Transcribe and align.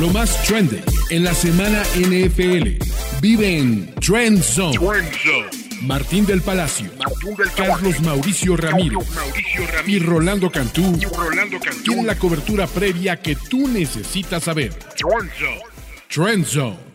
Lo 0.00 0.08
más 0.10 0.42
trending 0.44 0.82
en 1.10 1.24
la 1.24 1.34
semana 1.34 1.82
NFL. 1.94 2.78
Vive 3.20 3.58
en 3.58 3.94
Trend 3.94 4.42
Zone. 4.42 4.76
Martín 5.82 6.26
del 6.26 6.40
Palacio, 6.40 6.90
Carlos 7.56 8.00
Mauricio 8.00 8.56
Ramírez, 8.56 9.06
y 9.86 9.98
Rolando 9.98 10.50
Cantú, 10.50 10.98
tienen 11.84 12.06
la 12.06 12.18
cobertura 12.18 12.66
previa 12.66 13.20
que 13.20 13.36
tú 13.36 13.68
necesitas 13.68 14.44
saber. 14.44 14.72
Trend 16.08 16.46
Zone. 16.46 16.93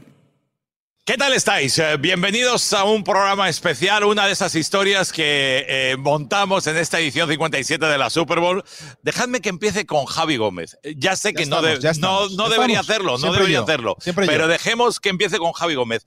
¿Qué 1.09 1.17
tal 1.17 1.33
estáis? 1.33 1.75
Eh, 1.79 1.97
bienvenidos 1.97 2.71
a 2.71 2.83
un 2.83 3.03
programa 3.03 3.49
especial, 3.49 4.03
una 4.03 4.27
de 4.27 4.33
esas 4.33 4.53
historias 4.53 5.11
que 5.11 5.65
eh, 5.67 5.97
montamos 5.97 6.67
en 6.67 6.77
esta 6.77 6.99
edición 6.99 7.27
57 7.27 7.83
de 7.83 7.97
la 7.97 8.11
Super 8.11 8.39
Bowl. 8.39 8.63
Dejadme 9.01 9.41
que 9.41 9.49
empiece 9.49 9.87
con 9.87 10.05
Javi 10.05 10.37
Gómez. 10.37 10.77
Eh, 10.83 10.93
ya 10.95 11.15
sé 11.15 11.33
que 11.33 11.47
no, 11.47 11.63
no, 11.63 12.49
debería 12.49 12.81
hacerlo, 12.81 13.17
no 13.17 13.33
debería 13.33 13.61
hacerlo, 13.61 13.97
pero 14.15 14.47
dejemos 14.47 15.00
que 15.00 15.09
empiece 15.09 15.39
con 15.39 15.51
Javi 15.53 15.73
Gómez. 15.73 16.05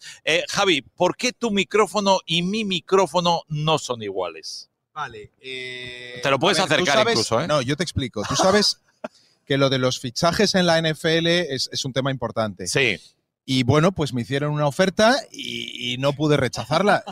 Javi, 0.48 0.82
¿por 0.82 1.16
qué 1.16 1.32
tu 1.32 1.50
micrófono 1.50 2.20
y 2.24 2.42
mi 2.42 2.64
micrófono 2.64 3.42
no 3.48 3.78
son 3.80 4.04
iguales? 4.04 4.70
Vale. 4.94 5.32
te 5.40 6.30
lo 6.30 6.38
puedes 6.38 6.60
acercar 6.60 7.08
incluso, 7.08 7.40
¿eh? 7.40 7.48
No, 7.48 7.60
yo 7.60 7.76
te 7.76 7.82
explico. 7.82 8.22
Tú 8.28 8.36
sabes 8.36 8.82
que 9.46 9.58
lo 9.58 9.68
de 9.68 9.78
los 9.78 9.98
fichajes 9.98 10.54
en 10.54 10.66
la 10.66 10.80
NFL 10.80 11.26
es, 11.26 11.68
es 11.72 11.84
un 11.84 11.92
tema 11.92 12.12
importante. 12.12 12.68
Sí. 12.68 13.00
Y 13.44 13.64
bueno, 13.64 13.90
pues 13.90 14.12
me 14.12 14.22
hicieron 14.22 14.52
una 14.52 14.66
oferta 14.66 15.16
y, 15.32 15.96
no 15.98 16.12
pude 16.12 16.36
rechazarla. 16.36 17.02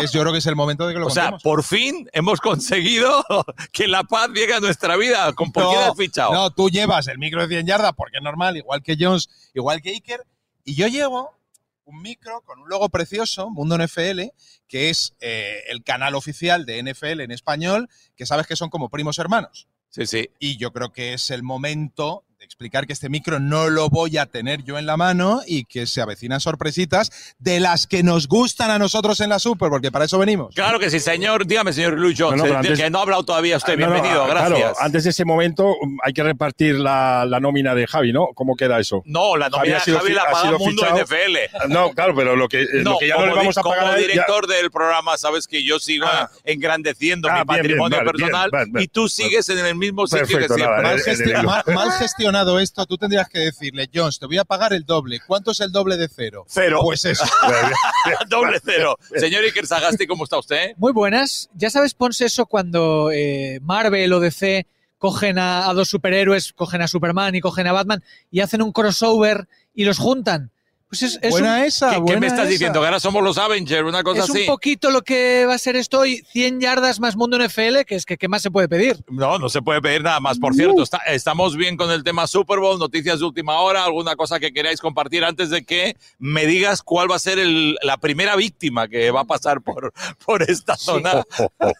es, 0.00 0.12
yo 0.12 0.20
creo 0.20 0.32
que 0.32 0.38
es 0.38 0.46
el 0.46 0.54
momento 0.54 0.86
de 0.86 0.94
que 0.94 1.00
lo 1.00 1.08
O 1.08 1.10
sea, 1.10 1.38
por 1.38 1.64
fin 1.64 2.08
hemos 2.12 2.40
conseguido 2.40 3.24
que 3.72 3.88
la 3.88 4.04
paz 4.04 4.30
llegue 4.32 4.54
a 4.54 4.60
nuestra 4.60 4.96
vida. 4.96 5.32
¿Con 5.32 5.50
por 5.50 5.76
has 5.76 5.96
fichado? 5.96 6.32
No, 6.32 6.50
tú 6.50 6.70
llevas 6.70 7.08
el 7.08 7.18
micro 7.18 7.42
de 7.42 7.48
100 7.48 7.66
yardas 7.66 7.92
porque 7.96 8.18
es 8.18 8.22
normal, 8.22 8.56
igual 8.56 8.82
que 8.82 8.96
Jones, 8.98 9.28
igual 9.54 9.82
que 9.82 9.90
Iker. 9.90 10.20
Y 10.64 10.76
yo 10.76 10.86
llevo 10.86 11.36
un 11.84 12.00
micro 12.00 12.40
con 12.42 12.60
un 12.60 12.68
logo 12.68 12.88
precioso, 12.88 13.50
Mundo 13.50 13.76
NFL, 13.76 14.22
que 14.68 14.90
es 14.90 15.14
eh, 15.20 15.64
el 15.68 15.82
canal 15.82 16.14
oficial 16.14 16.64
de 16.64 16.82
NFL 16.82 17.20
en 17.20 17.32
español, 17.32 17.88
que 18.16 18.24
sabes 18.24 18.46
que 18.46 18.56
son 18.56 18.70
como 18.70 18.88
primos 18.88 19.18
hermanos. 19.18 19.68
Sí, 19.90 20.06
sí. 20.06 20.30
Y 20.38 20.56
yo 20.56 20.72
creo 20.72 20.92
que 20.92 21.12
es 21.12 21.30
el 21.30 21.42
momento 21.42 22.24
explicar 22.44 22.86
que 22.86 22.92
este 22.92 23.08
micro 23.08 23.40
no 23.40 23.68
lo 23.68 23.88
voy 23.88 24.18
a 24.18 24.26
tener 24.26 24.62
yo 24.64 24.78
en 24.78 24.86
la 24.86 24.96
mano 24.96 25.40
y 25.46 25.64
que 25.64 25.86
se 25.86 26.00
avecinan 26.00 26.40
sorpresitas 26.40 27.34
de 27.38 27.60
las 27.60 27.86
que 27.86 28.02
nos 28.02 28.28
gustan 28.28 28.70
a 28.70 28.78
nosotros 28.78 29.20
en 29.20 29.30
la 29.30 29.38
Super, 29.38 29.70
porque 29.70 29.90
para 29.90 30.04
eso 30.04 30.18
venimos. 30.18 30.54
Claro 30.54 30.78
que 30.78 30.90
sí, 30.90 31.00
señor. 31.00 31.46
Dígame, 31.46 31.72
señor 31.72 31.94
Luis 31.94 32.16
Jones, 32.18 32.42
que 32.76 32.90
no 32.90 32.98
ha 32.98 33.02
hablado 33.02 33.24
todavía 33.24 33.56
usted. 33.56 33.76
Bienvenido, 33.76 34.26
gracias. 34.26 34.58
Claro, 34.58 34.74
antes 34.78 35.04
de 35.04 35.10
ese 35.10 35.24
momento 35.24 35.66
um, 35.66 35.98
hay 36.04 36.12
que 36.12 36.22
repartir 36.22 36.76
la, 36.76 37.26
nómina 37.40 37.74
de 37.74 37.86
Javi, 37.86 38.12
¿no? 38.12 38.28
¿Cómo 38.34 38.56
queda 38.56 38.78
eso? 38.78 39.02
No, 39.06 39.36
la 39.36 39.48
nómina 39.48 39.82
de 39.84 39.92
Javi 39.92 40.12
la 40.12 40.24
paga 40.30 40.58
Mundo 40.58 40.82
NFL. 40.82 41.68
No, 41.68 41.90
claro, 41.90 42.14
pero 42.14 42.36
lo 42.36 42.48
que, 42.48 42.66
lo 42.72 42.98
que 42.98 43.08
ya 43.08 43.16
no 43.16 43.26
le 43.26 43.34
vamos 43.34 43.56
a 43.58 43.62
pagar 43.62 43.84
Como 43.84 43.96
director 43.96 44.46
del 44.46 44.70
programa, 44.70 45.16
sabes 45.16 45.46
que 45.46 45.64
yo 45.64 45.78
sigo 45.78 46.06
ah. 46.06 46.30
engrandeciendo 46.44 47.30
mi 47.30 47.38
ah, 47.38 47.44
patrimonio 47.44 47.98
personal 48.04 48.50
y 48.78 48.88
tú 48.88 49.08
sigues 49.08 49.48
en 49.48 49.58
el 49.58 49.74
mismo 49.74 50.06
sitio 50.06 50.38
que 50.38 50.48
siempre. 50.48 51.42
mal 51.74 51.92
gestionado 51.92 52.33
esto, 52.60 52.86
tú 52.86 52.96
tendrías 52.96 53.28
que 53.28 53.38
decirle, 53.40 53.88
Jones, 53.92 54.18
te 54.18 54.26
voy 54.26 54.38
a 54.38 54.44
pagar 54.44 54.72
el 54.72 54.84
doble. 54.84 55.20
¿Cuánto 55.26 55.52
es 55.52 55.60
el 55.60 55.72
doble 55.72 55.96
de 55.96 56.08
cero? 56.08 56.44
Cero. 56.48 56.80
Pues 56.82 57.04
eso. 57.04 57.24
doble 58.28 58.58
cero. 58.64 58.96
Señor 59.16 59.44
Iker 59.44 59.66
Sagasti, 59.66 60.06
¿cómo 60.06 60.24
está 60.24 60.38
usted? 60.38 60.74
Muy 60.76 60.92
buenas. 60.92 61.48
Ya 61.54 61.70
sabes, 61.70 61.94
Ponce, 61.94 62.26
eso 62.26 62.46
cuando 62.46 63.10
eh, 63.12 63.58
Marvel 63.62 64.12
o 64.12 64.20
DC 64.20 64.66
cogen 64.98 65.38
a, 65.38 65.70
dos 65.74 65.88
superhéroes, 65.88 66.52
cogen 66.54 66.80
a 66.80 66.88
Superman 66.88 67.34
y 67.34 67.40
cogen 67.40 67.66
a 67.66 67.72
Batman 67.72 68.02
y 68.30 68.40
hacen 68.40 68.62
un 68.62 68.72
crossover 68.72 69.48
y 69.74 69.84
los 69.84 69.98
juntan. 69.98 70.50
Pues 70.88 71.18
buena 71.30 71.64
esa. 71.66 72.00
¿Qué, 72.04 72.16
me 72.18 72.26
estás 72.26 72.48
diciendo? 72.48 72.80
Que 72.80 72.86
ahora 72.86 73.00
somos 73.00 73.22
los 73.22 73.38
Avengers, 73.38 73.88
una 73.88 74.02
cosa 74.02 74.24
así. 74.24 74.42
Es 74.42 74.48
un 74.48 74.54
poquito 74.54 74.90
lo 74.90 75.02
que 75.02 75.44
va 75.46 75.54
a 75.54 75.58
ser 75.58 75.76
esto 75.76 76.00
hoy. 76.00 76.22
100 76.32 76.60
yardas 76.60 77.00
más 77.00 77.16
mundo 77.16 77.38
NFL, 77.38 77.80
que 77.86 77.96
es 77.96 78.06
que 78.06 78.16
¿qué 78.16 78.28
más 78.28 78.42
se 78.42 78.50
puede 78.50 78.68
pedir? 78.68 79.04
No, 79.08 79.38
no 79.38 79.48
se 79.48 79.62
puede 79.62 79.80
pedir 79.80 80.02
nada 80.02 80.20
más. 80.20 80.38
Por 80.38 80.54
cierto, 80.54 80.84
estamos 81.06 81.56
bien 81.56 81.76
con 81.76 81.90
el 81.90 82.04
tema 82.04 82.26
Super 82.26 82.58
Bowl, 82.58 82.78
noticias 82.78 83.18
de 83.18 83.24
última 83.24 83.58
hora, 83.60 83.84
alguna 83.84 84.14
cosa 84.14 84.38
que 84.38 84.52
queráis 84.52 84.80
compartir 84.80 85.24
antes 85.24 85.50
de 85.50 85.64
que 85.64 85.96
me 86.18 86.46
digas 86.46 86.82
cuál 86.82 87.10
va 87.10 87.16
a 87.16 87.20
ser 87.20 87.38
la 87.82 87.96
primera 87.96 88.36
víctima 88.36 88.86
que 88.86 89.10
va 89.10 89.20
a 89.20 89.24
pasar 89.24 89.62
por, 89.62 89.92
por 90.24 90.42
esta 90.42 90.76
zona. 90.76 91.24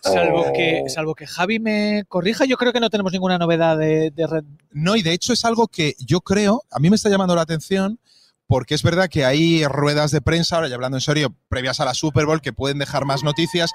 salvo, 0.03 0.53
que, 0.53 0.85
salvo 0.89 1.15
que 1.15 1.27
Javi 1.27 1.61
me 1.61 2.05
corrija, 2.09 2.47
yo 2.47 2.57
creo 2.57 2.73
que 2.73 2.81
no 2.81 2.91
tenemos 2.91 3.13
ninguna 3.13 3.39
novedad 3.39 3.79
de, 3.79 4.11
de 4.11 4.27
red. 4.27 4.45
No, 4.73 4.97
y 4.97 5.03
de 5.03 5.13
hecho 5.13 5.33
es 5.33 5.45
algo 5.45 5.69
que 5.69 5.95
yo 5.99 6.21
creo, 6.21 6.65
a 6.71 6.81
mí 6.81 6.91
me 6.91 6.97
está 6.97 7.09
llamando 7.09 7.37
la 7.37 7.43
atención 7.43 8.01
porque 8.47 8.75
es 8.75 8.83
verdad 8.83 9.09
que 9.09 9.25
hay 9.25 9.65
ruedas 9.67 10.11
de 10.11 10.21
prensa, 10.21 10.57
ahora 10.57 10.69
ya 10.69 10.75
hablando 10.75 10.97
en 10.97 11.03
serio, 11.03 11.35
previas 11.49 11.81
a 11.81 11.85
la 11.85 11.95
Super 11.95 12.27
Bowl, 12.27 12.41
que 12.41 12.53
pueden 12.53 12.79
dejar 12.79 13.05
más 13.05 13.23
noticias. 13.23 13.73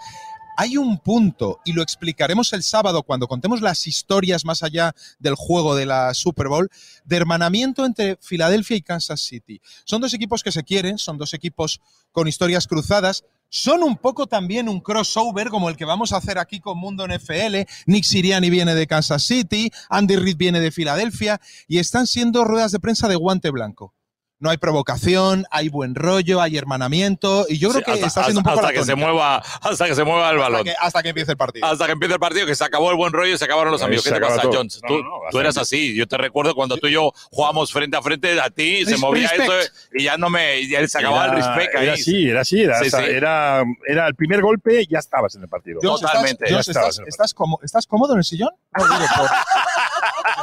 Hay 0.58 0.76
un 0.76 0.98
punto, 0.98 1.60
y 1.64 1.72
lo 1.72 1.82
explicaremos 1.82 2.52
el 2.52 2.64
sábado 2.64 3.04
cuando 3.04 3.28
contemos 3.28 3.62
las 3.62 3.88
historias 3.88 4.44
más 4.44 4.62
allá 4.62 4.94
del 5.18 5.36
juego 5.36 5.74
de 5.74 5.86
la 5.86 6.14
Super 6.14 6.50
Bowl, 6.50 6.70
de 7.06 7.16
hermanamiento 7.16 7.86
entre 7.86 8.18
Filadelfia 8.22 8.76
y 8.76 8.82
Kansas 8.82 9.22
City. 9.22 9.62
Son 9.86 10.02
dos 10.02 10.14
equipos 10.14 10.44
que 10.44 10.52
se 10.52 10.64
quieren, 10.64 10.98
son 10.98 11.18
dos 11.18 11.34
equipos 11.34 11.80
con 12.12 12.28
historias 12.28 12.68
cruzadas, 12.68 13.24
son 13.48 13.84
un 13.84 13.96
poco 13.96 14.28
también 14.28 14.68
un 14.68 14.82
crossover 14.82 15.48
como 15.48 15.70
el 15.70 15.78
que 15.78 15.86
vamos 15.86 16.12
a 16.12 16.18
hacer 16.18 16.38
aquí 16.38 16.60
con 16.60 16.78
Mundo 16.78 17.08
NFL. 17.08 17.66
Nick 17.86 18.04
Siriani 18.04 18.50
viene 18.50 18.76
de 18.76 18.86
Kansas 18.86 19.24
City, 19.24 19.72
Andy 19.90 20.18
Reid 20.18 20.38
viene 20.38 20.60
de 20.60 20.72
Filadelfia 20.72 21.40
y 21.68 21.80
están 21.80 22.06
siendo 22.06 22.44
ruedas 22.44 22.72
de 22.72 22.80
prensa 22.80 23.08
de 23.08 23.16
guante 23.16 23.50
blanco 23.50 23.94
no 24.40 24.50
hay 24.50 24.58
provocación, 24.58 25.46
hay 25.52 25.68
buen 25.68 25.96
rollo, 25.96 26.42
hay 26.42 26.58
hermanamiento 26.58 27.46
y 27.50 27.58
yo 27.58 27.70
creo 27.72 27.84
que 27.84 27.94
está 27.94 28.24
siendo 28.24 28.40
un 28.40 28.46
poco 28.46 28.60
hasta 28.60 28.72
que 28.72 28.86
se 28.86 28.96
mueva 28.96 29.38
hasta 29.38 29.86
que 29.86 29.96
se 29.96 30.04
mueva 30.06 30.32
el 30.32 30.38
balón. 30.38 30.66
Hasta 30.80 31.04
que, 31.04 31.10
empiece 31.10 31.32
el 31.32 31.38
partido. 31.38 31.66
Hasta 31.66 31.86
que 31.86 31.92
empiece 31.92 32.14
el 32.14 32.20
partido, 32.20 32.46
que 32.46 32.56
se 32.56 32.64
acabó 32.64 32.90
el 32.92 32.96
buen 32.96 33.12
rollo 33.12 33.34
y 33.34 33.38
se 33.38 33.46
acabaron 33.46 33.72
los 33.72 33.82
amigos. 33.82 34.06
¿Qué 34.06 34.12
te 34.12 34.20
pasa, 34.20 34.44
Jones? 34.44 34.80
tú, 35.32 35.40
eras 35.40 35.58
así. 35.58 35.94
Yo 35.96 36.08
te 36.08 36.18
recuerdo 36.18 36.56
cuando 36.56 36.78
tú 36.78 36.88
y 36.88 36.94
yo 36.94 37.12
jugábamos 37.32 37.72
frente 37.72 37.98
a 37.98 38.02
frente 38.02 38.40
a 38.40 38.50
ti, 38.50 38.86
se 38.86 38.98
movía 38.98 39.28
eso 39.28 39.54
y 39.94 40.04
ya 40.04 40.18
no 40.18 40.30
me 40.30 40.68
ya 40.68 40.88
se 40.88 41.00
acababa 41.00 41.26
el 41.26 41.32
respect 41.32 41.76
Era 41.76 41.94
así, 41.94 42.30
era 42.30 42.42
así, 42.42 42.62
era, 42.62 43.64
era, 43.88 44.08
el 44.08 44.16
primer 44.16 44.42
golpe 44.42 44.82
y 44.82 44.88
ya 44.88 45.00
estabas 45.00 45.36
en 45.36 45.44
el 45.44 45.50
partido. 45.50 45.82
Totalmente. 45.82 46.46
¿estás, 46.46 47.02
estás, 47.06 47.34
cómodo, 47.34 48.14
en 48.14 48.20
el 48.20 48.24
sillón? 48.24 48.52
No, 48.78 48.86
digo, 48.86 49.00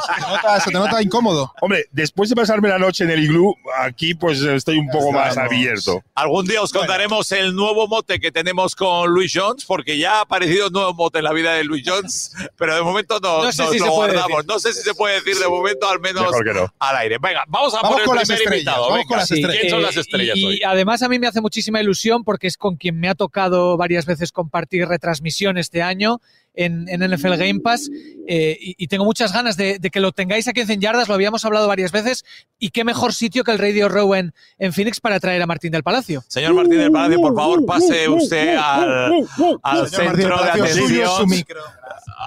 se, 0.01 0.71
te 0.71 0.77
nota, 0.77 1.01
incómodo. 1.01 1.53
Hombre, 1.61 1.85
después 1.91 2.29
de 2.29 2.35
pasarme 2.35 2.69
la 2.69 2.79
noche 2.79 3.03
en 3.03 3.11
el 3.11 3.23
iglú, 3.23 3.55
aquí 3.79 4.13
pues 4.13 4.41
estoy 4.41 4.77
un 4.77 4.89
poco 4.89 5.11
más 5.11 5.37
abierto. 5.37 6.01
Algún 6.15 6.45
día 6.45 6.61
os 6.61 6.71
contaremos 6.71 7.31
el 7.31 7.55
nuevo 7.55 7.87
mote 7.87 8.19
que 8.19 8.31
tenemos 8.31 8.75
con 8.75 9.09
Luis 9.09 9.31
Jones, 9.33 9.65
porque 9.65 9.97
ya 9.97 10.19
ha 10.19 10.21
aparecido 10.21 10.67
un 10.67 10.73
nuevo 10.73 10.93
mote 10.93 11.19
en 11.19 11.25
la 11.25 11.33
vida 11.33 11.53
de 11.53 11.63
Luis 11.63 11.83
Jones, 11.85 12.33
pero 12.57 12.75
de 12.75 12.81
momento 12.81 13.19
no, 13.19 13.43
no 13.43 13.51
sé 13.51 13.67
si 13.67 13.79
lo 13.79 13.91
guardamos. 13.91 14.45
No 14.45 14.59
sé 14.59 14.73
si 14.73 14.81
se 14.81 14.93
puede 14.93 15.15
decir 15.15 15.37
de 15.37 15.47
momento, 15.47 15.87
al 15.87 15.99
menos 15.99 16.31
al 16.79 16.97
aire. 16.97 17.17
Venga, 17.19 17.43
vamos 17.47 17.73
a 17.75 17.81
poner 17.81 18.03
el 18.03 18.27
primer 18.27 18.43
invitado. 18.43 18.89
Vamos 18.89 19.05
con 19.05 19.17
las 19.17 19.31
estrellas. 19.31 19.57
¿Quién 19.61 19.71
son 19.71 19.81
las 19.81 19.97
estrellas 19.97 20.37
y, 20.37 20.63
además 20.63 21.01
a 21.01 21.09
mí 21.09 21.19
me 21.19 21.27
hace 21.27 21.41
muchísima 21.41 21.81
ilusión 21.81 22.23
porque 22.23 22.47
es 22.47 22.57
con 22.57 22.75
quien 22.75 22.99
me 22.99 23.09
ha 23.09 23.15
tocado 23.15 23.77
varias 23.77 24.05
veces 24.05 24.31
compartir 24.31 24.87
retransmisión 24.87 25.57
este 25.57 25.81
año 25.81 26.21
en, 26.57 26.85
NFL 26.85 27.35
Game 27.35 27.59
Pass 27.59 27.89
eh, 28.27 28.57
y, 28.59 28.87
tengo 28.87 29.05
muchas 29.05 29.31
ganas 29.31 29.55
de, 29.55 29.79
que 29.79 29.99
lo 29.99 30.11
tengáis 30.11 30.47
aquí 30.47 30.61
en 30.61 30.67
100 30.67 30.81
yardas, 30.81 31.07
lo 31.07 31.13
habíamos 31.13 31.45
hablado 31.45 31.67
varias 31.67 31.91
veces 31.91 32.25
y 32.59 32.71
qué 32.71 32.83
mejor 32.83 33.13
sitio 33.13 33.43
que 33.43 33.51
el 33.51 33.59
Radio 33.59 33.87
Row 33.87 34.15
en, 34.15 34.33
Phoenix 34.73 34.99
para 34.99 35.19
traer 35.19 35.41
a 35.41 35.45
Martín 35.45 35.71
del 35.71 35.83
Palacio. 35.83 36.23
Señor 36.27 36.53
Martín 36.53 36.79
del 36.79 36.91
Palacio, 36.91 37.21
por 37.21 37.35
favor, 37.35 37.65
pase 37.65 38.09
usted 38.09 38.57
al, 38.57 39.89
centro 39.89 40.43
de 40.43 40.49
atención. 40.49 41.31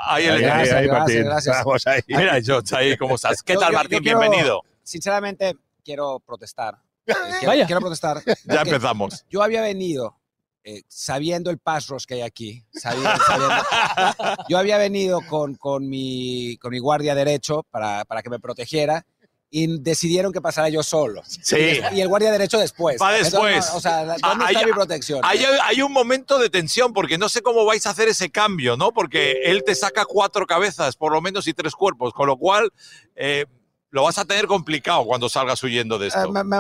Ahí, 0.07 0.27
ahí, 0.27 0.45
ahí, 0.45 0.89
Martín. 0.89 1.25
Gracias, 1.25 1.57
ahí. 1.87 2.01
Mira, 2.07 2.39
yo, 2.39 2.61
ahí, 2.73 2.97
¿cómo 2.97 3.17
estás? 3.17 3.43
¿Qué 3.43 3.57
tal, 3.57 3.73
Martín? 3.73 4.01
Bienvenido. 4.03 4.63
Sinceramente, 4.83 5.57
quiero 5.85 6.21
protestar. 6.21 6.79
Vaya. 7.47 7.67
quiero 7.67 7.81
protestar. 7.81 8.23
Ya 8.45 8.63
empezamos. 8.63 9.25
Yo 9.29 9.43
había 9.43 9.63
venido 9.63 10.20
eh, 10.63 10.83
sabiendo 10.89 11.51
el 11.51 11.59
paso 11.59 11.97
que 12.07 12.15
hay 12.15 12.21
aquí, 12.23 12.65
yo 14.49 14.59
había 14.59 14.79
venido 14.79 15.21
con, 15.27 15.55
con, 15.55 15.89
mi, 15.89 16.57
con 16.59 16.71
mi 16.71 16.79
guardia 16.79 17.15
derecho 17.15 17.65
para, 17.71 18.05
para, 18.05 18.23
que 18.23 18.31
me 18.31 18.39
protegiera 18.39 19.07
y 19.51 19.81
decidieron 19.81 20.33
que 20.33 20.41
pasara 20.41 20.69
yo 20.69 20.83
solo. 20.83 21.23
Sí. 21.25 21.81
Y 21.93 22.01
el 22.01 22.09
guardia 22.09 22.31
derecho 22.31 22.59
después. 22.59 23.01
Va 23.01 23.13
después. 23.13 23.69
o 23.75 23.81
sea, 23.81 24.05
¿dónde 24.05 24.45
hay, 24.45 24.55
está 24.55 24.67
mi 24.67 24.73
protección? 24.73 25.21
Hay, 25.25 25.45
hay, 25.45 25.83
un 25.83 25.93
momento 25.93 26.39
de 26.39 26.51
tensión 26.51 26.93
porque 26.93 27.19
no 27.19 27.29
sé 27.29 27.43
cómo 27.43 27.65
vais 27.65 27.85
a 27.87 27.91
hacer 27.91 28.09
ese 28.09 28.31
cambio, 28.31 28.77
¿no? 28.77 28.93
Porque 28.93 29.43
él 29.45 29.65
te 29.65 29.75
saca 29.75 30.05
cuatro 30.05 30.47
cabezas, 30.47 30.95
por 30.95 31.13
lo 31.13 31.21
menos, 31.21 31.49
y 31.49 31.55
tres 31.55 31.75
cuerpos, 31.75 32.13
con 32.13 32.29
lo 32.29 32.37
cual 32.37 32.71
eh, 33.17 33.47
lo 33.91 34.05
vas 34.05 34.19
a 34.19 34.25
tener 34.25 34.47
complicado 34.47 35.05
cuando 35.05 35.29
salgas 35.29 35.63
huyendo 35.63 35.99
de 35.99 36.09
esto. 36.09 36.25
Eh, 36.25 36.45
me, 36.45 36.57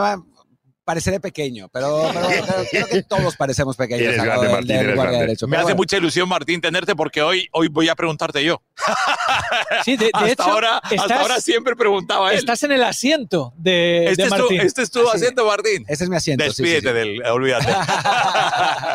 pareceré 0.85 1.21
pequeño, 1.21 1.69
pero, 1.73 2.11
pero 2.13 2.27
creo, 2.27 2.65
creo 2.71 2.87
que 2.87 3.03
todos 3.05 3.37
parecemos 3.37 3.77
pequeños. 3.77 4.15
Grande, 4.15 4.47
del- 4.47 4.51
Martín, 4.53 4.69
del 4.69 4.77
eres 4.79 4.95
guardia 4.97 5.11
grande. 5.13 5.27
derecho. 5.27 5.47
Me 5.47 5.51
Pero 5.53 5.61
hace 5.61 5.65
bueno, 5.73 5.77
mucha 5.77 5.97
ilusión, 5.99 6.29
Martín, 6.29 6.61
tenerte 6.61 6.97
porque 6.97 7.23
hoy, 7.23 7.49
hoy 7.53 7.69
voy 7.69 7.89
a 7.89 7.95
preguntarte 7.95 8.43
yo. 8.45 8.61
Sí, 9.85 9.97
de, 9.97 10.07
de 10.07 10.11
hasta, 10.13 10.29
hecho, 10.31 10.43
ahora, 10.43 10.79
hasta 10.79 10.95
estás, 10.95 11.21
ahora 11.21 11.41
siempre 11.41 11.77
preguntaba 11.77 12.33
él. 12.33 12.39
estás 12.39 12.63
en 12.65 12.73
el 12.73 12.83
asiento 12.83 13.53
de, 13.57 14.09
Este 14.11 14.23
de 14.23 14.29
es, 14.29 14.35
tu, 14.35 14.39
Martín. 14.41 14.61
este 14.61 14.83
es 14.83 14.91
tu 14.91 15.01
Así. 15.09 15.17
asiento, 15.19 15.47
Martín. 15.47 15.85
Ese 15.89 16.05
es 16.05 16.11
mi 16.11 16.17
asiento. 16.17 16.45
sí, 16.47 16.51
sí, 16.53 16.63
Despídete 16.63 16.89
sí. 16.89 16.95
del. 16.95 17.23
Olvídate. 17.27 17.73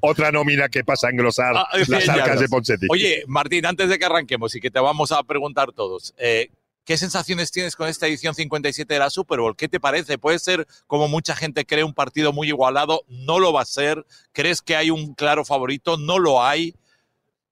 Otra 0.00 0.32
nómina 0.32 0.68
que 0.68 0.84
pasa 0.84 1.08
a 1.08 1.10
engrosar 1.10 1.54
Ah, 1.56 1.68
las 1.88 2.08
arcas 2.08 2.40
de 2.40 2.48
Ponchetti. 2.48 2.86
Oye, 2.90 3.22
Martín, 3.26 3.66
antes 3.66 3.88
de 3.88 3.98
que 3.98 4.04
arranquemos 4.04 4.54
y 4.54 4.60
que 4.60 4.70
te 4.70 4.80
vamos 4.80 5.12
a 5.12 5.22
preguntar 5.22 5.72
todos, 5.72 6.14
eh, 6.18 6.48
¿qué 6.84 6.96
sensaciones 6.96 7.50
tienes 7.50 7.76
con 7.76 7.88
esta 7.88 8.06
edición 8.06 8.34
57 8.34 8.92
de 8.92 9.00
la 9.00 9.10
Super 9.10 9.40
Bowl? 9.40 9.56
¿Qué 9.56 9.68
te 9.68 9.80
parece? 9.80 10.18
¿Puede 10.18 10.38
ser, 10.38 10.66
como 10.86 11.08
mucha 11.08 11.36
gente 11.36 11.64
cree, 11.66 11.84
un 11.84 11.94
partido 11.94 12.32
muy 12.32 12.48
igualado? 12.48 13.02
¿No 13.08 13.38
lo 13.38 13.52
va 13.52 13.62
a 13.62 13.66
ser? 13.66 14.06
¿Crees 14.32 14.62
que 14.62 14.76
hay 14.76 14.90
un 14.90 15.14
claro 15.14 15.44
favorito? 15.44 15.96
¿No 15.96 16.18
lo 16.18 16.42
hay? 16.42 16.74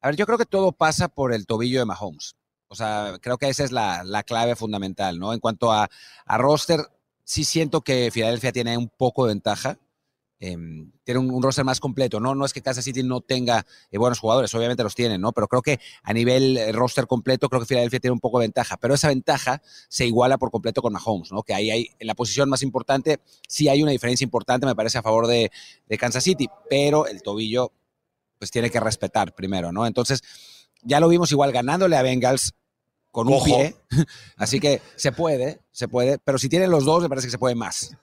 A 0.01 0.09
ver, 0.09 0.17
yo 0.17 0.27
creo 0.27 0.39
que 0.39 0.47
todo 0.47 0.73
pasa 0.73 1.09
por 1.09 1.33
el 1.33 1.47
tobillo 1.47 1.81
de 1.81 1.87
Mahomes. 1.87 2.37
O 2.69 2.75
sea, 2.75 3.19
creo 3.21 3.39
que 3.39 3.49
esa 3.49 3.65
es 3.65 3.73
la, 3.73 4.05
la 4.05 4.23
clave 4.23 4.55
fundamental, 4.55 5.19
¿no? 5.19 5.33
En 5.33 5.41
cuanto 5.41 5.73
a, 5.73 5.89
a 6.27 6.39
roster, 6.39 6.81
sí 7.25 7.45
siento 7.45 7.81
que 7.81 8.11
Filadelfia 8.11 8.53
tiene 8.53 8.77
un 8.77 8.89
poco 8.89 9.25
de 9.25 9.33
ventaja. 9.33 9.79
Em, 10.41 10.93
tiene 11.03 11.19
un, 11.19 11.43
roster 11.43 11.65
más 11.65 11.81
completo, 11.81 12.21
¿no? 12.21 12.35
No 12.35 12.45
es 12.45 12.53
que 12.53 12.63
Kansas 12.63 12.85
City 12.85 13.03
no 13.03 13.21
tenga 13.21 13.67
eh, 13.91 13.99
buenos 13.99 14.21
jugadores, 14.21 14.55
obviamente 14.55 14.85
los 14.85 14.95
tienen, 14.95 15.21
¿no? 15.21 15.33
Pero 15.33 15.49
creo 15.49 15.63
que 15.63 15.81
a 16.03 16.13
nivel 16.13 16.57
eh, 16.57 16.71
roster 16.71 17.09
completo, 17.09 17.49
creo 17.49 17.61
que 17.61 17.67
Filadelfia 17.67 17.99
tiene 17.99 18.13
un 18.13 18.21
poco 18.21 18.39
de 18.39 18.45
ventaja. 18.45 18.77
Pero 18.77 18.95
esa 18.95 19.09
ventaja 19.09 19.61
se 19.89 20.07
iguala 20.07 20.39
por 20.39 20.53
completo 20.53 20.81
con 20.81 20.93
Mahomes, 20.93 21.33
¿no? 21.33 21.43
Que 21.43 21.55
ahí 21.55 21.71
hay, 21.71 21.89
en 21.99 22.07
la 22.07 22.15
posición 22.15 22.49
más 22.49 22.63
importante, 22.63 23.19
sí 23.49 23.69
hay 23.69 23.83
una 23.83 23.91
diferencia 23.91 24.25
importante, 24.25 24.65
me 24.65 24.77
parece, 24.77 24.99
a 24.99 25.03
favor 25.03 25.27
de, 25.27 25.51
de 25.89 25.99
Kansas 25.99 26.23
City. 26.23 26.49
Pero 26.71 27.07
el 27.09 27.23
tobillo, 27.23 27.73
pues 28.39 28.53
tiene 28.53 28.71
que 28.71 28.79
respetar 28.79 29.35
primero, 29.35 29.73
¿no? 29.73 29.87
Entonces, 29.87 30.23
ya 30.83 31.01
lo 31.01 31.09
vimos 31.09 31.33
igual 31.33 31.51
ganándole 31.51 31.97
a 31.97 32.03
Bengals 32.03 32.55
con 33.11 33.27
un 33.29 33.35
pie. 33.45 33.77
Así 34.37 34.61
que 34.61 34.81
se 34.97 35.13
puede, 35.13 35.61
se 35.71 35.89
puede. 35.89 36.19
Pero 36.19 36.39
si 36.39 36.49
tienen 36.49 36.71
los 36.71 36.85
dos, 36.85 37.03
me 37.03 37.09
parece 37.09 37.27
que 37.29 37.33
se 37.33 37.39
puede 37.39 37.55
más. 37.55 37.97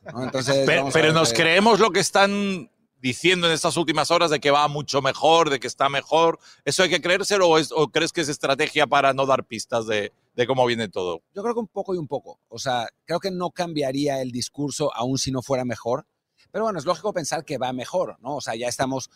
pero 0.93 1.13
nos 1.13 1.33
creemos 1.33 1.79
lo 1.79 1.91
que 1.91 1.99
están 1.99 2.69
diciendo 3.01 3.45
en 3.47 3.53
estas 3.53 3.77
últimas 3.77 4.09
horas 4.09 4.31
de 4.31 4.39
que 4.39 4.49
va 4.49 4.67
mucho 4.67 5.01
mejor, 5.01 5.49
de 5.51 5.59
que 5.59 5.67
está 5.67 5.89
mejor. 5.89 6.39
¿Eso 6.63 6.81
hay 6.81 6.89
que 6.89 7.01
creérselo 7.01 7.47
o, 7.47 7.57
es- 7.59 7.71
o 7.71 7.89
crees 7.89 8.11
que 8.11 8.21
es 8.21 8.29
estrategia 8.29 8.87
para 8.87 9.13
no 9.13 9.25
dar 9.27 9.43
pistas 9.43 9.85
de, 9.85 10.11
de 10.35 10.47
cómo 10.47 10.65
viene 10.65 10.89
todo? 10.89 11.21
Yo 11.35 11.43
creo 11.43 11.53
que 11.53 11.59
un 11.59 11.67
poco 11.67 11.93
y 11.93 11.97
un 11.99 12.07
poco. 12.07 12.39
O 12.49 12.57
sea, 12.57 12.87
creo 13.05 13.19
que 13.19 13.29
no 13.29 13.51
cambiaría 13.51 14.21
el 14.21 14.31
discurso 14.31 14.91
aún 14.95 15.19
si 15.19 15.31
no 15.31 15.43
fuera 15.43 15.65
mejor. 15.65 16.07
Pero 16.51 16.63
bueno, 16.65 16.79
es 16.79 16.85
lógico 16.85 17.13
pensar 17.13 17.45
que 17.45 17.57
va 17.59 17.71
mejor, 17.73 18.17
¿no? 18.21 18.37
O 18.37 18.41
sea, 18.41 18.55
ya 18.55 18.67
estamos 18.69 19.11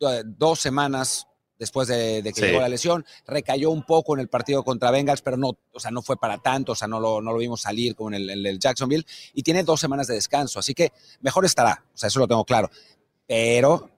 eh, 0.00 0.22
dos 0.26 0.58
semanas 0.60 1.26
después 1.62 1.86
de, 1.86 2.22
de 2.22 2.32
que 2.32 2.40
Sí. 2.40 2.46
llegó 2.48 2.58
la 2.60 2.68
lesión, 2.68 3.06
recayó 3.24 3.70
un 3.70 3.84
poco 3.84 4.14
en 4.14 4.20
el 4.20 4.28
partido 4.28 4.64
contra 4.64 4.90
Bengals, 4.90 5.22
pero 5.22 5.36
no, 5.36 5.56
o 5.72 5.78
sea, 5.80 5.92
no 5.92 6.02
fue 6.02 6.16
para 6.16 6.38
tanto, 6.38 6.72
o 6.72 6.74
sea, 6.74 6.88
no 6.88 6.98
lo, 6.98 7.22
no 7.22 7.30
lo 7.32 7.38
vimos 7.38 7.60
salir 7.60 7.94
como 7.94 8.10
en 8.10 8.14
el, 8.14 8.30
en 8.30 8.44
el 8.44 8.58
Jacksonville, 8.58 9.06
y 9.32 9.42
tiene 9.44 9.62
dos 9.62 9.78
semanas 9.80 10.08
de 10.08 10.14
descanso, 10.14 10.58
así 10.58 10.74
que 10.74 10.90
mejor 11.20 11.44
estará, 11.44 11.84
o 11.94 11.96
sea, 11.96 12.08
eso 12.08 12.18
lo 12.18 12.26
tengo 12.26 12.44
claro. 12.44 12.68
Pero 13.28 13.88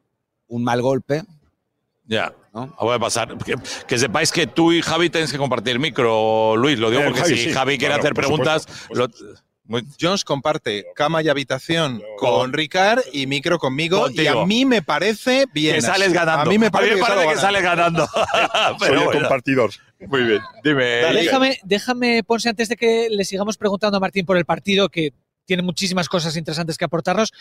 un 0.48 0.62
mal 0.62 0.82
golpe, 0.82 1.22
Ya. 2.06 2.34
¿no? 2.52 2.70
Puede 2.76 3.00
pasar. 3.00 3.36
Que, 3.38 3.54
que 3.88 3.98
sepáis 3.98 4.30
que 4.30 4.46
tú 4.46 4.70
y 4.72 4.82
Javi 4.82 5.08
tenéis 5.08 5.32
que 5.32 5.38
compartir 5.38 5.78
micro, 5.78 6.54
Luis. 6.56 6.78
Lo 6.78 6.90
digo 6.90 7.00
Eh, 7.02 7.06
porque 7.06 7.20
Javi, 7.22 7.36
si 7.36 7.44
sí. 7.44 7.52
Javi 7.52 7.78
quiere 7.78 7.94
Claro, 7.94 8.02
hacer 8.02 8.14
preguntas. 8.14 8.62
supuesto, 8.62 8.94
lo- 8.94 9.34
Jones 9.98 10.24
comparte 10.24 10.86
cama 10.94 11.22
y 11.22 11.28
habitación 11.28 12.02
Con- 12.18 12.52
Ricard 12.52 13.00
y 13.12 13.26
micro 13.26 13.58
conmigo. 13.58 14.02
Contigo. 14.02 14.22
Y 14.22 14.26
a 14.26 14.44
mí 14.44 14.64
me 14.64 14.82
parece 14.82 15.46
bien. 15.54 15.76
que 15.76 15.80
sales 15.82 16.12
ganando. 16.12 16.42
A 16.42 16.44
mí 16.44 16.58
me 16.58 16.70
parece, 16.70 16.98
parece 16.98 17.16
salgo 17.16 17.30
que 17.32 17.38
sales 17.38 17.62
ganando. 17.62 18.06
Soy 18.06 18.76
Pero 18.80 18.92
el 18.98 19.04
bueno, 19.06 19.20
compartidor. 19.20 19.70
muy 20.00 20.22
bien. 20.24 20.42
Dime. 20.62 20.84
Déjame, 20.84 21.58
déjame, 21.64 22.22
Ponce, 22.24 22.48
antes 22.50 22.68
de 22.68 22.76
que 22.76 23.08
le 23.10 23.24
sigamos 23.24 23.56
preguntando 23.56 23.96
a 23.96 24.00
Martín 24.00 24.26
por 24.26 24.36
el 24.36 24.44
partido, 24.44 24.90
que 24.90 25.14
tiene 25.46 25.62
muchísimas 25.62 26.08
cosas 26.08 26.36
interesantes 26.36 26.76
que 26.76 26.84
aportarnos, 26.84 27.32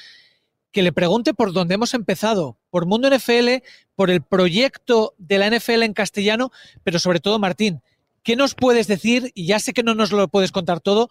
que 0.71 0.81
le 0.81 0.91
pregunte 0.93 1.33
por 1.33 1.53
dónde 1.53 1.75
hemos 1.75 1.93
empezado, 1.93 2.57
por 2.69 2.85
Mundo 2.85 3.09
NFL, 3.09 3.63
por 3.95 4.09
el 4.09 4.21
proyecto 4.21 5.13
de 5.17 5.37
la 5.37 5.49
NFL 5.49 5.83
en 5.83 5.93
castellano, 5.93 6.51
pero 6.83 6.99
sobre 6.99 7.19
todo, 7.19 7.37
Martín, 7.37 7.81
¿qué 8.23 8.35
nos 8.35 8.55
puedes 8.55 8.87
decir? 8.87 9.31
Y 9.35 9.45
ya 9.45 9.59
sé 9.59 9.71
que 9.73 9.83
no 9.83 9.93
nos 9.93 10.11
lo 10.11 10.27
puedes 10.29 10.51
contar 10.51 10.79
todo, 10.79 11.09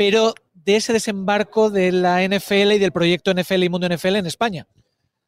pero 0.00 0.32
de 0.54 0.76
ese 0.76 0.94
desembarco 0.94 1.68
de 1.68 1.92
la 1.92 2.22
NFL 2.26 2.72
y 2.72 2.78
del 2.78 2.90
proyecto 2.90 3.34
NFL 3.34 3.64
y 3.64 3.68
Mundo 3.68 3.86
NFL 3.86 4.16
en 4.16 4.24
España. 4.26 4.66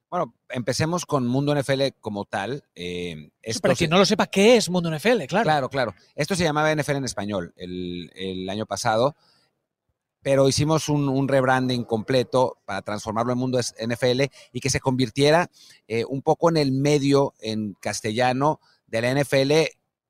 Bueno, 0.08 0.34
empecemos 0.48 1.04
con 1.04 1.26
Mundo 1.26 1.54
NFL 1.54 1.88
como 2.00 2.24
tal. 2.24 2.64
Eh, 2.74 3.32
esto 3.42 3.60
Para 3.60 3.74
se- 3.74 3.80
quien 3.80 3.90
no 3.90 3.98
lo 3.98 4.06
sepa, 4.06 4.28
¿qué 4.28 4.56
es 4.56 4.70
Mundo 4.70 4.88
NFL? 4.90 5.26
Claro. 5.26 5.44
Claro, 5.44 5.68
claro. 5.68 5.94
Esto 6.14 6.34
se 6.36 6.44
llamaba 6.44 6.72
NFL 6.74 6.92
en 6.96 7.04
español 7.04 7.52
el, 7.58 8.10
el 8.14 8.48
año 8.48 8.64
pasado, 8.64 9.14
pero 10.22 10.48
hicimos 10.48 10.88
un, 10.88 11.06
un 11.06 11.28
rebranding 11.28 11.84
completo 11.84 12.56
para 12.64 12.80
transformarlo 12.80 13.34
en 13.34 13.38
mundo 13.38 13.58
NFL 13.58 14.22
y 14.52 14.60
que 14.60 14.70
se 14.70 14.80
convirtiera 14.80 15.50
eh, 15.86 16.06
un 16.06 16.22
poco 16.22 16.48
en 16.48 16.56
el 16.56 16.72
medio 16.72 17.34
en 17.40 17.74
castellano 17.74 18.58
de 18.86 19.02
la 19.02 19.20
NFL 19.22 19.52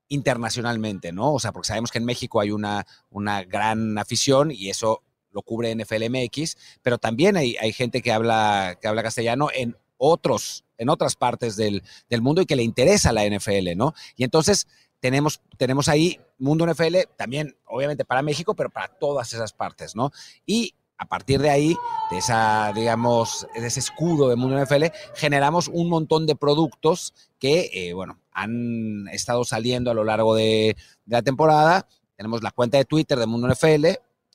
internacionalmente, 0.07 1.11
¿no? 1.11 1.33
O 1.33 1.39
sea, 1.39 1.51
porque 1.51 1.67
sabemos 1.67 1.91
que 1.91 1.97
en 1.97 2.05
México 2.05 2.39
hay 2.39 2.51
una, 2.51 2.85
una 3.09 3.43
gran 3.43 3.97
afición 3.97 4.51
y 4.51 4.69
eso 4.69 5.01
lo 5.31 5.41
cubre 5.41 5.73
NFL 5.75 6.09
MX, 6.09 6.57
pero 6.81 6.97
también 6.97 7.37
hay, 7.37 7.55
hay 7.59 7.73
gente 7.73 8.01
que 8.01 8.11
habla, 8.11 8.77
que 8.79 8.87
habla 8.87 9.03
castellano 9.03 9.49
en 9.53 9.75
otros, 9.97 10.63
en 10.77 10.89
otras 10.89 11.15
partes 11.15 11.55
del, 11.55 11.83
del 12.09 12.21
mundo 12.21 12.41
y 12.41 12.45
que 12.45 12.55
le 12.55 12.63
interesa 12.63 13.11
la 13.11 13.25
NFL, 13.25 13.75
¿no? 13.75 13.93
Y 14.15 14.23
entonces 14.23 14.67
tenemos, 14.99 15.41
tenemos 15.57 15.89
ahí 15.89 16.19
Mundo 16.37 16.65
NFL 16.65 16.95
también, 17.17 17.57
obviamente 17.65 18.05
para 18.05 18.21
México, 18.21 18.55
pero 18.55 18.69
para 18.69 18.87
todas 18.87 19.33
esas 19.33 19.53
partes, 19.53 19.95
¿no? 19.95 20.11
Y 20.45 20.75
a 20.97 21.05
partir 21.05 21.41
de 21.41 21.49
ahí, 21.49 21.75
de 22.11 22.17
esa, 22.17 22.71
digamos, 22.73 23.47
ese 23.55 23.79
escudo 23.79 24.29
de 24.29 24.35
Mundo 24.35 24.63
NFL, 24.63 24.85
generamos 25.15 25.67
un 25.67 25.89
montón 25.89 26.25
de 26.25 26.35
productos 26.35 27.13
que, 27.39 27.69
eh, 27.73 27.93
bueno, 27.93 28.19
han 28.31 29.07
estado 29.09 29.43
saliendo 29.43 29.91
a 29.91 29.93
lo 29.93 30.03
largo 30.03 30.35
de, 30.35 30.75
la 31.05 31.21
temporada. 31.21 31.87
Tenemos 32.15 32.41
la 32.41 32.51
cuenta 32.51 32.77
de 32.77 32.85
Twitter 32.85 33.19
de 33.19 33.25
Mundo 33.25 33.47
NFL, 33.47 33.85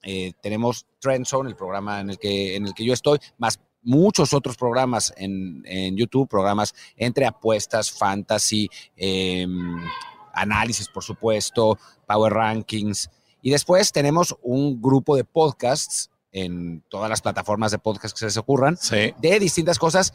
eh, 0.02 0.32
tenemos 0.42 0.86
Trend 1.00 1.26
Zone, 1.26 1.48
el 1.48 1.56
programa 1.56 2.00
en 2.00 2.10
el 2.10 2.18
que, 2.18 2.56
en 2.56 2.66
el 2.66 2.74
que 2.74 2.84
yo 2.84 2.92
estoy, 2.92 3.18
más 3.38 3.58
muchos 3.82 4.34
otros 4.34 4.56
programas 4.56 5.14
en, 5.16 5.96
YouTube, 5.96 6.28
programas 6.28 6.74
entre 6.96 7.26
apuestas, 7.26 7.90
fantasy, 7.90 8.68
eh, 8.96 9.46
análisis, 10.34 10.88
por 10.88 11.02
supuesto, 11.02 11.78
Power 12.06 12.32
Rankings. 12.32 13.08
Y 13.40 13.50
después 13.50 13.92
tenemos 13.92 14.36
un 14.42 14.82
grupo 14.82 15.16
de 15.16 15.24
podcasts 15.24 16.10
en 16.32 16.82
todas 16.88 17.08
las 17.10 17.22
plataformas 17.22 17.70
de 17.72 17.78
podcast 17.78 18.14
que 18.14 18.20
se 18.20 18.24
les 18.26 18.36
ocurran, 18.36 18.76
Sí. 18.76 19.12
de 19.18 19.38
distintas 19.40 19.78
cosas, 19.78 20.14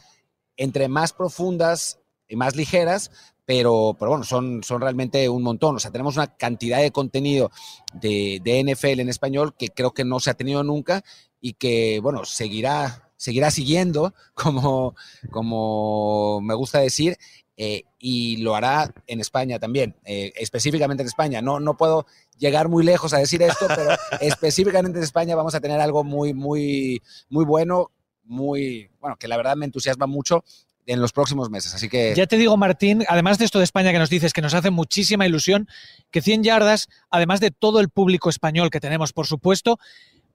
entre 0.58 0.88
más 0.88 1.14
profundas 1.14 2.00
y 2.28 2.36
más 2.36 2.56
ligeras, 2.56 3.12
pero, 3.46 3.96
pero 4.00 4.12
bueno, 4.12 4.24
son, 4.24 4.64
son 4.64 4.80
realmente 4.82 5.28
un 5.28 5.44
montón. 5.44 5.76
O 5.76 5.80
sea, 5.80 5.92
tenemos 5.92 6.16
una 6.16 6.28
cantidad 6.38 6.80
de 6.80 6.92
contenido 6.92 7.52
de, 7.94 8.40
de 8.44 8.64
NFL 8.64 9.02
en 9.02 9.10
español 9.10 9.56
que 9.58 9.70
creo 9.70 9.92
que 9.94 10.06
no 10.06 10.20
se 10.20 10.30
ha 10.30 10.34
tenido 10.36 10.64
nunca 10.64 11.04
y 11.42 11.54
que, 11.54 12.00
bueno, 12.02 12.24
seguirá, 12.24 13.12
seguirá 13.18 13.52
siguiendo, 13.52 14.14
como, 14.34 14.96
como 15.30 16.40
me 16.42 16.54
gusta 16.54 16.80
decir, 16.80 17.18
eh, 17.56 17.84
y 18.00 18.38
lo 18.38 18.56
hará 18.56 18.94
en 19.06 19.20
España 19.20 19.60
también, 19.60 19.96
eh, 20.06 20.32
específicamente 20.36 21.04
en 21.04 21.08
España. 21.08 21.42
No, 21.42 21.60
no 21.60 21.78
puedo 21.78 22.06
llegar 22.38 22.68
muy 22.68 22.84
lejos 22.84 23.14
a 23.14 23.20
decir 23.20 23.42
esto, 23.44 23.68
pero 23.68 23.92
específicamente 24.22 24.98
en 24.98 25.04
España 25.04 25.36
vamos 25.36 25.54
a 25.54 25.62
tener 25.62 25.80
algo 25.80 26.04
muy, 26.04 26.34
muy, 26.34 27.02
muy 27.30 27.46
bueno, 27.46 27.92
muy, 28.24 28.90
bueno, 29.00 29.18
que 29.18 29.28
la 29.28 29.38
verdad 29.38 29.56
me 29.56 29.66
entusiasma 29.66 30.08
mucho 30.08 30.44
en 30.86 31.00
los 31.00 31.14
próximos 31.14 31.50
meses. 31.50 31.74
Así 31.74 31.90
que 31.90 32.14
Ya 32.16 32.28
te 32.28 32.38
digo, 32.38 32.58
Martín, 32.58 33.04
además 33.08 33.38
de 33.38 33.46
esto 33.46 33.60
de 33.60 33.66
España 33.66 33.92
que 33.92 34.00
nos 34.00 34.10
dices, 34.10 34.34
que 34.34 34.42
nos 34.42 34.54
hace 34.54 34.70
muchísima 34.70 35.26
ilusión, 35.26 35.68
que 36.12 36.22
100 36.22 36.44
yardas, 36.44 36.90
además 37.10 37.40
de 37.40 37.52
todo 37.52 37.80
el 37.80 37.90
público 37.90 38.30
español 38.30 38.70
que 38.70 38.80
tenemos, 38.80 39.14
por 39.14 39.28
supuesto, 39.28 39.80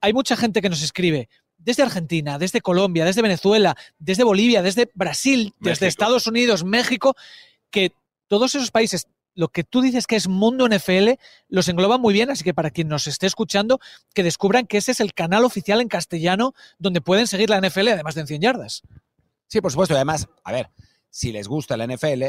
hay 0.01 0.13
mucha 0.13 0.37
gente 0.37 0.63
que 0.63 0.69
nos 0.69 0.83
escribe 0.83 1.29
desde 1.69 1.83
Argentina, 1.83 2.39
desde 2.39 2.63
Colombia, 2.63 3.05
desde 3.05 3.21
Venezuela, 3.21 3.77
desde 3.99 4.25
Bolivia, 4.25 4.63
desde 4.63 4.91
Brasil, 4.95 5.53
desde. 5.61 5.87
Estados 5.87 6.27
Unidos, 6.27 6.65
México, 6.65 7.15
que 7.71 7.93
todos 8.27 8.55
esos 8.55 8.71
países, 8.71 9.07
lo 9.35 9.49
que 9.49 9.65
tú 9.65 9.83
dices 9.83 10.07
que 10.07 10.17
es 10.17 10.29
Mundo 10.29 10.67
NFL, 10.67 11.11
los 11.51 11.69
engloba 11.69 11.99
muy 11.99 12.15
bien, 12.15 12.31
así 12.31 12.43
que 12.43 12.55
para 12.55 12.71
quien 12.71 12.89
nos 12.89 13.07
esté 13.07 13.27
escuchando, 13.27 13.81
que 14.15 14.23
descubran 14.23 14.67
que 14.67 14.79
ese 14.79 14.93
es 14.93 15.01
el 15.01 15.13
canal 15.13 15.45
oficial 15.45 15.83
en 15.83 15.89
castellano 15.89 16.55
donde 16.79 17.03
pueden 17.03 17.27
seguir 17.27 17.51
la 17.51 17.61
NFL, 17.61 17.89
además 17.89 18.15
de 18.15 18.23
en 18.23 18.27
100 18.29 18.41
yardas. 18.41 18.83
Sí, 19.47 19.61
por 19.61 19.71
supuesto. 19.71 19.93
Y 19.93 19.97
además, 19.97 20.27
a 20.45 20.53
ver, 20.53 20.71
si 21.11 21.33
les 21.33 21.49
gusta 21.49 21.77
la 21.77 21.87
NFL, 21.87 22.23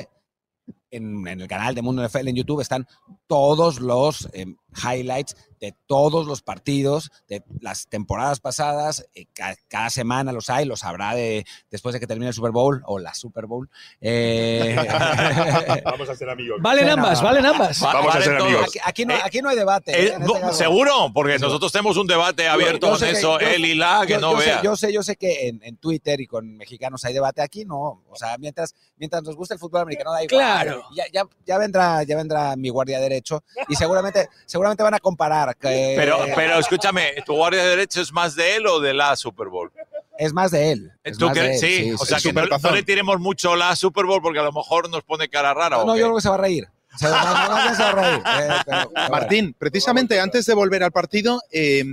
en, 0.92 1.26
en 1.26 1.40
el 1.40 1.48
canal 1.48 1.76
de 1.76 1.82
Mundo 1.82 2.06
NFL 2.06 2.28
en 2.28 2.36
YouTube 2.36 2.60
están 2.60 2.88
todos 3.26 3.80
los 3.80 4.28
eh, 4.34 4.48
highlights 4.76 5.36
de 5.60 5.76
todos 5.88 6.26
los 6.26 6.42
partidos, 6.42 7.12
de 7.28 7.44
las 7.60 7.88
temporadas 7.88 8.40
pasadas, 8.40 9.06
eh, 9.14 9.26
ca- 9.34 9.58
cada, 9.68 9.90
semana 9.90 10.32
los 10.32 10.50
hay, 10.50 10.64
los 10.64 10.86
habrá 10.86 11.14
de, 11.16 11.46
después 11.70 11.92
de 11.92 12.00
que 12.00 12.08
termine 12.08 12.30
el 12.30 12.34
Super 12.34 12.52
Bowl 12.52 12.82
o 12.86 12.98
la 12.98 13.14
Super 13.14 13.46
Bowl. 13.46 13.70
Eh, 14.00 14.74
Vamos 15.84 16.10
a 16.10 16.16
ser 16.16 16.30
amigos. 16.30 16.62
Valen 16.62 16.86
Sí, 16.86 16.88
no. 16.88 16.94
ambas, 16.94 17.22
valen 17.22 17.46
ambas. 17.46 17.84
Va- 17.84 17.94
Vamos 17.94 18.16
a 18.16 18.22
ser 18.22 18.38
todo. 18.38 18.48
amigos. 18.48 18.66
aquí, 18.70 18.80
aquí 18.86 19.06
no, 19.06 19.16
aquí 19.22 19.42
no 19.42 19.50
hay 19.50 19.58
debate. 19.58 19.92
Eh, 19.92 20.04
¿eh? 20.06 20.08
Este 20.14 20.20
no, 20.20 20.34
caso. 20.34 20.54
¿Seguro? 20.54 21.12
Porque 21.14 21.38
nosotros 21.40 21.72
tenemos 21.74 21.98
un 21.98 22.08
debate 22.08 22.48
abierto 22.48 22.88
yo 22.88 22.92
con 22.92 23.00
sé 23.00 23.06
que- 23.08 23.12
eso, 23.18 23.40
yo- 23.40 23.48
él 23.48 23.66
y 23.66 23.76
la, 23.76 24.04
que 24.08 24.14
yo, 24.14 24.20
no 24.22 24.32
yo 24.36 24.40
sé, 24.40 24.46
vea. 24.46 24.62
yo 24.62 24.76
sé, 24.78 24.94
yo 24.94 25.04
sé 25.04 25.16
que 25.18 25.48
en, 25.50 25.62
en 25.64 25.76
Twitter 25.78 26.22
y 26.22 26.28
con 26.28 26.56
mexicanos 26.58 27.04
hay 27.04 27.14
debate. 27.14 27.42
Aquí 27.42 27.66
no. 27.66 28.02
O 28.10 28.16
sea, 28.16 28.38
mientras, 28.38 28.74
mientras 28.98 29.24
nos 29.24 29.36
gusta 29.36 29.56
el 29.56 29.60
fútbol 29.60 29.82
americano, 29.82 30.14
da 30.14 30.24
igual. 30.24 30.40
Claro. 30.42 30.84
Ya, 30.96 31.04
ya, 31.12 31.24
ya 31.46 31.58
vendrá, 31.58 32.04
ya 32.04 32.16
vendrá 32.16 32.56
mi 32.56 32.70
guardia 32.70 33.00
derecho 33.02 33.44
y 33.68 33.76
seguramente, 33.76 34.30
seguramente 34.46 34.59
van 34.60 34.94
a 34.94 35.00
comparar. 35.00 35.56
que- 35.56 35.94
Pero, 35.98 36.20
pero 36.36 36.60
escúchame, 36.60 37.14
¿tu 37.26 37.34
guardia 37.36 37.64
de 37.64 37.70
derecho 37.70 38.02
es 38.02 38.12
más 38.12 38.36
de 38.36 38.56
él 38.58 38.68
o 38.68 38.80
de 38.80 38.94
la 38.94 39.16
Super 39.16 39.48
Bowl? 39.48 39.72
es 40.18 40.34
más 40.34 40.52
de 40.52 40.72
él. 40.74 40.92
es 41.04 41.18
¿Tú 41.18 41.28
más 41.28 41.36
de 41.36 41.40
crees? 41.42 41.64
él, 41.64 41.70
Sí, 41.86 41.92
o 41.98 42.06
sea 42.06 42.20
que 42.20 42.34
no, 42.34 42.46
no 42.46 42.72
le 42.72 42.84
tiremos 42.84 43.20
mucho 43.22 43.56
la 43.56 43.74
Super 43.78 44.06
Bowl 44.06 44.22
porque 44.22 44.40
a 44.40 44.44
lo 44.44 44.52
mejor 44.52 44.90
nos 44.90 45.02
pone 45.04 45.30
cara 45.30 45.54
rara. 45.54 45.78
No, 45.78 45.84
¿o 45.84 45.86
no, 45.86 45.96
yo 45.96 46.06
creo 46.08 46.16
que 46.18 46.22
se 46.22 46.28
va 46.30 46.36
a 46.36 46.40
reír. 46.40 46.68
Se 46.98 47.08
va, 47.08 47.24
más- 47.24 47.50
más 47.50 47.64
bien 47.64 47.76
se 47.76 47.84
va 47.84 47.90
a 47.90 47.94
reír. 47.94 48.24
eh, 48.26 48.62
pero- 48.66 48.92
pero 48.94 49.10
Martín, 49.10 49.56
precisamente 49.58 50.20
antes 50.20 50.46
de 50.46 50.54
volver 50.54 50.84
al 50.84 50.92
partido, 50.92 51.42
eh, 51.52 51.86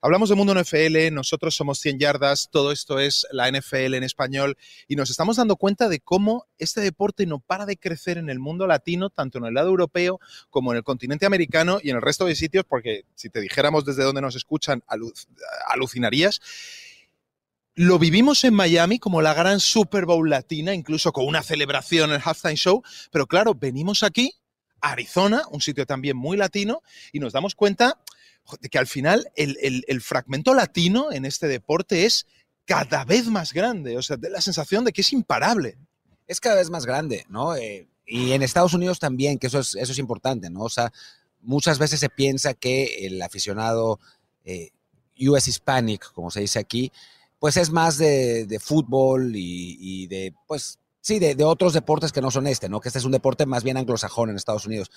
hablamos 0.00 0.28
de 0.28 0.34
Mundo 0.36 0.54
NFL, 0.54 1.12
nosotros 1.12 1.54
somos 1.56 1.78
100 1.80 1.98
yardas, 1.98 2.48
todo 2.50 2.72
esto 2.72 2.98
es 2.98 3.26
la 3.32 3.50
NFL 3.50 3.94
en 3.94 4.04
español 4.04 4.56
y 4.86 4.96
nos 4.96 5.10
estamos 5.10 5.36
dando 5.36 5.56
cuenta 5.56 5.88
de 5.88 6.00
cómo 6.00 6.46
este 6.58 6.80
deporte 6.80 7.26
no 7.26 7.40
para 7.40 7.66
de 7.66 7.76
crecer 7.76 8.18
en 8.18 8.30
el 8.30 8.38
mundo 8.38 8.66
latino, 8.66 9.10
tanto 9.10 9.38
en 9.38 9.44
el 9.46 9.54
lado 9.54 9.68
europeo 9.70 10.20
como 10.50 10.72
en 10.72 10.78
el 10.78 10.84
continente 10.84 11.26
americano 11.26 11.78
y 11.82 11.90
en 11.90 11.96
el 11.96 12.02
resto 12.02 12.24
de 12.26 12.36
sitios, 12.36 12.64
porque 12.68 13.04
si 13.14 13.28
te 13.30 13.40
dijéramos 13.40 13.84
desde 13.84 14.04
dónde 14.04 14.20
nos 14.20 14.36
escuchan, 14.36 14.82
alu- 14.88 15.12
alucinarías. 15.68 16.40
Lo 17.74 17.98
vivimos 18.00 18.42
en 18.42 18.54
Miami 18.54 18.98
como 18.98 19.22
la 19.22 19.34
gran 19.34 19.60
Super 19.60 20.04
Bowl 20.04 20.28
latina, 20.28 20.74
incluso 20.74 21.12
con 21.12 21.26
una 21.26 21.42
celebración 21.42 22.10
en 22.10 22.16
el 22.16 22.22
halftime 22.24 22.56
show, 22.56 22.82
pero 23.12 23.26
claro, 23.26 23.54
venimos 23.54 24.02
aquí 24.02 24.32
Arizona, 24.80 25.42
un 25.50 25.60
sitio 25.60 25.86
también 25.86 26.16
muy 26.16 26.36
latino, 26.36 26.82
y 27.12 27.20
nos 27.20 27.32
damos 27.32 27.54
cuenta 27.54 27.98
que 28.70 28.78
al 28.78 28.86
final 28.86 29.30
el, 29.36 29.84
el- 29.88 30.00
fragmento 30.00 30.54
latino 30.54 31.12
en 31.12 31.24
este 31.24 31.46
deporte 31.48 32.04
es 32.06 32.26
cada 32.64 33.04
vez 33.04 33.26
más 33.26 33.52
grande. 33.52 33.96
O 33.96 34.02
sea, 34.02 34.16
da 34.16 34.28
la 34.28 34.40
sensación 34.40 34.84
de 34.84 34.92
que 34.92 35.00
es 35.02 35.12
imparable. 35.12 35.76
es 36.26 36.40
cada 36.40 36.56
vez 36.56 36.70
más 36.70 36.84
grande, 36.86 37.24
¿no? 37.28 37.54
Eh, 37.56 37.88
y 38.06 38.32
en 38.32 38.42
Estados 38.42 38.74
Unidos 38.74 38.98
también, 38.98 39.38
que 39.38 39.46
eso 39.48 39.58
es, 39.60 39.74
eso 39.74 39.92
es 39.92 39.98
importante, 39.98 40.50
¿no? 40.50 40.60
O 40.62 40.68
sea, 40.70 40.92
muchas 41.40 41.78
veces 41.78 42.00
se 42.00 42.08
piensa 42.08 42.54
que 42.54 43.06
el 43.06 43.20
aficionado 43.22 43.98
eh, 44.44 44.70
US 45.20 45.48
Hispanic, 45.48 46.12
como 46.12 46.30
se 46.30 46.40
dice 46.40 46.58
aquí, 46.58 46.90
pues 47.38 47.56
es 47.56 47.70
más 47.70 47.98
de, 47.98 48.46
de 48.46 48.58
fútbol 48.60 49.36
y, 49.36 49.76
y 49.80 50.06
de, 50.08 50.34
pues, 50.46 50.78
sí, 51.00 51.18
de, 51.18 51.34
de 51.34 51.44
otros 51.44 51.72
deportes 51.72 52.12
que 52.12 52.20
no 52.20 52.30
son 52.30 52.46
este, 52.46 52.68
¿no? 52.68 52.80
Que 52.80 52.88
este 52.88 52.98
es 52.98 53.04
un 53.04 53.12
deporte 53.12 53.46
más 53.46 53.64
bien 53.64 53.76
anglosajón 53.76 54.30
en 54.30 54.36
Estados 54.36 54.66
Unidos. 54.66 54.90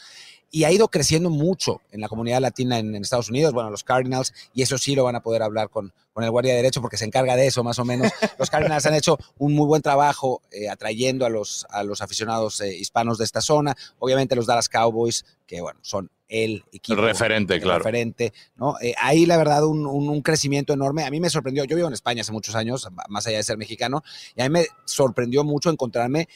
Y 0.50 0.66
ha 0.66 0.72
ido 0.72 0.90
creciendo 0.90 1.30
mucho 1.30 1.82
en 1.92 2.02
la 2.02 2.10
comunidad 2.10 2.42
latina 2.42 2.80
en, 2.80 2.96
en 2.96 3.02
Estados 3.02 3.30
Unidos, 3.30 3.54
bueno, 3.54 3.70
los 3.70 3.84
Cardinals, 3.84 4.34
y 4.54 4.62
eso 4.62 4.78
sí 4.78 4.96
lo 4.96 5.04
van 5.04 5.16
a 5.16 5.24
poder 5.24 5.44
hablar 5.44 5.70
con, 5.70 5.94
con 6.14 6.24
el 6.24 6.32
guardia 6.32 6.54
derecho 6.54 6.82
porque 6.82 6.98
se 6.98 7.06
encarga 7.06 7.36
de 7.36 7.48
eso 7.48 7.64
más 7.64 7.80
o 7.80 7.86
menos. 7.86 8.12
Los 8.38 8.50
Cardinals 8.50 8.86
han 8.86 8.96
hecho 8.96 9.18
un 9.38 9.54
muy 9.54 9.66
buen 9.66 9.82
trabajo 9.82 10.42
eh, 10.52 10.70
atrayendo 10.70 11.26
a 11.26 11.30
los, 11.30 11.66
a 11.70 11.84
los 11.84 12.02
aficionados 12.02 12.60
eh, 12.62 12.76
hispanos 12.76 13.18
de 13.18 13.26
esta 13.26 13.42
zona. 13.42 13.76
Obviamente 14.00 14.36
los 14.36 14.46
Dallas 14.46 14.70
Cowboys, 14.70 15.26
que 15.52 15.60
bueno, 15.60 15.82
son 15.84 16.10
el 16.30 16.64
equipo. 16.72 16.98
El 16.98 17.06
referente, 17.06 17.56
el 17.56 17.62
claro. 17.62 17.80
referente, 17.80 18.32
¿no? 18.56 18.76
Eh, 18.82 18.94
ahí 18.98 19.26
la 19.26 19.36
verdad 19.36 19.66
un, 19.66 19.86
un- 19.86 20.08
un 20.08 20.22
crecimiento 20.22 20.72
enorme. 20.72 21.04
A 21.04 21.12
mí 21.12 21.20
me 21.20 21.30
sorprendió, 21.30 21.66
yo 21.66 21.76
vivo 21.76 21.90
en 21.90 21.94
España 21.94 22.22
hace 22.22 22.32
muchos 22.32 22.56
años, 22.56 22.88
más 23.10 23.28
allá 23.28 23.36
de 23.36 23.44
ser 23.44 23.58
mexicano, 23.58 24.02
y 24.34 24.42
a 24.42 24.46
mí 24.46 24.50
me 24.50 24.66
sorprendió 24.86 25.44
mucho 25.44 25.70
encontrarme 25.70 26.30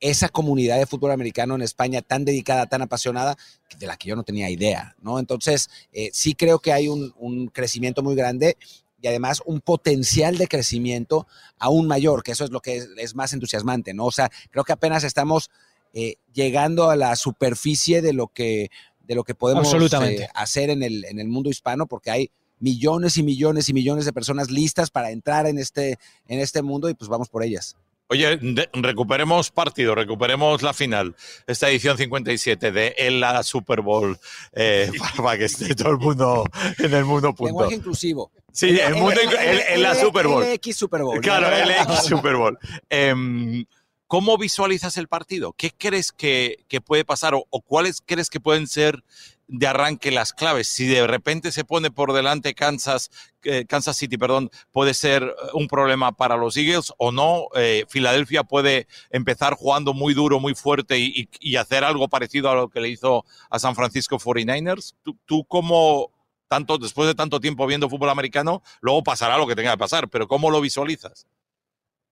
esa 0.00 0.28
comunidad 0.28 0.76
de 0.78 0.84
fútbol 0.84 1.12
americano 1.12 1.54
en 1.54 1.62
España 1.62 2.02
tan 2.02 2.26
dedicada, 2.26 2.66
tan 2.66 2.82
apasionada, 2.82 3.38
de 3.78 3.86
la 3.86 3.96
que 3.96 4.10
yo 4.10 4.16
no 4.16 4.22
tenía 4.22 4.50
idea, 4.50 4.94
¿no? 5.00 5.18
Entonces, 5.18 5.70
eh, 5.92 6.10
sí 6.12 6.34
creo 6.34 6.58
que 6.58 6.74
hay 6.74 6.88
un, 6.88 7.14
un 7.16 7.48
crecimiento 7.48 8.02
muy 8.02 8.14
grande 8.16 8.58
y 9.00 9.06
además 9.08 9.40
un 9.46 9.60
potencial 9.62 10.36
de 10.36 10.46
crecimiento 10.46 11.26
aún 11.58 11.86
mayor, 11.86 12.22
que 12.22 12.32
eso 12.32 12.44
es 12.44 12.50
lo 12.50 12.60
que 12.60 12.76
es, 12.76 12.88
es 12.98 13.14
más 13.14 13.32
entusiasmante, 13.32 13.94
¿no? 13.94 14.04
O 14.04 14.12
sea, 14.12 14.30
creo 14.50 14.62
que 14.62 14.72
apenas 14.72 15.04
estamos 15.04 15.50
eh, 15.92 16.16
llegando 16.32 16.90
a 16.90 16.96
la 16.96 17.16
superficie 17.16 18.02
de 18.02 18.12
lo 18.12 18.28
que, 18.28 18.70
de 19.06 19.14
lo 19.14 19.24
que 19.24 19.34
podemos 19.34 19.72
eh, 19.74 20.28
hacer 20.34 20.70
en 20.70 20.82
el, 20.82 21.04
en 21.04 21.18
el 21.18 21.28
mundo 21.28 21.50
hispano, 21.50 21.86
porque 21.86 22.10
hay 22.10 22.30
millones 22.60 23.16
y 23.16 23.22
millones 23.22 23.68
y 23.68 23.72
millones 23.72 24.04
de 24.04 24.12
personas 24.12 24.50
listas 24.50 24.90
para 24.90 25.10
entrar 25.10 25.46
en 25.46 25.58
este, 25.58 25.98
en 26.26 26.40
este 26.40 26.62
mundo 26.62 26.88
y 26.88 26.94
pues 26.94 27.08
vamos 27.08 27.28
por 27.28 27.42
ellas. 27.42 27.76
Oye, 28.10 28.38
de- 28.38 28.70
recuperemos 28.72 29.50
partido, 29.50 29.94
recuperemos 29.94 30.62
la 30.62 30.72
final, 30.72 31.14
esta 31.46 31.68
edición 31.68 31.98
57 31.98 32.72
de 32.72 32.94
en 32.96 33.20
la 33.20 33.42
Super 33.42 33.82
Bowl, 33.82 34.18
eh, 34.54 34.90
para 35.18 35.36
que 35.36 35.44
esté 35.44 35.74
todo 35.74 35.90
el 35.90 35.98
mundo 35.98 36.44
en 36.78 36.94
el 36.94 37.04
mundo 37.04 37.34
punto. 37.34 37.44
Lenguaje 37.48 37.74
inclusivo. 37.74 38.30
Sí, 38.50 38.78
el 38.80 38.94
mundo 38.94 39.20
en, 39.20 39.60
en 39.74 39.82
la 39.82 39.94
Super 39.94 40.26
Bowl. 40.26 40.42
LX 40.42 40.74
Super 40.74 41.02
Bowl. 41.02 41.20
Claro, 41.20 41.54
el 41.54 41.70
X 41.70 42.04
Super 42.04 42.34
Bowl. 42.36 42.58
Em, 42.88 43.64
¿Cómo 44.08 44.38
visualizas 44.38 44.96
el 44.96 45.06
partido? 45.06 45.52
¿Qué 45.52 45.70
crees 45.70 46.12
que, 46.12 46.64
que 46.66 46.80
puede 46.80 47.04
pasar 47.04 47.34
o, 47.34 47.44
cuáles 47.60 48.02
crees 48.04 48.30
que 48.30 48.40
pueden 48.40 48.66
ser 48.66 49.04
de 49.48 49.66
arranque 49.66 50.10
las 50.10 50.32
claves? 50.32 50.66
Si 50.68 50.86
de 50.86 51.06
repente 51.06 51.52
se 51.52 51.62
pone 51.62 51.90
por 51.90 52.14
delante 52.14 52.54
Kansas, 52.54 53.10
eh, 53.42 53.66
Kansas 53.68 53.98
City, 53.98 54.16
perdón, 54.16 54.50
puede 54.72 54.94
ser 54.94 55.24
eh, 55.24 55.34
un 55.52 55.68
problema 55.68 56.12
para 56.12 56.38
los 56.38 56.56
Eagles 56.56 56.90
o 56.96 57.12
no. 57.12 57.48
Eh, 57.54 57.84
Filadelfia 57.90 58.44
puede 58.44 58.86
empezar 59.10 59.52
jugando 59.52 59.92
muy 59.92 60.14
duro, 60.14 60.40
muy 60.40 60.54
fuerte 60.54 60.96
y 60.98 61.56
hacer 61.56 61.84
algo 61.84 62.08
parecido 62.08 62.50
a 62.50 62.54
lo 62.54 62.70
que 62.70 62.80
le 62.80 62.88
hizo 62.88 63.26
a 63.50 63.58
San 63.58 63.74
Francisco 63.74 64.18
49ers. 64.18 64.94
¿Tú, 65.02 65.18
tú 65.26 65.44
cómo, 65.44 66.12
tanto, 66.48 66.78
después 66.78 67.06
de 67.08 67.14
tanto 67.14 67.40
tiempo 67.40 67.66
viendo 67.66 67.90
fútbol 67.90 68.08
americano, 68.08 68.62
luego 68.80 69.02
pasará 69.02 69.36
lo 69.36 69.46
que 69.46 69.54
tenga 69.54 69.72
que 69.72 69.78
pasar, 69.78 70.08
pero 70.08 70.26
¿cómo 70.26 70.50
lo 70.50 70.62
visualizas? 70.62 71.26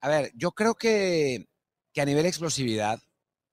A 0.03 0.09
ver, 0.11 0.31
yo 0.35 0.53
creo 0.53 0.75
que, 0.75 1.47
que 1.97 2.03
a 2.03 2.05
nivel 2.05 2.27
explosividad, 2.27 3.01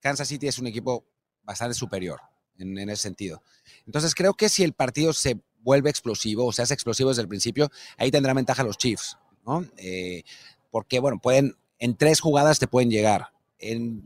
Kansas 0.00 0.28
City 0.28 0.46
es 0.48 0.58
un 0.58 0.66
equipo 0.66 1.06
bastante 1.44 1.72
superior 1.72 2.20
en, 2.58 2.76
ese 2.90 3.00
sentido. 3.00 3.42
Entonces 3.86 4.14
creo 4.14 4.34
que 4.34 4.50
si 4.50 4.62
el 4.62 4.74
partido 4.74 5.14
se 5.14 5.40
vuelve 5.60 5.88
explosivo, 5.88 6.44
o 6.44 6.52
se 6.52 6.60
hace 6.60 6.74
explosivo 6.74 7.08
desde 7.08 7.22
el 7.22 7.28
principio, 7.28 7.70
ahí 7.96 8.10
tendrán 8.10 8.36
ventaja 8.36 8.62
los 8.62 8.76
Chiefs, 8.76 9.16
¿no? 9.46 9.66
Eh, 9.78 10.24
porque, 10.70 10.98
bueno, 10.98 11.20
pueden, 11.22 11.56
en 11.78 11.96
tres 11.96 12.20
jugadas 12.20 12.58
te 12.58 12.68
pueden 12.68 12.90
llegar. 12.90 13.30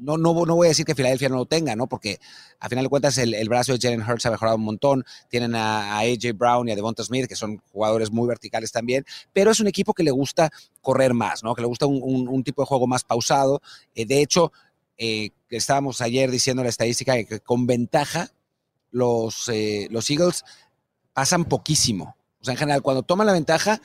No, 0.00 0.16
no, 0.18 0.44
no 0.46 0.54
voy 0.54 0.66
a 0.66 0.70
decir 0.70 0.84
que 0.84 0.94
Filadelfia 0.94 1.28
no 1.28 1.36
lo 1.36 1.46
tenga, 1.46 1.74
¿no? 1.74 1.88
Porque 1.88 2.18
a 2.60 2.68
final 2.68 2.84
de 2.84 2.88
cuentas 2.90 3.18
el, 3.18 3.34
el 3.34 3.48
brazo 3.48 3.72
de 3.72 3.78
Jalen 3.80 4.02
Hurts 4.08 4.26
ha 4.26 4.30
mejorado 4.30 4.56
un 4.56 4.62
montón. 4.64 5.04
Tienen 5.28 5.54
a, 5.56 5.98
AJ 5.98 6.32
Brown 6.36 6.68
y 6.68 6.72
a 6.72 6.76
Devonta 6.76 7.02
Smith, 7.02 7.26
que 7.26 7.34
son 7.34 7.60
jugadores 7.72 8.10
muy 8.12 8.28
verticales 8.28 8.70
también. 8.70 9.04
Pero 9.32 9.50
es 9.50 9.58
un 9.60 9.66
equipo 9.66 9.94
que 9.94 10.02
le 10.04 10.10
gusta 10.12 10.50
correr 10.80 11.12
más, 11.14 11.42
¿no? 11.42 11.54
Que 11.54 11.62
le 11.62 11.66
gusta 11.68 11.86
un, 11.86 12.00
un- 12.02 12.28
un 12.28 12.44
tipo 12.44 12.62
de 12.62 12.66
juego 12.66 12.86
más 12.86 13.02
pausado. 13.04 13.60
Eh, 13.94 14.06
de 14.06 14.20
hecho, 14.22 14.52
eh, 14.96 15.30
estábamos 15.50 16.00
ayer 16.02 16.30
diciendo 16.30 16.62
la 16.62 16.68
estadística 16.68 17.14
de 17.14 17.24
que 17.26 17.40
con 17.40 17.66
ventaja 17.66 18.30
los, 18.90 19.48
eh, 19.48 19.88
los 19.90 20.08
Eagles 20.10 20.44
pasan 21.12 21.44
poquísimo. 21.46 22.16
O 22.40 22.44
sea, 22.44 22.52
en 22.52 22.58
general, 22.58 22.82
cuando 22.82 23.02
toman 23.02 23.26
la 23.26 23.32
ventaja, 23.32 23.80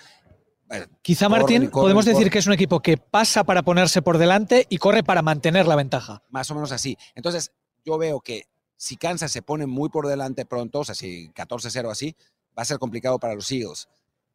bueno, 0.80 0.98
Quizá, 1.01 1.30
Martín, 1.30 1.70
podemos 1.70 2.06
decir 2.06 2.30
que 2.30 2.39
es 2.39 2.48
un 2.48 2.53
equipo 2.53 2.80
que 2.82 2.98
pasa 2.98 3.44
para 3.44 3.63
ponerse 3.63 4.01
por 4.01 4.18
delante 4.18 4.65
y 4.70 4.77
corre 4.77 5.03
para 5.03 5.22
mantener 5.22 5.68
la 5.68 5.75
ventaja. 5.75 6.22
más 6.30 6.50
o 6.51 6.56
menos 6.56 6.72
así. 6.72 6.98
Entonces, 7.15 7.51
yo 7.86 7.98
veo 7.98 8.20
que 8.22 8.44
si 8.77 8.98
Kansas 8.98 9.32
se 9.32 9.42
pone 9.42 9.65
muy 9.65 9.89
por 9.89 10.08
delante 10.08 10.46
pronto, 10.46 10.80
o 10.80 10.84
sea, 10.84 10.96
si 10.96 11.30
14-0 11.30 11.89
así, 11.92 12.15
va 12.58 12.63
a 12.63 12.65
ser 12.65 12.80
complicado 12.80 13.20
para 13.20 13.36
los 13.36 13.50
Eagles. 13.51 13.88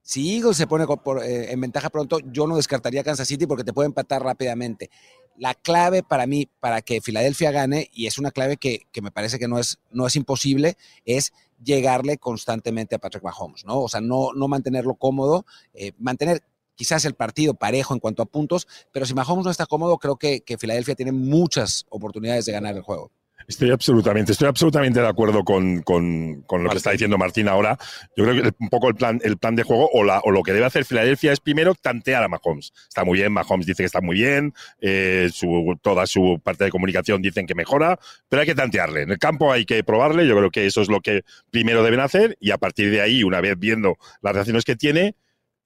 Si 0.02 0.36
Eagles 0.36 0.56
se 0.56 0.66
pone 0.66 0.86
por- 0.86 1.22
eh, 1.22 1.52
en 1.52 1.60
ventaja 1.60 1.90
pronto, 1.90 2.18
yo 2.32 2.46
no 2.46 2.56
descartaría 2.56 3.04
Kansas 3.04 3.28
City 3.28 3.46
porque 3.46 3.64
te 3.64 3.72
puede 3.74 3.86
empatar 3.88 4.22
rápidamente. 4.22 4.90
La 5.36 5.54
clave 5.54 6.02
para 6.02 6.26
mí, 6.26 6.48
para 6.60 6.80
que 6.82 7.00
Filadelfia 7.00 7.50
gane, 7.50 7.90
y 7.92 8.06
es 8.06 8.16
una 8.18 8.30
clave 8.30 8.56
que, 8.56 8.86
que 8.90 9.02
me 9.02 9.10
parece 9.10 9.38
que 9.38 9.48
no 9.48 9.58
es, 9.58 9.78
no 9.90 10.06
es 10.06 10.16
imposible, 10.16 10.76
es 11.04 11.32
llegarle 11.62 12.18
constantemente 12.18 12.94
a 12.94 12.98
Patrick 12.98 13.24
Mahomes, 13.24 13.64
¿no? 13.64 13.80
O 13.80 13.88
sea, 13.88 14.00
no, 14.00 14.32
no 14.34 14.48
mantenerlo 14.48 14.94
cómodo, 14.94 15.44
eh, 15.74 15.92
mantener 15.98 16.42
quizás 16.74 17.04
el 17.04 17.14
partido 17.14 17.54
parejo 17.54 17.92
en 17.92 18.00
cuanto 18.00 18.22
a 18.22 18.26
puntos, 18.26 18.68
pero 18.92 19.04
si 19.04 19.12
Mahomes 19.12 19.44
no 19.44 19.50
está 19.50 19.66
cómodo, 19.66 19.98
creo 19.98 20.16
que, 20.16 20.42
que 20.42 20.58
Filadelfia 20.58 20.94
tiene 20.94 21.12
muchas 21.12 21.86
oportunidades 21.90 22.44
de 22.44 22.52
ganar 22.52 22.76
el 22.76 22.82
juego. 22.82 23.10
Estoy 23.48 23.70
absolutamente, 23.70 24.32
estoy 24.32 24.46
absolutamente 24.46 25.00
de 25.00 25.08
acuerdo 25.08 25.42
con, 25.42 25.80
con, 25.80 26.42
con 26.42 26.62
lo 26.62 26.68
que 26.68 26.76
está 26.76 26.90
diciendo 26.90 27.16
Martín 27.16 27.48
ahora. 27.48 27.78
Yo 28.14 28.24
creo 28.24 28.42
que 28.42 28.52
un 28.58 28.68
poco 28.68 28.88
el 28.88 28.94
plan, 28.94 29.22
el 29.24 29.38
plan 29.38 29.56
de 29.56 29.62
juego 29.62 29.88
o, 29.90 30.04
la, 30.04 30.20
o 30.20 30.30
lo 30.30 30.42
que 30.42 30.52
debe 30.52 30.66
hacer 30.66 30.84
Filadelfia 30.84 31.32
es 31.32 31.40
primero 31.40 31.74
tantear 31.74 32.22
a 32.22 32.28
Mahomes. 32.28 32.74
Está 32.86 33.04
muy 33.04 33.18
bien, 33.18 33.32
Mahomes 33.32 33.64
dice 33.64 33.82
que 33.82 33.86
está 33.86 34.02
muy 34.02 34.16
bien, 34.16 34.52
eh, 34.82 35.30
su, 35.32 35.78
toda 35.80 36.06
su 36.06 36.38
parte 36.44 36.64
de 36.64 36.70
comunicación 36.70 37.22
dicen 37.22 37.46
que 37.46 37.54
mejora, 37.54 37.98
pero 38.28 38.40
hay 38.40 38.46
que 38.46 38.54
tantearle. 38.54 39.02
En 39.02 39.10
el 39.12 39.18
campo 39.18 39.50
hay 39.50 39.64
que 39.64 39.82
probarle, 39.82 40.26
yo 40.26 40.36
creo 40.36 40.50
que 40.50 40.66
eso 40.66 40.82
es 40.82 40.88
lo 40.88 41.00
que 41.00 41.22
primero 41.50 41.82
deben 41.82 42.00
hacer 42.00 42.36
y 42.40 42.50
a 42.50 42.58
partir 42.58 42.90
de 42.90 43.00
ahí, 43.00 43.22
una 43.22 43.40
vez 43.40 43.58
viendo 43.58 43.96
las 44.20 44.34
reacciones 44.34 44.66
que 44.66 44.76
tiene, 44.76 45.14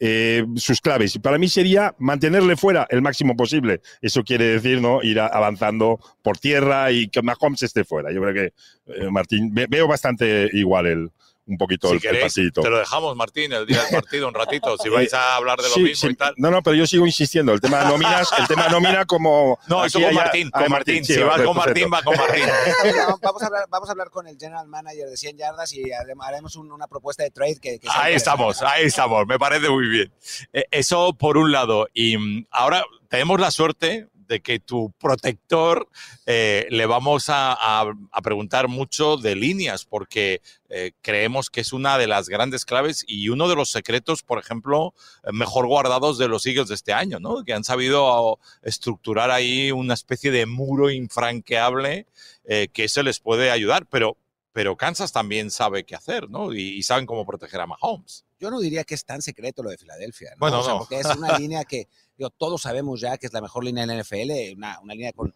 eh, 0.05 0.45
sus 0.57 0.81
claves. 0.81 1.15
Y 1.15 1.21
para 1.21 1.39
mí 1.39 1.49
sería 1.49 1.95
mantenerle 1.97 2.57
fuera 2.57 2.89
el 2.91 3.03
máximo 3.03 3.37
posible. 3.37 3.83
Eso 4.01 4.25
quiere 4.25 4.47
decir, 4.47 4.81
¿no? 4.81 5.01
Ir 5.01 5.21
avanzando 5.21 6.01
por 6.23 6.39
tierra 6.39 6.91
y 6.91 7.07
que 7.07 7.23
Mahomes 7.23 7.63
esté 7.63 7.85
fuera. 7.85 8.11
Yo 8.11 8.21
creo 8.21 8.35
que, 8.35 8.53
eh, 8.95 9.11
Martín, 9.13 9.55
veo 9.55 9.87
bastante 9.87 10.51
igual 10.55 10.87
el, 10.87 11.11
un 11.47 11.59
poquito 11.59 11.89
Si 11.89 11.93
el, 11.95 11.97
el 11.97 12.03
queréis, 12.03 12.25
pasito. 12.25 12.61
te 12.63 12.71
lo 12.71 12.79
dejamos, 12.79 13.17
Martín, 13.17 13.53
el 13.53 13.67
día 13.67 13.83
del 13.83 13.91
partido 14.03 14.29
un 14.29 14.35
ratito, 14.35 14.77
si 14.79 14.89
vais 14.89 15.13
a 15.13 15.37
hablar 15.37 15.59
de 15.59 15.69
lo 15.69 15.75
Sí, 15.75 15.83
mismo 15.83 16.09
sí. 16.09 16.13
y 16.13 16.17
tal. 16.17 16.35
No, 16.37 16.51
no, 16.51 16.63
pero 16.63 16.77
yo 16.77 16.87
sigo 16.87 17.05
insistiendo. 17.07 17.53
El 17.53 17.61
tema 17.61 17.79
de 17.81 17.87
nóminas, 17.87 18.29
el 18.39 18.47
tema 18.47 18.65
de 18.65 18.71
nómina 18.71 19.05
como. 19.05 19.59
No, 19.67 19.85
eso 19.85 20.01
con 20.01 20.15
Martín, 20.15 20.51
con 20.51 20.71
Martín. 20.71 21.05
sí, 21.05 21.15
Si 21.15 21.21
vale, 21.23 21.45
con. 21.45 21.57
Martín, 21.57 21.89
va 21.93 22.03
con 22.03 22.17
Martín. 22.17 22.45
vamos, 23.23 23.43
a 23.43 23.47
hablar, 23.47 23.65
vamos 23.69 23.89
a 23.89 23.93
hablar 23.93 24.11
con 24.11 24.27
el 24.29 24.37
general 24.39 24.67
manager 24.69 25.09
de 25.09 25.17
100 25.17 25.37
yardas 25.39 25.73
y 25.73 25.91
haremos 25.93 26.27
haremos 26.27 26.57
un- 26.57 26.71
una 26.73 26.87
propuesta 26.87 27.23
de 27.25 27.31
trade 27.31 27.57
que, 27.61 27.79
que 27.79 27.89
sea 27.89 28.03
Ahí 28.03 28.15
estamos, 28.15 28.63
ahí 28.63 28.85
estamos, 28.87 29.27
me 29.27 29.39
parece 29.39 29.69
muy 29.69 29.89
bien. 29.89 30.13
Eh, 30.53 30.65
Eso 30.71 31.13
por 31.15 31.37
un 31.37 31.51
lado. 31.53 31.89
Y 31.93 32.17
mm, 32.17 32.47
ahora 32.51 32.85
tenemos 33.09 33.41
la 33.41 33.51
suerte 33.51 34.09
de 34.33 34.41
que 34.41 34.59
tu 34.59 34.93
protector 34.99 35.89
eh, 36.27 36.67
le 36.71 36.87
vamos 36.87 37.29
a, 37.29 37.53
a- 37.53 37.93
a 38.11 38.23
preguntar 38.23 38.67
mucho 38.69 39.17
de 39.19 39.37
líneas, 39.37 39.85
porque 39.85 40.41
eh, 40.71 40.93
creemos 41.03 41.51
que 41.51 41.61
es 41.61 41.73
una 41.75 41.99
de 41.99 42.07
las 42.07 42.29
grandes 42.31 42.65
claves 42.65 43.05
y 43.07 43.29
uno 43.29 43.47
de 43.49 43.57
los 43.57 43.71
secretos, 43.71 44.23
por 44.23 44.39
ejemplo, 44.39 44.95
mejor 45.33 45.67
guardados 45.67 46.17
de 46.19 46.29
los 46.29 46.47
Eagles 46.47 46.69
de 46.69 46.75
este 46.77 46.93
año, 46.95 47.21
¿no? 47.21 47.45
Que 47.45 47.53
han 47.53 47.63
sabido 47.65 48.39
estructurar 48.63 49.31
ahí 49.31 49.71
una 49.71 49.95
especie 49.95 50.31
de 50.31 50.47
muro 50.47 50.91
infranqueable 50.91 52.07
eh, 52.45 52.69
que 52.73 52.85
eso 52.85 53.03
les 53.03 53.21
puede 53.21 53.51
ayudar, 53.51 53.87
pero, 53.87 54.17
pero 54.53 54.77
Kansas 54.77 55.13
también 55.13 55.51
sabe 55.51 55.85
qué 55.85 55.95
hacer, 55.95 56.29
¿no? 56.31 56.53
Y, 56.55 56.77
y 56.79 56.83
saben 56.83 57.07
cómo 57.07 57.25
proteger 57.27 57.61
a 57.61 57.67
Mahomes. 57.67 58.25
Yo 58.41 58.51
no 58.51 58.59
diría 58.61 58.83
que 58.83 58.95
es 58.97 59.05
tan 59.05 59.23
secreto 59.23 59.63
lo 59.63 59.71
de 59.71 59.79
Filadelfia. 59.79 60.31
¿no? 60.33 60.37
Bueno, 60.41 60.61
O 60.61 60.65
sea, 60.65 60.73
no. 60.73 60.79
Porque 60.81 60.99
es 60.99 61.07
una 61.17 61.39
línea 61.39 61.65
que 61.65 61.87
digo, 62.23 62.31
todos 62.31 62.63
sabemos 62.63 63.01
ya 63.01 63.19
que 63.19 63.27
es 63.27 63.33
la 63.33 63.41
mejor 63.41 63.65
línea 63.65 63.87
de 63.87 63.95
la 63.95 64.03
NFL, 64.03 64.57
una, 64.57 64.81
una 64.81 64.95
línea 64.95 65.13
con 65.13 65.35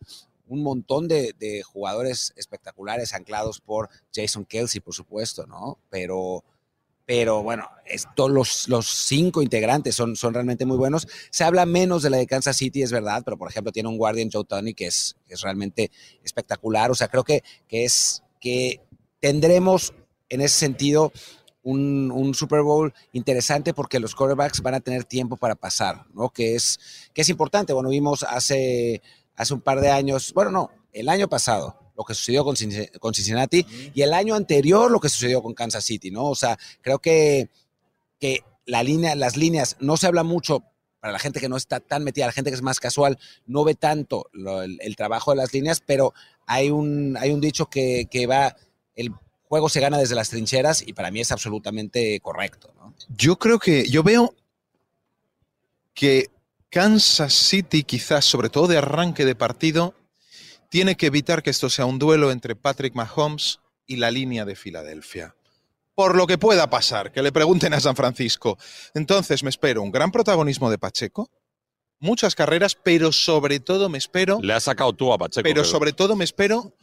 un 0.49 0.62
montón 0.62 1.09
de, 1.09 1.62
jugadores 1.64 2.33
espectaculares 2.37 3.12
anclados 3.12 3.61
por 3.61 3.88
Jason 4.14 4.45
Kelsey, 4.45 4.81
por 4.81 4.95
supuesto, 4.95 5.47
¿no? 5.47 5.78
Pero, 5.90 6.45
pero 7.05 7.43
bueno, 7.43 7.69
esto, 7.85 8.28
los, 8.28 8.69
los 8.69 8.87
cinco 8.87 9.43
integrantes 9.43 9.95
son, 9.97 10.14
son 10.14 10.35
realmente 10.35 10.64
muy 10.64 10.76
buenos. 10.76 11.09
Se 11.31 11.45
habla 11.45 11.66
menos 11.66 12.02
de 12.02 12.11
la 12.11 12.19
de 12.19 12.26
Kansas 12.26 12.57
City, 12.57 12.83
es 12.83 12.93
verdad, 12.93 13.23
pero 13.25 13.37
por 13.37 13.50
ejemplo 13.50 13.73
tiene 13.73 13.88
un 13.88 13.99
guardian 13.99 14.31
Joe 14.33 14.45
Tony 14.45 14.75
que 14.75 14.87
es, 14.87 15.16
es 15.28 15.40
realmente 15.40 15.90
espectacular. 16.23 16.90
O 16.90 16.95
sea, 16.95 17.09
creo 17.09 17.25
que, 17.25 17.43
que 17.66 17.85
es 17.85 18.23
que 18.40 18.81
tendremos 19.21 19.95
en 20.28 20.40
ese 20.40 20.59
sentido 20.59 21.12
un, 21.66 22.12
un, 22.12 22.32
Super 22.32 22.62
Bowl 22.62 22.94
interesante 23.12 23.75
porque 23.75 23.99
los 23.99 24.14
quarterbacks 24.14 24.62
van 24.62 24.75
a 24.75 24.80
tener 24.80 25.02
tiempo 25.02 25.37
para 25.37 25.56
pasar, 25.56 26.06
¿no? 26.14 26.30
Que 26.30 26.54
es, 26.54 26.78
que 27.12 27.23
es 27.23 27.28
importante. 27.28 27.73
Bueno, 27.73 27.88
vimos 27.88 28.23
hace, 28.23 29.02
hace 29.35 29.52
un 29.52 29.61
par 29.61 29.80
de 29.80 29.90
años, 29.90 30.32
bueno, 30.32 30.52
no, 30.52 30.70
el 30.92 31.08
año 31.08 31.28
pasado, 31.28 31.92
lo 31.96 32.04
que 32.04 32.14
sucedió 32.14 32.44
con, 32.44 32.54
con 33.00 33.14
Cincinnati 33.14 33.61
uh 33.61 33.62
-huh. 33.62 33.92
y 33.94 34.02
el 34.02 34.14
año 34.14 34.37
anterior 34.37 34.92
lo 34.92 35.00
que 35.00 35.08
sucedió 35.08 35.42
con 35.42 35.54
Kansas 35.54 35.85
City, 35.85 36.12
¿no? 36.12 36.26
O 36.26 36.37
sea, 36.37 36.56
creo 36.82 37.00
que, 37.00 37.50
que 38.20 38.44
la 38.64 38.85
línea, 38.85 39.16
las 39.16 39.37
líneas, 39.37 39.76
no 39.80 39.96
se 39.96 40.06
habla 40.06 40.23
mucho 40.23 40.62
para 41.00 41.12
la 41.12 41.18
gente 41.18 41.40
que 41.40 41.49
no 41.49 41.56
está 41.56 41.80
tan 41.80 42.04
metida, 42.04 42.26
la 42.26 42.32
gente 42.32 42.50
que 42.50 42.56
es 42.56 42.62
más 42.62 42.78
casual, 42.78 43.18
no 43.44 43.64
ve 43.64 43.75
tanto 43.75 44.28
lo, 44.32 44.62
el, 44.62 44.78
el, 44.80 44.94
trabajo 44.94 45.32
de 45.32 45.38
las 45.38 45.52
líneas, 45.52 45.82
pero 45.85 46.14
hay 46.46 46.70
un, 46.70 47.16
hay 47.18 47.32
un 47.32 47.40
dicho 47.40 47.66
que, 47.66 48.06
que 48.08 48.28
va, 48.28 48.54
el 48.94 49.11
juego 49.49 49.69
se 49.69 49.81
gana 49.81 49.99
desde 49.99 50.15
las 50.15 50.31
trincheras 50.31 50.83
y 50.87 50.93
para 50.93 51.11
mí 51.11 51.21
es 51.21 51.33
absolutamente 51.33 52.21
correcto. 52.21 52.73
¿no? 52.76 52.95
Yo 53.09 53.38
creo 53.38 53.59
que, 53.59 53.88
yo 53.88 54.03
veo 54.03 54.35
que 55.95 56.31
Kansas 56.71 57.33
City 57.33 57.85
quizás, 57.85 58.25
sobre 58.25 58.50
todo 58.50 58.67
de 58.67 58.79
arranque 58.79 59.25
de 59.25 59.35
partido, 59.35 59.95
tiene 60.69 60.97
que 60.97 61.07
evitar 61.07 61.43
que 61.43 61.50
esto 61.50 61.71
sea 61.71 61.87
un 61.87 61.99
duelo 61.99 62.31
entre 62.31 62.57
Patrick 62.57 62.95
Mahomes 62.95 63.61
y 63.87 63.97
la 63.97 64.11
línea 64.11 64.45
de 64.45 64.57
Filadelfia. 64.57 65.35
Por 65.95 66.17
lo 66.17 66.26
que 66.26 66.37
pueda 66.37 66.69
pasar, 66.69 67.12
que 67.12 67.23
le 67.23 67.33
pregunten 67.33 67.73
a 67.73 67.81
San 67.81 67.97
Francisco. 67.97 68.59
Entonces 68.95 69.43
me 69.43 69.49
espero 69.49 69.81
un 69.81 69.91
gran 69.91 70.12
protagonismo 70.12 70.71
de 70.71 70.76
Pacheco, 70.76 71.31
muchas 71.99 72.35
carreras, 72.35 72.75
pero 72.75 73.13
sobre 73.13 73.61
todo 73.61 73.89
me 73.89 73.97
espero... 73.97 74.39
Le 74.43 74.52
has 74.52 74.65
sacado 74.65 74.93
tú 74.93 75.13
a 75.13 75.19
Pacheco. 75.19 75.45
Pero 75.45 75.65
sobre 75.65 75.93
todo 75.93 76.17
me 76.17 76.25
espero 76.25 76.75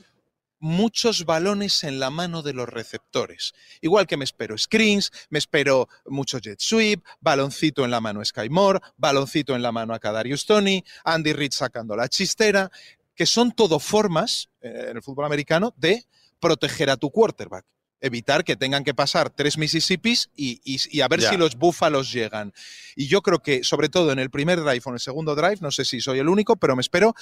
muchos 0.63 1.25
balones 1.25 1.83
en 1.83 1.99
la 1.99 2.09
mano 2.09 2.41
de 2.41 2.53
los 2.53 2.69
receptores. 2.69 3.53
Igual 3.81 4.07
que 4.07 4.15
me 4.15 4.23
espero 4.23 4.57
screens, 4.57 5.11
me 5.29 5.39
espero 5.39 5.89
mucho 6.05 6.39
jet 6.39 6.61
sweep, 6.61 7.03
baloncito 7.19 7.83
en 7.83 7.91
la 7.91 7.99
mano 7.99 8.23
Sky 8.23 8.49
Moore, 8.49 8.79
baloncito 8.95 9.55
en 9.55 9.61
la 9.61 9.73
mano 9.73 9.93
a 9.93 9.99
Kadarius 9.99 10.45
Tony, 10.45 10.81
Andy 11.03 11.33
Reid 11.33 11.51
sacando 11.51 11.97
la 11.97 12.07
chistera, 12.07 12.71
que 13.13 13.25
son 13.25 13.51
todo 13.51 13.77
formas 13.77 14.49
eh, 14.61 14.87
en 14.91 14.95
el 14.97 15.03
fútbol 15.03 15.25
americano 15.25 15.73
de 15.75 16.05
proteger 16.39 16.89
a 16.89 16.95
tu 16.95 17.11
quarterback. 17.11 17.65
Evitar 18.03 18.43
que 18.43 18.55
tengan 18.55 18.83
que 18.83 18.93
pasar 18.93 19.29
tres 19.29 19.57
Mississippis 19.57 20.29
y, 20.35 20.61
y, 20.63 20.77
y 20.91 21.01
a 21.01 21.07
ver 21.07 21.21
yeah. 21.21 21.29
si 21.29 21.37
los 21.37 21.55
búfalos 21.55 22.11
llegan. 22.11 22.53
Y 22.95 23.07
yo 23.07 23.21
creo 23.21 23.39
que, 23.39 23.63
sobre 23.63 23.89
todo 23.89 24.11
en 24.11 24.19
el 24.19 24.29
primer 24.29 24.59
drive 24.59 24.81
o 24.85 24.89
en 24.89 24.95
el 24.95 24.99
segundo 24.99 25.35
drive, 25.35 25.57
no 25.61 25.71
sé 25.71 25.85
si 25.85 26.01
soy 26.01 26.19
el 26.19 26.27
único, 26.27 26.57
pero 26.57 26.75
me 26.75 26.81
espero 26.81 27.15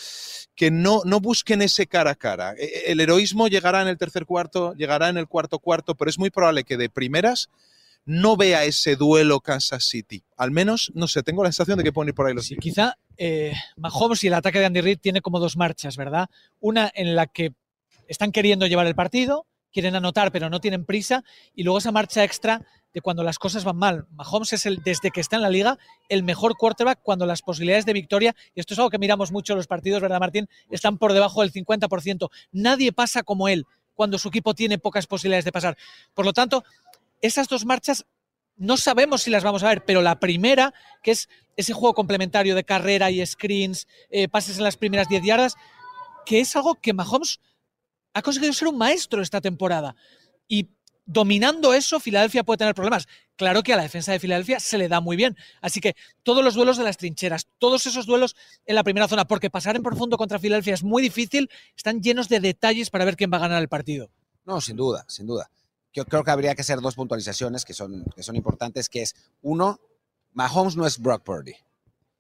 que 0.55 0.71
no, 0.71 1.01
no 1.05 1.19
busquen 1.19 1.61
ese 1.61 1.87
cara 1.87 2.11
a 2.11 2.15
cara. 2.15 2.55
El 2.57 2.99
heroísmo 2.99 3.47
llegará 3.47 3.81
en 3.81 3.87
el 3.87 3.97
tercer 3.97 4.25
cuarto, 4.25 4.73
llegará 4.73 5.09
en 5.09 5.17
el 5.17 5.27
cuarto 5.27 5.59
cuarto, 5.59 5.95
pero 5.95 6.09
es 6.09 6.19
muy 6.19 6.31
probable 6.31 6.63
que 6.63 6.77
de 6.77 6.89
primeras 6.89 7.49
no 8.05 8.35
vea 8.35 8.63
ese 8.65 8.95
duelo 8.95 9.39
Kansas 9.41 9.85
City. 9.85 10.23
Al 10.37 10.51
menos, 10.51 10.91
no 10.95 11.07
sé, 11.07 11.23
tengo 11.23 11.43
la 11.43 11.51
sensación 11.51 11.77
de 11.77 11.83
que 11.83 11.93
pueden 11.93 12.09
ir 12.09 12.15
por 12.15 12.27
ahí 12.27 12.33
los 12.33 12.45
sí, 12.45 12.55
Quizá 12.57 12.97
eh, 13.17 13.53
Mahomes 13.77 14.23
y 14.23 14.27
el 14.27 14.33
ataque 14.33 14.59
de 14.59 14.65
Andy 14.65 14.81
Reid 14.81 14.99
tiene 14.99 15.21
como 15.21 15.39
dos 15.39 15.55
marchas, 15.55 15.97
¿verdad? 15.97 16.29
Una 16.59 16.91
en 16.95 17.15
la 17.15 17.27
que 17.27 17.53
están 18.07 18.31
queriendo 18.31 18.65
llevar 18.67 18.87
el 18.87 18.95
partido, 18.95 19.45
quieren 19.71 19.95
anotar 19.95 20.31
pero 20.31 20.49
no 20.49 20.60
tienen 20.60 20.86
prisa, 20.86 21.23
y 21.55 21.63
luego 21.63 21.79
esa 21.79 21.91
marcha 21.91 22.23
extra 22.23 22.65
de 22.93 23.01
cuando 23.01 23.23
las 23.23 23.39
cosas 23.39 23.63
van 23.63 23.77
mal. 23.77 24.05
Mahomes 24.12 24.53
es 24.53 24.65
el, 24.65 24.81
desde 24.84 25.12
que 25.12 25.21
está 25.21 25.38
en 25.38 25.43
la 25.43 25.49
liga, 25.49 25.77
el 26.10 26.23
mejor 26.23 26.57
quarterback 26.57 26.99
cuando 27.01 27.25
las 27.25 27.41
posibilidades 27.41 27.86
de 27.86 27.93
victoria, 27.93 28.36
y 28.53 28.60
esto 28.60 28.73
es 28.73 28.79
algo 28.79 28.89
que 28.89 28.99
miramos 28.99 29.31
mucho 29.31 29.53
en 29.53 29.57
los 29.57 29.67
partidos, 29.67 30.01
¿verdad, 30.01 30.19
Martín? 30.19 30.49
Están 30.69 30.97
por 30.97 31.13
debajo 31.13 31.41
del 31.41 31.51
50%. 31.51 32.29
Nadie 32.51 32.91
pasa 32.91 33.23
como 33.23 33.47
él 33.47 33.65
cuando 33.93 34.17
su 34.17 34.29
equipo 34.29 34.53
tiene 34.53 34.77
pocas 34.77 35.07
posibilidades 35.07 35.45
de 35.45 35.51
pasar. 35.51 35.77
Por 36.13 36.25
lo 36.25 36.34
tanto, 36.34 36.63
esas 37.21 37.47
dos 37.47 37.65
marchas 37.65 38.05
no 38.57 38.77
sabemos 38.77 39.23
si 39.23 39.31
las 39.31 39.43
vamos 39.43 39.63
a 39.63 39.69
ver, 39.69 39.86
pero 39.86 40.01
la 40.01 40.19
primera, 40.19 40.73
que 41.01 41.12
es 41.12 41.29
ese 41.55 41.73
juego 41.73 41.93
complementario 41.93 42.55
de 42.55 42.63
carrera 42.63 43.10
y 43.12 43.25
screens, 43.25 43.88
eh, 44.10 44.27
pases 44.27 44.57
en 44.57 44.63
las 44.63 44.77
primeras 44.77 45.07
10 45.07 45.23
yardas, 45.23 45.55
que 46.25 46.39
es 46.39 46.55
algo 46.55 46.75
que 46.75 46.93
Mahomes 46.93 47.39
ha 48.13 48.21
conseguido 48.21 48.54
ser 48.54 48.67
un 48.67 48.78
maestro 48.78 49.21
esta 49.21 49.41
temporada. 49.41 49.95
Y 50.47 50.69
dominando 51.06 51.74
eso, 51.74 52.00
Filadelfia 52.00 52.43
puede 52.43 52.58
tener 52.58 52.76
problemas. 52.76 53.08
Claro 53.36 53.63
que 53.63 53.74
a 53.74 53.78
la 53.78 53.84
defensa 53.84 54.12
de 54.12 54.19
Filadelfia 54.19 54.60
se 54.60 54.78
le 54.78 54.88
da 54.88 55.02
muy 55.02 55.17
bien. 55.17 55.36
Así 55.62 55.82
que 55.82 55.95
todos 56.24 56.43
los 56.43 56.54
duelos 56.54 56.78
de 56.78 56.84
las 56.84 56.97
trincheras, 56.97 57.47
todos 57.58 57.86
esos 57.88 58.06
duelos 58.06 58.36
en 58.65 58.76
la 58.76 58.84
primera 58.84 59.08
zona, 59.08 59.26
porque 59.26 59.50
pasar 59.50 59.76
en 59.76 59.84
profundo 59.84 60.17
contra 60.17 60.39
Filadelfia 60.39 60.74
es 60.74 60.84
muy 60.84 61.02
difícil, 61.02 61.50
están 61.76 62.02
llenos 62.02 62.30
de 62.30 62.39
detalles 62.39 62.89
para 62.89 63.06
ver 63.06 63.15
quién 63.15 63.32
va 63.32 63.38
a 63.38 63.41
ganar 63.41 63.62
el 63.62 63.67
partido. 63.67 64.10
No, 64.45 64.62
sin 64.62 64.76
duda, 64.76 65.06
sin 65.08 65.28
duda. 65.28 65.50
Yo 65.93 66.06
creo 66.06 66.24
que 66.24 66.32
habría 66.32 66.56
que 66.56 66.62
hacer 66.62 66.80
dos 66.80 66.95
puntualizaciones 66.95 67.65
que 67.65 67.74
son, 67.74 68.06
que 68.15 68.24
son 68.24 68.36
importantes, 68.36 68.88
que 68.88 69.02
es, 69.02 69.15
uno, 69.41 69.80
Mahomes 70.34 70.78
no 70.78 70.86
es 70.86 71.00
Brock 71.00 71.24
Purdy. 71.24 71.54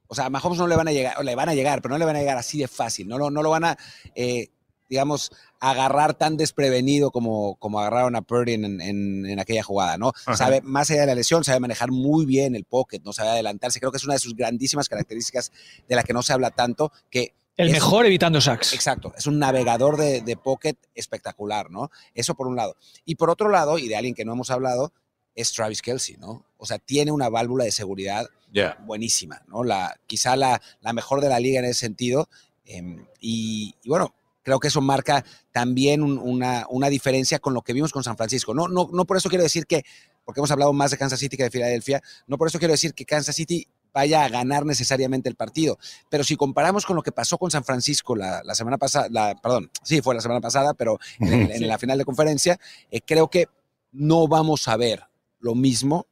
O 0.07 0.15
sea, 0.15 0.25
a 0.25 0.29
Mahomes 0.29 0.59
no 0.59 0.67
le 0.67 0.75
van 0.75 0.89
a 0.89 0.91
llegar, 0.91 1.17
o 1.19 1.23
le 1.23 1.35
van 1.35 1.47
a 1.47 1.55
llegar, 1.55 1.81
pero 1.81 1.93
no 1.93 1.99
le 1.99 2.03
van 2.05 2.17
a 2.17 2.19
llegar 2.19 2.37
así 2.37 2.59
de 2.59 2.67
fácil. 2.67 3.07
No 3.07 3.17
lo, 3.17 3.31
no 3.31 3.41
lo 3.41 3.49
van 3.49 3.63
a, 3.63 3.77
eh, 4.13 4.49
digamos, 4.91 5.31
agarrar 5.61 6.15
tan 6.15 6.35
desprevenido 6.35 7.11
como, 7.11 7.55
como 7.55 7.79
agarraron 7.79 8.17
a 8.17 8.21
Purdy 8.21 8.55
en, 8.55 8.81
en, 8.81 9.25
en 9.25 9.39
aquella 9.39 9.63
jugada, 9.63 9.97
¿no? 9.97 10.11
Ajá. 10.25 10.35
Sabe, 10.35 10.59
más 10.61 10.91
allá 10.91 11.01
de 11.01 11.07
la 11.07 11.15
lesión, 11.15 11.45
sabe 11.45 11.61
manejar 11.61 11.91
muy 11.91 12.25
bien 12.25 12.55
el 12.57 12.65
pocket, 12.65 12.99
no 13.05 13.13
sabe 13.13 13.29
adelantarse. 13.29 13.79
Creo 13.79 13.89
que 13.93 13.99
es 13.99 14.03
una 14.03 14.15
de 14.15 14.19
sus 14.19 14.35
grandísimas 14.35 14.89
características 14.89 15.53
de 15.87 15.95
la 15.95 16.03
que 16.03 16.11
no 16.11 16.21
se 16.21 16.33
habla 16.33 16.51
tanto, 16.51 16.91
que 17.09 17.33
el 17.55 17.69
es, 17.69 17.73
mejor 17.73 18.05
evitando 18.05 18.41
sacks. 18.41 18.73
Exacto, 18.73 19.13
es 19.17 19.27
un 19.27 19.39
navegador 19.39 19.95
de, 19.95 20.19
de, 20.19 20.35
pocket 20.35 20.75
espectacular, 20.93 21.71
¿no? 21.71 21.89
Eso 22.13 22.35
por 22.35 22.47
un 22.47 22.57
lado. 22.57 22.75
Y 23.05 23.15
por 23.15 23.29
otro 23.29 23.47
lado, 23.47 23.77
y 23.77 23.87
de 23.87 23.95
alguien 23.95 24.13
que 24.13 24.25
no 24.25 24.33
hemos 24.33 24.51
hablado, 24.51 24.91
es 25.35 25.53
Travis 25.53 25.81
Kelsey, 25.81 26.17
¿no? 26.17 26.45
O 26.57 26.65
sea, 26.65 26.79
tiene 26.79 27.13
una 27.13 27.29
válvula 27.29 27.63
de 27.63 27.71
seguridad 27.71 28.27
yeah. 28.51 28.77
buenísima, 28.85 29.41
¿no? 29.47 29.63
La, 29.63 29.97
quizá 30.05 30.35
la, 30.35 30.61
la, 30.81 30.91
mejor 30.91 31.21
de 31.21 31.29
la 31.29 31.39
liga 31.39 31.59
en 31.59 31.65
ese 31.65 31.79
sentido. 31.79 32.27
Eh, 32.65 32.81
y, 33.21 33.75
y, 33.81 33.89
bueno, 33.89 34.13
creo 34.43 34.59
que 34.59 34.69
eso 34.69 34.81
marca 34.81 35.23
también 35.51 36.01
un- 36.03 36.17
una, 36.17 36.65
una 36.69 36.87
diferencia 36.89 37.39
con 37.39 37.53
lo 37.53 37.61
que 37.61 37.73
vimos 37.73 37.91
con 37.91 38.03
San 38.03 38.17
Francisco. 38.17 38.53
No, 38.53 38.67
no, 38.67 38.89
no 38.91 39.05
por 39.05 39.17
eso 39.17 39.29
quiero 39.29 39.43
decir 39.43 39.65
que, 39.65 39.83
porque 40.25 40.39
hemos 40.39 40.51
hablado 40.51 40.73
más 40.73 40.91
de 40.91 40.97
Kansas 40.97 41.19
City 41.19 41.37
que 41.37 41.43
de 41.43 41.51
Filadelfia, 41.51 42.01
no 42.27 42.37
por 42.37 42.47
eso 42.47 42.59
quiero 42.59 42.71
decir 42.73 42.93
que 42.93 43.05
Kansas 43.05 43.35
City 43.35 43.67
vaya 43.93 44.23
a 44.23 44.29
ganar 44.29 44.65
necesariamente 44.65 45.27
el 45.27 45.35
partido. 45.35 45.77
Pero 46.09 46.23
si 46.23 46.37
comparamos 46.37 46.85
con 46.85 46.95
lo 46.95 47.01
que 47.03 47.11
pasó 47.11 47.37
con 47.37 47.51
San 47.51 47.63
Francisco 47.65 48.15
la, 48.15 48.41
la 48.43 48.55
semana 48.55 48.77
pasada, 48.77 49.35
perdón, 49.41 49.69
sí, 49.83 50.01
fue 50.01 50.15
la 50.15 50.21
semana 50.21 50.39
pasada, 50.39 50.73
pero 50.73 50.97
en, 51.19 51.27
el- 51.33 51.51
en 51.51 51.67
la 51.67 51.77
final 51.77 51.97
de 51.97 52.05
conferencia, 52.05 52.57
eh, 52.89 53.01
creo 53.05 53.29
que 53.29 53.47
no 53.91 54.27
vamos 54.29 54.67
a 54.69 54.77
ver 54.77 55.03
lo 55.39 55.55
mismo 55.55 56.07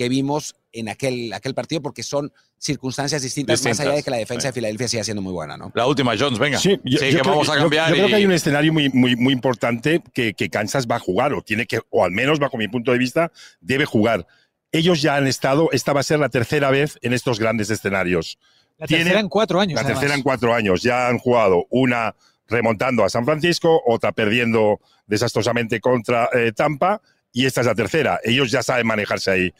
que 0.00 0.08
vimos 0.08 0.54
en 0.72 0.88
aquel, 0.88 1.30
aquel 1.34 1.52
partido 1.54 1.82
porque 1.82 2.02
son 2.02 2.32
circunstancias 2.56 3.20
distintas, 3.20 3.62
más 3.62 3.80
allá 3.80 3.92
de 3.92 4.02
que 4.02 4.10
la 4.10 4.16
defensa 4.16 4.42
sí. 4.42 4.48
de 4.48 4.52
Filadelfia 4.54 4.88
siga 4.88 5.04
siendo 5.04 5.20
muy 5.20 5.34
buena, 5.34 5.58
¿no? 5.58 5.70
La 5.74 5.86
última, 5.86 6.14
Jones, 6.18 6.38
venga. 6.38 6.56
Sí, 6.58 6.80
yo, 6.84 6.98
Sí, 6.98 7.10
yo 7.10 7.16
que 7.18 7.20
creo 7.20 7.24
vamos 7.32 7.50
a 7.50 7.56
cambiar. 7.56 7.90
Yo, 7.90 7.96
creo 7.96 8.06
y- 8.06 8.08
que 8.08 8.14
hay 8.16 8.24
un 8.24 8.32
escenario 8.32 8.72
muy, 8.72 8.88
muy, 8.88 9.14
muy 9.14 9.34
importante 9.34 10.02
que, 10.14 10.32
que 10.32 10.48
Kansas 10.48 10.86
va 10.90 10.96
a 10.96 11.00
jugar, 11.00 11.34
o 11.34 11.42
tiene 11.42 11.66
que, 11.66 11.80
o 11.90 12.02
al 12.02 12.12
menos 12.12 12.38
bajo 12.38 12.56
mi 12.56 12.66
punto 12.66 12.92
de 12.92 12.96
vista, 12.98 13.30
debe 13.60 13.84
jugar. 13.84 14.26
Ellos 14.72 15.02
ya 15.02 15.16
han 15.16 15.26
estado, 15.26 15.68
esta 15.72 15.92
va 15.92 16.00
a 16.00 16.02
ser 16.02 16.18
la 16.18 16.30
tercera 16.30 16.70
vez 16.70 16.98
en 17.02 17.12
estos 17.12 17.38
grandes 17.38 17.68
escenarios. 17.68 18.38
La 18.78 18.86
Tiene- 18.86 19.04
tercera 19.04 19.20
en 19.20 19.28
cuatro 19.28 19.60
años. 19.60 19.74
La 19.74 19.80
además. 19.82 20.00
tercera 20.00 20.16
en 20.16 20.22
cuatro 20.22 20.54
años. 20.54 20.80
Ya 20.82 21.08
han 21.08 21.18
jugado 21.18 21.66
una 21.68 22.14
remontando 22.48 23.04
a 23.04 23.10
San 23.10 23.26
Francisco, 23.26 23.82
otra 23.86 24.12
perdiendo 24.12 24.80
desastrosamente 25.06 25.78
contra 25.78 26.30
eh, 26.32 26.52
Tampa, 26.56 27.02
y 27.32 27.44
esta 27.44 27.60
es 27.60 27.66
la 27.66 27.74
tercera. 27.74 28.18
Ellos 28.24 28.50
ya 28.50 28.62
saben 28.62 28.86
manejarse 28.86 29.30
ahí. 29.30 29.52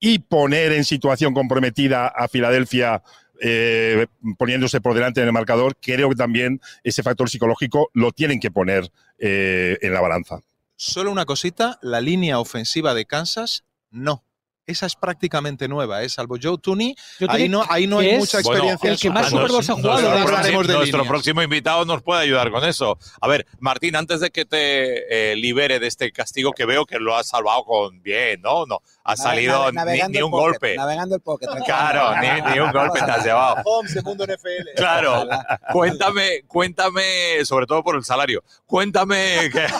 Y 0.00 0.18
poner 0.18 0.72
en 0.72 0.84
situación 0.84 1.34
comprometida 1.34 2.08
a 2.08 2.28
Filadelfia 2.28 3.02
eh, 3.40 4.06
poniéndose 4.38 4.80
por 4.80 4.94
delante 4.94 5.20
en 5.20 5.26
el 5.26 5.32
marcador, 5.32 5.76
creo 5.80 6.08
que 6.08 6.14
también 6.14 6.60
ese 6.82 7.02
factor 7.02 7.28
psicológico 7.28 7.90
lo 7.92 8.12
tienen 8.12 8.40
que 8.40 8.50
poner 8.50 8.90
eh, 9.18 9.78
en 9.82 9.92
la 9.92 10.00
balanza. 10.00 10.40
Solo 10.76 11.10
una 11.10 11.24
cosita, 11.24 11.78
la 11.82 12.00
línea 12.00 12.38
ofensiva 12.38 12.94
de 12.94 13.06
Kansas, 13.06 13.64
no. 13.90 14.24
Esa 14.66 14.86
es 14.86 14.96
prácticamente 14.96 15.68
nueva, 15.68 16.02
¿eh? 16.02 16.08
salvo 16.08 16.36
Joe 16.42 16.56
Tooney. 16.56 16.96
Yo 17.20 17.28
te 17.28 17.34
Ahí 17.36 17.48
no, 17.50 17.62
ahí 17.68 17.86
no 17.86 17.98
que 17.98 18.06
hay 18.06 18.10
es 18.12 18.18
mucha 18.18 18.38
Bueno, 18.42 18.70
experiencia. 18.72 18.90
el 18.92 18.98
que 18.98 19.10
más 19.10 19.28
Super 19.28 19.48
Super 19.50 19.50
Bowl. 19.50 19.52
Bowls 19.52 19.68
ha 19.68 19.72
Nuestro 19.74 20.00
jugado. 20.00 20.18
De- 20.18 20.24
próximo- 20.24 20.62
de 20.62 20.72
nuestro 20.74 21.04
próximo 21.04 21.42
invitado 21.42 21.84
nos 21.84 22.02
puede 22.02 22.22
ayudar 22.22 22.50
con 22.50 22.64
eso. 22.64 22.98
A 23.20 23.28
ver, 23.28 23.46
Martín, 23.58 23.94
antes 23.94 24.20
de 24.20 24.30
que 24.30 24.46
te 24.46 25.32
eh, 25.32 25.36
libere 25.36 25.80
de 25.80 25.86
este 25.86 26.10
castigo 26.12 26.52
que 26.52 26.64
veo 26.64 26.86
que 26.86 26.98
lo 26.98 27.14
has 27.14 27.28
salvado 27.28 27.64
con 27.64 28.02
bien, 28.02 28.40
¿no? 28.40 28.64
No, 28.64 28.80
ha 29.04 29.16
salido 29.16 29.70
ni, 29.70 30.22
un 30.22 30.30
pocket, 30.30 30.42
golpe. 30.44 30.76
Navegando 30.76 31.14
el 31.16 31.20
pocket. 31.20 31.46
tranquilo. 31.46 31.66
Claro, 31.66 32.14
ni, 32.22 32.52
ni 32.54 32.58
un 32.60 32.72
golpe 32.72 33.00
te 33.02 33.10
has 33.10 33.22
llevado. 33.24 33.56
Holmes 33.66 33.92
de 33.92 34.00
Mundo 34.02 34.24
NFL. 34.24 34.70
Claro, 34.76 35.26
cuéntame, 35.72 36.42
cuéntame, 36.46 37.44
sobre 37.44 37.66
todo 37.66 37.82
por 37.82 37.96
el 37.96 38.04
salario, 38.04 38.42
cuéntame 38.64 39.50
que... 39.52 39.60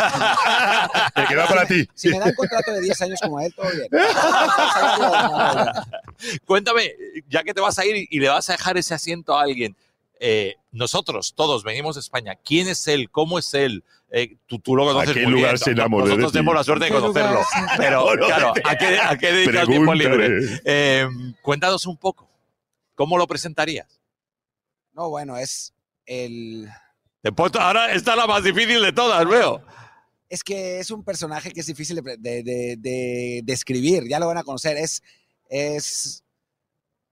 Me 1.17 1.27
queda 1.27 1.47
para 1.47 1.65
ti. 1.67 1.89
Si 1.95 2.09
me 2.11 2.19
dan 2.19 2.29
un 2.29 2.35
contrato 2.35 2.71
de 2.73 2.81
10 2.83 3.03
años 3.03 3.19
como 3.23 3.41
él, 3.41 3.53
todo 3.55 3.67
bien. 3.71 3.89
Cuéntame, 6.45 6.93
ya 7.29 7.43
que 7.43 7.55
te 7.55 7.61
vas 7.61 7.79
a 7.79 7.87
ir 7.87 8.07
y 8.11 8.21
le 8.21 8.29
vas 8.29 8.49
a 8.49 8.53
dejar 8.53 8.77
ese 8.77 8.95
asiento 8.95 9.37
a 9.37 9.43
alguien, 9.43 9.77
eh, 10.21 10.55
nosotros 10.73 11.35
todos 11.35 11.65
venimos 11.65 11.97
de 11.97 12.01
España. 12.01 12.35
¿Quién 12.45 12.69
es 12.69 12.87
él? 12.89 13.11
¿Cómo 13.11 13.39
es 13.39 13.53
él? 13.55 13.85
Eh, 14.11 14.37
tú, 14.47 14.59
tú 14.59 14.77
lo 14.77 14.85
conoces 14.85 15.11
¿A 15.11 15.15
qué 15.15 15.23
muy 15.25 15.33
lugar 15.33 15.53
bien. 15.53 15.59
se 15.59 15.71
enamoró 15.73 16.07
Nosotros 16.07 16.33
tenemos 16.33 16.55
la 16.55 16.65
suerte 16.65 16.85
de 16.85 16.91
¿Qué 16.93 16.99
lugar 16.99 17.35
conocerlo. 17.35 17.41
Pero, 17.77 18.27
claro, 18.27 18.53
¿a 18.65 18.77
qué, 18.77 18.99
a 19.01 19.19
qué 19.19 19.33
dedica 19.33 19.63
el 19.63 19.69
tiempo 19.69 19.93
libre? 19.95 20.61
Eh, 20.65 21.09
cuéntanos 21.43 21.85
un 21.87 21.97
poco. 21.97 22.31
¿Cómo 22.95 23.19
lo 23.19 23.27
presentarías? 23.27 24.01
No, 24.93 25.11
bueno, 25.11 25.37
es 25.37 25.75
el. 26.07 26.69
Ahora 27.59 27.93
está 27.93 28.15
la 28.15 28.27
más 28.27 28.45
difícil 28.45 28.81
de 28.83 28.93
todas, 28.93 29.27
veo. 29.27 29.65
Es 30.35 30.43
que 30.43 30.81
es 30.81 30.91
un 30.91 31.05
personaje 31.05 31.53
que 31.53 31.61
es 31.61 31.67
difícil 31.67 32.03
de, 32.03 32.17
de, 32.19 32.43
de- 32.43 32.77
de 32.77 33.41
describir. 33.45 34.09
Ya 34.09 34.19
lo 34.19 34.27
van 34.27 34.39
a 34.39 34.43
conocer. 34.43 34.77
Es, 34.77 35.01
es 35.49 36.25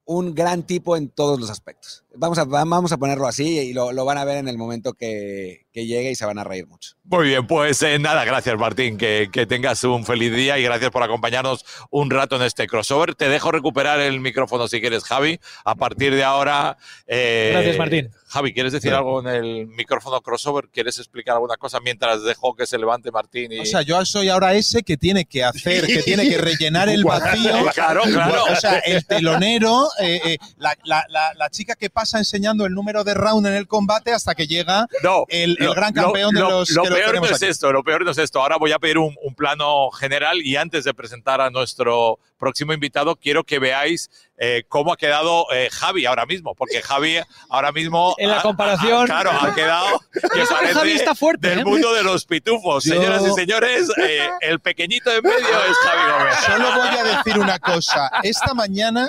un 0.04 0.35
gran 0.35 0.66
tipo 0.66 0.96
en 0.96 1.08
todos 1.08 1.38
los 1.38 1.48
aspectos. 1.48 2.04
Vamos 2.14 2.38
a, 2.38 2.44
vamos 2.44 2.92
a 2.92 2.96
ponerlo 2.98 3.27
así 3.27 3.59
y 3.59 3.72
lo, 3.72 3.92
lo 3.92 4.05
van 4.05 4.18
a 4.18 4.25
ver 4.25 4.37
en 4.38 4.48
el 4.48 4.59
momento 4.59 4.92
que, 4.92 5.66
que 5.72 5.87
llegue 5.87 6.11
y 6.11 6.14
se 6.14 6.27
van 6.27 6.38
a 6.38 6.44
reír 6.44 6.66
mucho. 6.66 6.92
Muy 7.05 7.29
bien, 7.29 7.46
pues 7.46 7.81
eh, 7.83 7.98
nada, 7.98 8.25
gracias 8.25 8.57
Martín, 8.59 8.98
que, 8.98 9.29
que 9.33 9.46
tengas 9.46 9.83
un 9.85 10.05
feliz 10.05 10.35
día 10.35 10.59
y 10.59 10.62
gracias 10.62 10.90
por 10.90 11.03
acompañarnos 11.03 11.64
un 11.90 12.11
rato 12.11 12.37
en 12.37 12.42
este 12.42 12.66
crossover. 12.66 13.14
Te 13.14 13.29
dejo 13.29 13.51
recuperar 13.51 13.98
el 14.01 14.20
micrófono 14.20 14.68
si 14.68 14.81
quieres, 14.81 15.05
Javi. 15.05 15.40
A 15.64 15.75
partir 15.75 16.14
de 16.14 16.22
ahora... 16.25 16.77
eh, 17.07 17.51
Gracias, 17.53 17.79
Martín. 17.79 18.11
Javi, 18.27 18.53
¿quieres 18.55 18.72
decir 18.72 18.92
algo 18.94 19.20
en 19.20 19.27
el 19.29 19.66
micrófono 19.66 20.20
crossover? 20.22 20.68
¿Quieres 20.72 20.98
explicar 20.98 21.35
alguna 21.35 21.57
cosa 21.57 21.81
mientras 21.81 22.22
dejo 22.22 22.55
que 22.55 22.66
se 22.66 22.79
levante 22.79 23.11
Martín? 23.11 23.53
Y... 23.53 23.59
O 23.61 23.66
sea, 23.66 23.83
yo 23.83 24.03
soy 24.07 24.29
ahora 24.31 24.55
ese 24.55 24.83
que 24.83 24.96
tiene 24.96 25.25
que 25.27 25.44
hacer, 25.44 25.87
que 25.87 26.03
tiene 26.03 26.29
que 26.29 26.38
rellenar 26.38 26.88
el 26.90 27.05
vacío. 27.05 27.53
Claro, 27.75 28.03
claro. 28.05 28.44
O 28.51 28.57
sea, 28.57 28.79
el 28.79 29.05
telonero, 29.07 29.88
eh, 30.01 30.20
eh, 30.25 30.38
la, 30.59 30.77
la- 30.85 31.05
la- 31.09 31.33
la 31.35 31.51
chica 31.51 31.75
que 31.75 31.88
pasa 31.90 32.01
enseñando 32.14 32.66
el 32.66 32.72
número 32.74 33.04
de 33.04 33.14
round 33.14 33.46
en 33.46 33.54
el 33.54 33.66
combate 33.66 34.12
hasta 34.12 34.34
que 34.34 34.46
llega 34.46 34.86
No, 35.02 35.24
el, 35.28 35.56
el 35.60 35.74
gran 35.74 35.92
campeón 35.92 36.34
de 36.34 36.40
los 36.40 36.70
lo 36.70 36.82
que 36.82 36.90
lo 36.90 36.96
peor 36.96 37.14
no 37.16 37.24
es 37.26 37.32
aquí. 37.34 37.46
esto, 37.46 37.72
lo 37.72 37.82
peor 37.82 38.04
no 38.04 38.10
es 38.10 38.18
esto. 38.18 38.40
Ahora 38.40 38.56
voy 38.58 38.72
a 38.72 38.78
pedir 38.78 38.98
un, 38.98 39.16
un 39.22 39.34
plano 39.34 39.90
general 39.90 40.42
y 40.42 40.56
antes 40.56 40.84
de 40.84 40.92
presentar 40.94 41.40
a 41.40 41.50
nuestro 41.50 42.18
próximo 42.38 42.72
invitado, 42.72 43.14
quiero 43.14 43.44
que 43.44 43.60
veáis 43.60 44.10
eh, 44.36 44.64
cómo 44.68 44.92
ha 44.92 44.96
quedado 44.96 45.46
eh, 45.52 45.68
Javi 45.70 46.06
ahora 46.06 46.26
mismo, 46.26 46.56
porque 46.56 46.82
Javi 46.82 47.18
ahora 47.48 47.70
mismo... 47.70 48.16
En 48.18 48.30
la 48.30 48.40
ha- 48.40 48.42
comparación- 48.42 49.02
ha- 49.04 49.06
claro, 49.06 49.30
ha 49.40 49.54
quedado... 49.54 50.00
que 50.34 50.44
Javi 50.74 50.90
está 50.92 51.14
fuerte, 51.14 51.48
Del 51.50 51.60
¿eh? 51.60 51.64
mundo 51.64 51.92
de 51.94 52.02
los 52.02 52.24
pitufos. 52.26 52.82
Yo- 52.84 52.94
Señoras 52.94 53.22
y 53.24 53.32
señores, 53.34 53.88
eh, 54.04 54.28
el 54.40 54.58
pequeñito 54.58 55.10
de 55.10 55.18
en 55.18 55.22
medio 55.22 55.38
es 55.38 55.76
Javi 55.84 56.12
Gómez. 56.12 56.34
Solo 56.44 56.72
voy 56.80 56.88
a 56.98 57.16
decir 57.16 57.38
una 57.38 57.58
cosa. 57.60 58.10
Esta 58.24 58.54
mañana, 58.54 59.08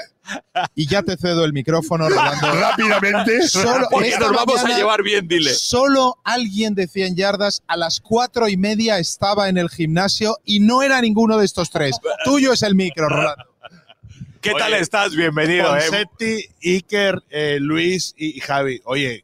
y 0.76 0.88
ya 0.88 1.04
te 1.04 1.18
cedo 1.18 1.46
el 1.46 1.54
micrófono, 1.54 2.10
Rolando. 2.10 2.52
Rápidamente. 2.60 3.48
Solo, 3.48 3.88
Porque 3.90 4.18
nos 4.18 4.32
vamos 4.32 4.64
a 4.64 4.76
llevar 4.76 5.04
bien, 5.04 5.28
dile. 5.28 5.54
Solo 5.54 6.18
alguien 6.24 6.76
de 6.76 6.88
100 6.88 7.16
yardas 7.16 7.64
a 7.68 7.78
las 7.78 8.00
cuatro 8.00 8.48
y 8.48 8.58
media 8.58 9.00
estaba 9.00 9.50
en 9.50 9.58
el 9.58 9.70
gimnasio 9.70 10.38
y 10.46 10.60
no 10.60 10.82
era 10.82 11.02
ninguno 11.02 11.38
de 11.38 11.46
estos 11.46 11.70
tres. 11.70 11.98
Tuyo 12.24 12.54
es 12.54 12.62
el 12.64 12.76
micro, 12.76 13.10
Rolando. 13.10 13.46
¿Qué 14.42 14.52
tal 14.58 14.74
estás? 14.74 15.16
Bienvenido. 15.16 15.76
eh. 15.78 15.82
Poncetti, 15.90 16.46
Iker, 16.64 17.24
eh, 17.30 17.60
Luis 17.62 18.14
y 18.18 18.40
Javi. 18.42 18.82
Oye, 18.84 19.24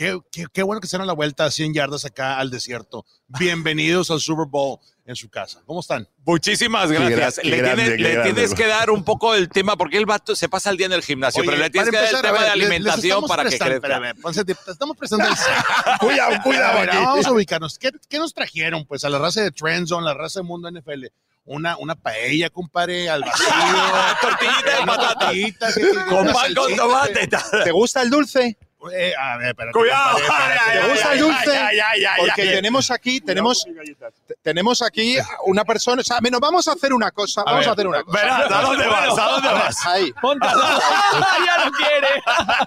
qué, 0.00 0.18
qué- 0.32 0.46
qué 0.50 0.62
bueno 0.62 0.80
que 0.80 0.86
se 0.86 0.96
dan 0.96 1.06
la 1.06 1.12
vuelta 1.12 1.44
a 1.44 1.50
100 1.50 1.74
yardas 1.74 2.06
acá 2.06 2.38
al 2.38 2.48
desierto. 2.50 3.04
Bienvenidos 3.28 4.10
al 4.10 4.18
Super 4.18 4.46
Bowl 4.46 4.78
en 5.04 5.14
su 5.14 5.28
casa. 5.28 5.60
¿Cómo 5.66 5.80
están? 5.80 6.08
Muchísimas 6.24 6.88
Qué 6.90 6.94
gracias. 6.98 7.36
gra- 7.36 7.42
qué 7.42 7.50
le 7.50 7.56
grande, 7.58 7.82
tienes, 7.84 8.00
le 8.00 8.12
grande. 8.14 8.32
tienes 8.32 8.54
que 8.54 8.66
dar 8.66 8.88
un 8.90 9.04
poco 9.04 9.34
el 9.34 9.50
tema, 9.50 9.76
porque 9.76 9.98
el 9.98 10.06
vato 10.06 10.34
se 10.34 10.48
pasa 10.48 10.70
el 10.70 10.78
día 10.78 10.86
en 10.86 10.94
el 10.94 11.02
gimnasio, 11.02 11.40
Oye, 11.42 11.50
pero 11.50 11.62
le 11.62 11.68
tienes 11.68 11.90
que 11.90 11.96
dar 11.96 12.14
el 12.14 12.20
tema 12.22 12.24
de 12.32 12.32
ver, 12.48 12.56
les 12.56 12.66
alimentación 12.70 13.24
para 13.26 13.42
que 13.42 13.48
crezca. 13.58 13.74
espérame, 13.74 14.14
Poncetti, 14.22 14.54
te 14.54 14.70
estamos 14.70 14.96
prestando 14.96 15.26
el 15.26 15.34
Cuidado, 16.00 16.42
cuidado 16.44 16.78
A 16.78 16.80
ver. 16.80 16.88
Vamos 16.94 17.26
a 17.26 17.32
ubicarnos. 17.32 17.78
¿Qué, 17.78 17.90
qué 18.08 18.18
nos 18.18 18.32
trajeron? 18.32 18.86
Pues 18.86 19.04
a 19.04 19.10
la 19.10 19.18
raza 19.18 19.42
de 19.42 19.50
Trendzone, 19.50 20.06
la 20.06 20.14
raza 20.14 20.40
de 20.40 20.44
Mundo 20.44 20.70
NFL. 20.70 21.08
Una, 21.44 21.76
una 21.76 21.94
paella, 21.94 22.48
compadre, 22.48 23.10
al 23.10 23.20
vacío. 23.22 23.46
Tortillita 24.22 25.66
de 25.72 25.74
que- 25.82 25.88
Con 26.08 26.26
pan 26.32 26.54
con 26.54 26.74
tomate. 26.76 27.28
¿Te 27.64 27.70
gusta 27.70 28.00
el 28.00 28.08
dulce? 28.08 28.56
Eh, 28.92 29.12
a 29.18 29.36
ver, 29.36 29.48
espérate, 29.48 29.78
Cuidado. 29.78 30.16
¿Te 30.16 30.88
gusta 30.88 31.12
el 31.12 31.18
dulce? 31.20 31.60
Porque 32.18 32.42
tenemos 32.46 32.90
aquí, 32.90 33.20
tenemos, 33.20 33.64
te- 34.26 34.34
tenemos 34.42 34.80
aquí 34.82 35.18
una 35.44 35.64
persona. 35.64 36.00
O 36.00 36.04
sea, 36.04 36.20
menos, 36.20 36.40
vamos 36.40 36.66
a 36.66 36.72
hacer 36.72 36.92
una 36.94 37.10
cosa. 37.10 37.42
Vamos 37.44 37.66
a 37.66 37.72
hacer 37.72 37.86
una 37.86 38.02
cosa. 38.02 38.18
Verás, 38.18 38.50
¿a 38.50 38.62
dónde 38.62 38.86
vas? 38.86 39.18
¿A 39.18 39.24
dónde 39.32 39.48
vas? 39.48 39.86
Ahí, 39.86 40.12
Ponte 40.22 40.46
ya 41.46 41.64
no 41.64 41.72
quiere. 41.72 42.08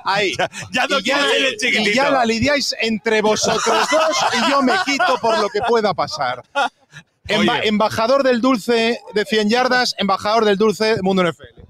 ahí. 0.06 0.34
Ya 0.72 0.88
no 0.88 1.00
ser 1.00 1.36
el 1.48 1.54
y 1.54 1.58
chiquitito. 1.58 1.92
ya 1.96 2.10
la 2.12 2.26
lidiáis 2.26 2.76
entre 2.80 3.22
vosotros 3.22 3.88
dos 3.90 4.18
y 4.34 4.50
yo 4.52 4.62
me 4.62 4.74
quito 4.86 5.18
por 5.20 5.40
lo 5.40 5.50
que 5.50 5.62
pueda 5.62 5.94
pasar. 5.94 6.44
Emba- 7.28 7.60
Oye. 7.60 7.68
embajador 7.70 8.22
del 8.24 8.42
dulce 8.42 9.00
de 9.14 9.26
100 9.26 9.50
yardas, 9.50 9.96
embajador 9.98 10.46
del 10.46 10.58
dulce 10.58 10.96
de 10.98 11.02
Mundo 11.02 11.24
NFL. 11.24 11.62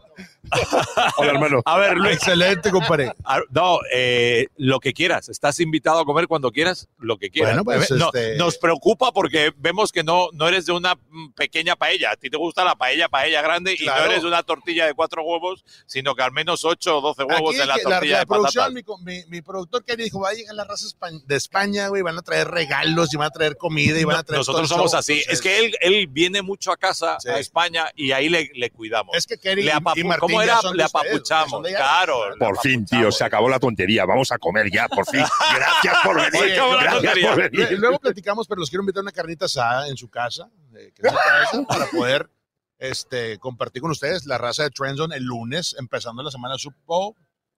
Hola, 1.17 1.31
hermano. 1.31 1.61
A 1.65 1.77
ver, 1.77 1.97
Luis. 1.97 2.15
Excelente, 2.15 2.71
compadre. 2.71 3.13
Ah, 3.25 3.39
No, 3.51 3.79
eh, 3.93 4.47
lo 4.57 4.79
que 4.79 4.93
quieras. 4.93 5.29
Estás 5.29 5.59
invitado 5.59 5.99
a 5.99 6.05
comer 6.05 6.27
cuando 6.27 6.51
quieras, 6.51 6.87
lo 6.99 7.17
que 7.17 7.29
quieras. 7.29 7.63
Bueno, 7.63 7.63
pues, 7.79 7.91
Eh, 7.91 7.95
no, 7.97 8.07
este- 8.07 8.35
Nos 8.37 8.57
preocupa 8.57 9.11
porque 9.11 9.51
vemos 9.57 9.91
que 9.91 10.03
no, 10.03 10.27
no 10.33 10.47
eres 10.47 10.65
de 10.65 10.73
una 10.73 10.97
pequeña 11.35 11.75
paella. 11.75 12.11
A 12.11 12.15
ti 12.15 12.29
te 12.29 12.37
gusta 12.37 12.63
la 12.63 12.75
paella, 12.75 13.07
paella 13.09 13.41
grande, 13.41 13.75
y 13.79 13.85
no 13.85 13.95
eres 13.95 14.21
de 14.21 14.27
una 14.27 14.43
tortilla 14.43 14.85
de 14.85 14.93
cuatro 14.93 15.23
huevos, 15.23 15.63
sino 15.85 16.15
que 16.15 16.23
al 16.23 16.31
menos 16.31 16.65
ocho 16.65 16.97
o 16.97 17.01
doce 17.01 17.23
huevos 17.23 17.51
Aquí 17.55 17.61
en 17.61 17.67
la 17.67 17.77
tortilla 17.79 18.19
de 18.19 18.25
producción, 18.25 18.63
patatas. 18.63 18.73
mi, 18.73 18.83
co- 18.83 18.97
mi, 18.99 19.23
mi 19.29 19.41
productor 19.41 19.83
que 19.85 19.95
dijo, 19.95 20.19
va 20.19 20.29
a 20.29 20.33
llegar 20.33 20.55
la 20.55 20.63
raza 20.65 20.85
espa- 20.85 21.23
de 21.25 21.35
España, 21.35 21.87
güey, 21.87 22.01
van 22.01 22.17
a 22.17 22.21
traer 22.21 22.47
regalos 22.49 23.13
y 23.13 23.17
van 23.17 23.27
a 23.27 23.31
traer 23.31 23.57
comida 23.57 23.99
y 23.99 24.03
van 24.03 24.17
a 24.17 24.23
traer 24.23 24.39
Nosotros 24.39 24.67
somos 24.69 24.91
show. 24.91 24.99
así. 24.99 25.13
Entonces, 25.13 25.33
Es 25.33 25.41
que 25.41 25.59
él, 25.59 25.75
él 25.81 26.07
viene 26.07 26.41
mucho 26.41 26.71
a 26.71 26.77
casa, 26.77 27.17
Sí. 27.19 27.29
a 27.29 27.39
España, 27.39 27.85
y 27.95 28.11
ahí 28.11 28.29
le, 28.29 28.49
le 28.53 28.69
cuidamos. 28.69 29.15
es 29.15 29.25
que 29.25 29.37
Kerry 29.37 29.63
le 29.63 29.71
y- 29.71 29.73
apapu- 29.73 29.97
y 29.97 30.03
Martín 30.03 30.29
¿Cómo 30.45 30.47
ya 30.47 30.55
fuera 30.55 30.61
son 30.61 30.71
de 30.71 30.77
le 30.77 30.83
apapuchamos. 30.83 31.67
Claro. 31.67 32.19
Por 32.39 32.59
fin, 32.59 32.85
tío, 32.85 33.11
se 33.11 33.23
acabó 33.23 33.49
la 33.49 33.59
tontería. 33.59 34.05
Vamos 34.05 34.31
a 34.31 34.37
comer 34.37 34.69
ya, 34.71 34.87
por 34.87 35.05
fin. 35.05 35.23
Gracias 35.55 35.95
por 36.03 36.15
venir. 36.15 36.59
Oye, 36.59 36.83
Gracias 36.83 37.27
por 37.27 37.51
venir. 37.51 37.79
Luego 37.79 37.99
platicamos, 37.99 38.47
pero 38.47 38.59
los 38.59 38.69
quiero 38.69 38.83
invitar 38.83 38.99
a 38.99 39.03
una 39.03 39.11
carnita 39.11 39.45
asada 39.45 39.87
en 39.87 39.97
su 39.97 40.09
casa, 40.09 40.49
eh, 40.75 40.91
que 40.93 41.07
es 41.07 41.11
su 41.11 41.17
casa, 41.17 41.63
para 41.67 41.85
poder 41.87 42.29
este, 42.77 43.39
compartir 43.39 43.81
con 43.81 43.91
ustedes 43.91 44.25
la 44.25 44.37
raza 44.37 44.63
de 44.63 44.69
Trendzone 44.69 45.15
el 45.15 45.23
lunes, 45.23 45.75
empezando 45.79 46.21
la 46.21 46.31
semana 46.31 46.55
de 46.55 46.59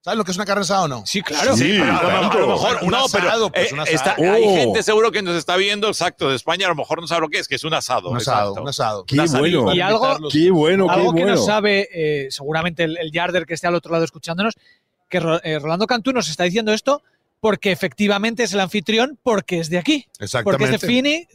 ¿Saben 0.06 0.18
lo 0.18 0.24
que 0.24 0.30
es 0.30 0.36
una 0.36 0.46
carne 0.46 0.60
asada 0.62 0.82
o 0.84 0.88
no? 0.88 1.02
Sí, 1.04 1.20
claro. 1.20 1.56
Sí, 1.56 1.78
Pero 1.80 1.82
a 1.82 1.86
lo- 2.00 2.08
a 2.08 2.12
lo 2.14 2.20
tanto. 2.30 2.46
mejor, 2.46 2.78
Un 2.82 2.90
no, 2.90 3.04
pero 3.10 3.28
asado, 3.28 3.50
pues, 3.50 3.72
eh, 3.72 3.74
un 3.74 3.80
está- 3.80 4.10
asado. 4.12 4.32
hay 4.32 4.44
Oh. 4.46 4.54
gente 4.54 4.82
seguro 4.84 5.10
que 5.10 5.20
nos 5.20 5.34
está 5.34 5.56
viendo, 5.56 5.88
exacto, 5.88 6.30
de 6.30 6.36
España, 6.36 6.66
a 6.66 6.68
lo 6.68 6.76
mejor 6.76 7.00
no 7.00 7.08
sabe 7.08 7.22
lo 7.22 7.28
que 7.28 7.40
es, 7.40 7.48
que 7.48 7.56
es 7.56 7.64
un 7.64 7.74
asado. 7.74 8.10
Un 8.10 8.18
asado, 8.18 8.50
exacto. 8.50 8.62
un 8.62 8.68
asado. 8.68 9.04
Qué 9.04 9.16
Una 9.18 9.38
bueno. 9.40 9.74
Y 9.74 9.80
algo-. 9.80 10.28
Qué 10.30 10.50
bueno, 10.52 10.86
qué 10.86 10.92
Algo 10.92 11.12
que 11.12 11.22
bueno. 11.22 11.34
no 11.36 11.42
sabe 11.42 11.88
eh, 11.92 12.28
seguramente 12.30 12.84
el, 12.84 12.96
el 12.98 13.10
Yarder 13.10 13.46
que 13.46 13.54
esté 13.54 13.66
al 13.66 13.74
otro 13.74 13.90
lado 13.90 14.04
escuchándonos, 14.04 14.54
que 15.08 15.18
eh, 15.42 15.58
Rolando 15.58 15.88
Cantú 15.88 16.12
nos 16.12 16.28
está 16.30 16.44
diciendo 16.44 16.72
esto 16.72 17.02
porque 17.40 17.72
efectivamente 17.72 18.42
es 18.42 18.52
el 18.52 18.60
anfitrión, 18.60 19.18
porque 19.22 19.60
es 19.60 19.70
de 19.70 19.78
aquí, 19.78 20.06
porque 20.42 20.64
es 20.64 20.70
de. 20.70 20.78
Phoenix, 20.78 21.26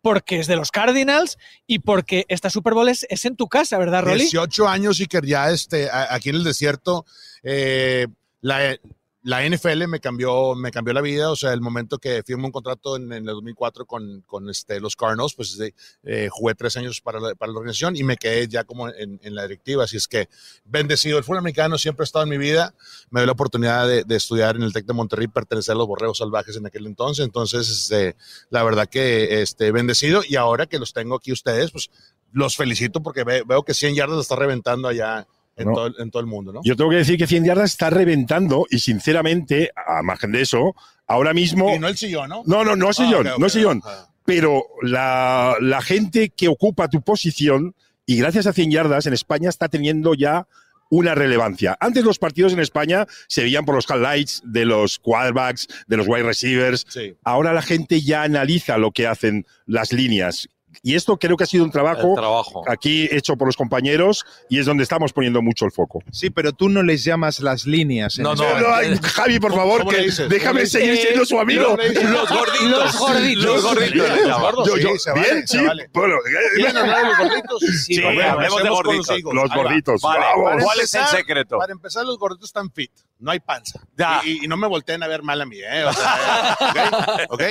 porque 0.00 0.40
es 0.40 0.46
de 0.46 0.56
los 0.56 0.70
Cardinals 0.70 1.38
y 1.66 1.78
porque 1.80 2.24
esta 2.28 2.50
Super 2.50 2.74
Bowl 2.74 2.88
es, 2.88 3.06
es 3.08 3.24
en 3.24 3.36
tu 3.36 3.48
casa, 3.48 3.78
¿verdad, 3.78 4.02
Rolly? 4.04 4.22
18 4.22 4.68
años 4.68 5.00
y 5.00 5.06
que 5.06 5.20
ya 5.24 5.50
este, 5.50 5.88
aquí 5.90 6.30
en 6.30 6.36
el 6.36 6.44
desierto, 6.44 7.06
eh, 7.42 8.08
la, 8.40 8.78
la 9.26 9.42
NFL 9.48 9.86
me 9.88 10.00
cambió, 10.00 10.54
me 10.54 10.70
cambió 10.70 10.92
la 10.92 11.00
vida. 11.00 11.30
O 11.30 11.36
sea, 11.36 11.54
el 11.54 11.62
momento 11.62 11.96
que 11.98 12.22
firmé 12.22 12.44
un 12.44 12.52
contrato 12.52 12.96
en, 12.96 13.04
en 13.10 13.26
el 13.26 13.34
2004 13.34 13.86
con, 13.86 14.20
con 14.26 14.50
este, 14.50 14.78
los 14.80 14.94
Cardinals, 14.96 15.32
pues 15.34 15.58
eh, 16.04 16.28
jugué 16.30 16.54
tres 16.54 16.76
años 16.76 17.00
para 17.00 17.18
la, 17.18 17.34
para 17.34 17.50
la 17.50 17.58
organización 17.58 17.96
y 17.96 18.04
me 18.04 18.18
quedé 18.18 18.46
ya 18.46 18.64
como 18.64 18.90
en, 18.90 19.18
en 19.22 19.34
la 19.34 19.42
directiva. 19.42 19.84
Así 19.84 19.96
es 19.96 20.06
que 20.06 20.28
bendecido. 20.66 21.16
El 21.16 21.24
fútbol 21.24 21.38
americano 21.38 21.78
siempre 21.78 22.02
ha 22.02 22.04
estado 22.04 22.24
en 22.24 22.28
mi 22.28 22.38
vida. 22.38 22.74
Me 23.10 23.20
dio 23.20 23.26
la 23.26 23.32
oportunidad 23.32 23.88
de, 23.88 24.04
de 24.04 24.16
estudiar 24.16 24.56
en 24.56 24.62
el 24.62 24.72
TEC 24.74 24.84
de 24.84 24.92
Monterrey, 24.92 25.26
pertenecer 25.26 25.72
a 25.74 25.78
los 25.78 25.86
Borregos 25.86 26.18
Salvajes 26.18 26.56
en 26.56 26.66
aquel 26.66 26.86
entonces. 26.86 27.24
Entonces, 27.24 27.68
este, 27.70 28.16
la 28.50 28.62
verdad 28.62 28.86
que 28.88 29.40
este, 29.40 29.72
bendecido. 29.72 30.20
Y 30.28 30.36
ahora 30.36 30.66
que 30.66 30.78
los 30.78 30.92
tengo 30.92 31.16
aquí 31.16 31.32
ustedes, 31.32 31.70
pues 31.70 31.88
los 32.30 32.56
felicito 32.56 33.02
porque 33.02 33.24
ve- 33.24 33.42
veo 33.46 33.62
que 33.62 33.72
100 33.72 33.94
yardas 33.94 34.18
está 34.20 34.36
reventando 34.36 34.86
allá 34.88 35.26
en, 35.56 35.68
No. 35.68 35.74
todo, 35.74 35.86
el- 35.88 35.94
en 35.98 36.10
todo 36.10 36.20
el 36.20 36.26
mundo, 36.26 36.52
¿no? 36.52 36.60
Yo 36.64 36.76
tengo 36.76 36.90
que 36.90 36.96
decir 36.96 37.16
que 37.18 37.26
100 37.26 37.44
yardas 37.44 37.70
está 37.72 37.90
reventando 37.90 38.66
y 38.70 38.78
sinceramente, 38.78 39.70
a 39.76 40.02
margen 40.02 40.32
de 40.32 40.42
eso, 40.42 40.74
ahora 41.06 41.32
mismo... 41.32 41.74
Y 41.74 41.78
no 41.78 41.88
el 41.88 41.96
sillón, 41.96 42.28
¿no? 42.28 42.42
No, 42.46 42.64
no, 42.64 42.76
no 42.76 42.88
Ah, 42.88 42.92
sillón, 42.94 43.28
no 43.38 43.48
sillón. 43.48 43.82
Pero 44.24 44.64
la, 44.82 45.54
la 45.60 45.82
gente 45.82 46.30
que 46.30 46.48
ocupa 46.48 46.88
tu 46.88 47.02
posición, 47.02 47.74
y 48.06 48.16
gracias 48.16 48.46
a 48.46 48.52
100 48.52 48.70
yardas, 48.70 49.06
en 49.06 49.12
España 49.12 49.48
está 49.50 49.68
teniendo 49.68 50.14
ya 50.14 50.46
una 50.90 51.14
relevancia. 51.14 51.76
Antes 51.80 52.04
los 52.04 52.18
partidos 52.18 52.52
en 52.52 52.60
España 52.60 53.06
se 53.26 53.42
veían 53.42 53.64
por 53.64 53.74
los 53.74 53.86
highlights 53.88 54.42
de 54.44 54.64
los 54.64 54.98
quarterbacks, 54.98 55.66
de 55.86 55.96
los 55.96 56.06
wide 56.06 56.22
receivers. 56.22 56.84
Sí. 56.88 57.14
Ahora 57.24 57.52
la 57.52 57.62
gente 57.62 58.00
ya 58.00 58.22
analiza 58.22 58.78
lo 58.78 58.92
que 58.92 59.06
hacen 59.06 59.46
las 59.66 59.92
líneas. 59.92 60.48
Y 60.82 60.94
esto 60.94 61.16
creo 61.18 61.36
que 61.36 61.44
ha 61.44 61.46
sido 61.46 61.64
un 61.64 61.68
El 61.68 61.72
trabajo 61.72 62.14
trabajo. 62.14 62.62
aquí 62.68 63.08
hecho 63.10 63.36
por 63.36 63.46
los 63.48 63.56
compañeros 63.56 64.24
y 64.48 64.58
es 64.58 64.66
donde 64.66 64.82
estamos 64.82 65.12
poniendo 65.12 65.42
mucho 65.42 65.64
el 65.64 65.72
foco. 65.72 66.00
Sí, 66.12 66.30
pero 66.30 66.52
tú 66.52 66.68
no 66.68 66.82
les 66.82 67.04
llamas 67.04 67.40
las 67.40 67.66
líneas. 67.66 68.18
No, 68.18 68.34
no. 68.34 68.60
No, 68.60 68.74
ay, 68.74 68.98
Javi, 69.02 69.38
por 69.38 69.50
¿Cómo- 69.52 69.62
favor, 69.62 69.88
que 69.88 70.10
déjame 70.28 70.66
seguir 70.66 70.96
siendo 70.96 71.24
su 71.24 71.38
amigo. 71.38 71.76
Los 71.76 72.28
gorditos. 72.28 72.74
Los 72.84 72.98
gorditos. 72.98 73.42
Los 73.44 73.62
gorditos. 73.62 74.08
Los. 74.26 74.66
Yo- 74.68 74.76
yo- 74.78 74.90
Sí, 74.98 75.10
bien, 75.14 75.46
sí. 75.46 75.64
vale. 75.64 75.88
Bueno, 75.92 76.16
¿Quieren 76.54 76.76
hablar 76.76 77.02
de 77.02 77.08
los 77.08 77.18
gorditos? 77.18 77.60
Sí, 77.84 78.00
bueno, 78.02 78.22
hablemos 78.30 78.62
de 78.62 78.68
gorditos. 78.68 79.20
Los, 79.34 79.50
gorditos. 79.54 80.00
Vale, 80.02 80.24
vamos. 80.44 80.62
¿cuál 80.64 80.80
es 80.80 80.94
el 80.94 81.04
secreto? 81.06 81.58
Para 81.58 81.72
empezar, 81.72 82.04
los 82.04 82.18
gorditos 82.18 82.48
están 82.48 82.70
fit. 82.72 82.90
No 83.18 83.30
hay 83.30 83.40
panza. 83.40 83.80
Ya. 83.96 84.20
Y, 84.24 84.44
y 84.44 84.48
no 84.48 84.56
me 84.56 84.66
volteen 84.66 85.02
a 85.02 85.08
ver 85.08 85.22
mal 85.22 85.40
a 85.40 85.46
mí, 85.46 85.56
¿eh? 85.58 85.84
O 85.84 85.92
sea, 85.92 86.56
¿ok? 87.30 87.42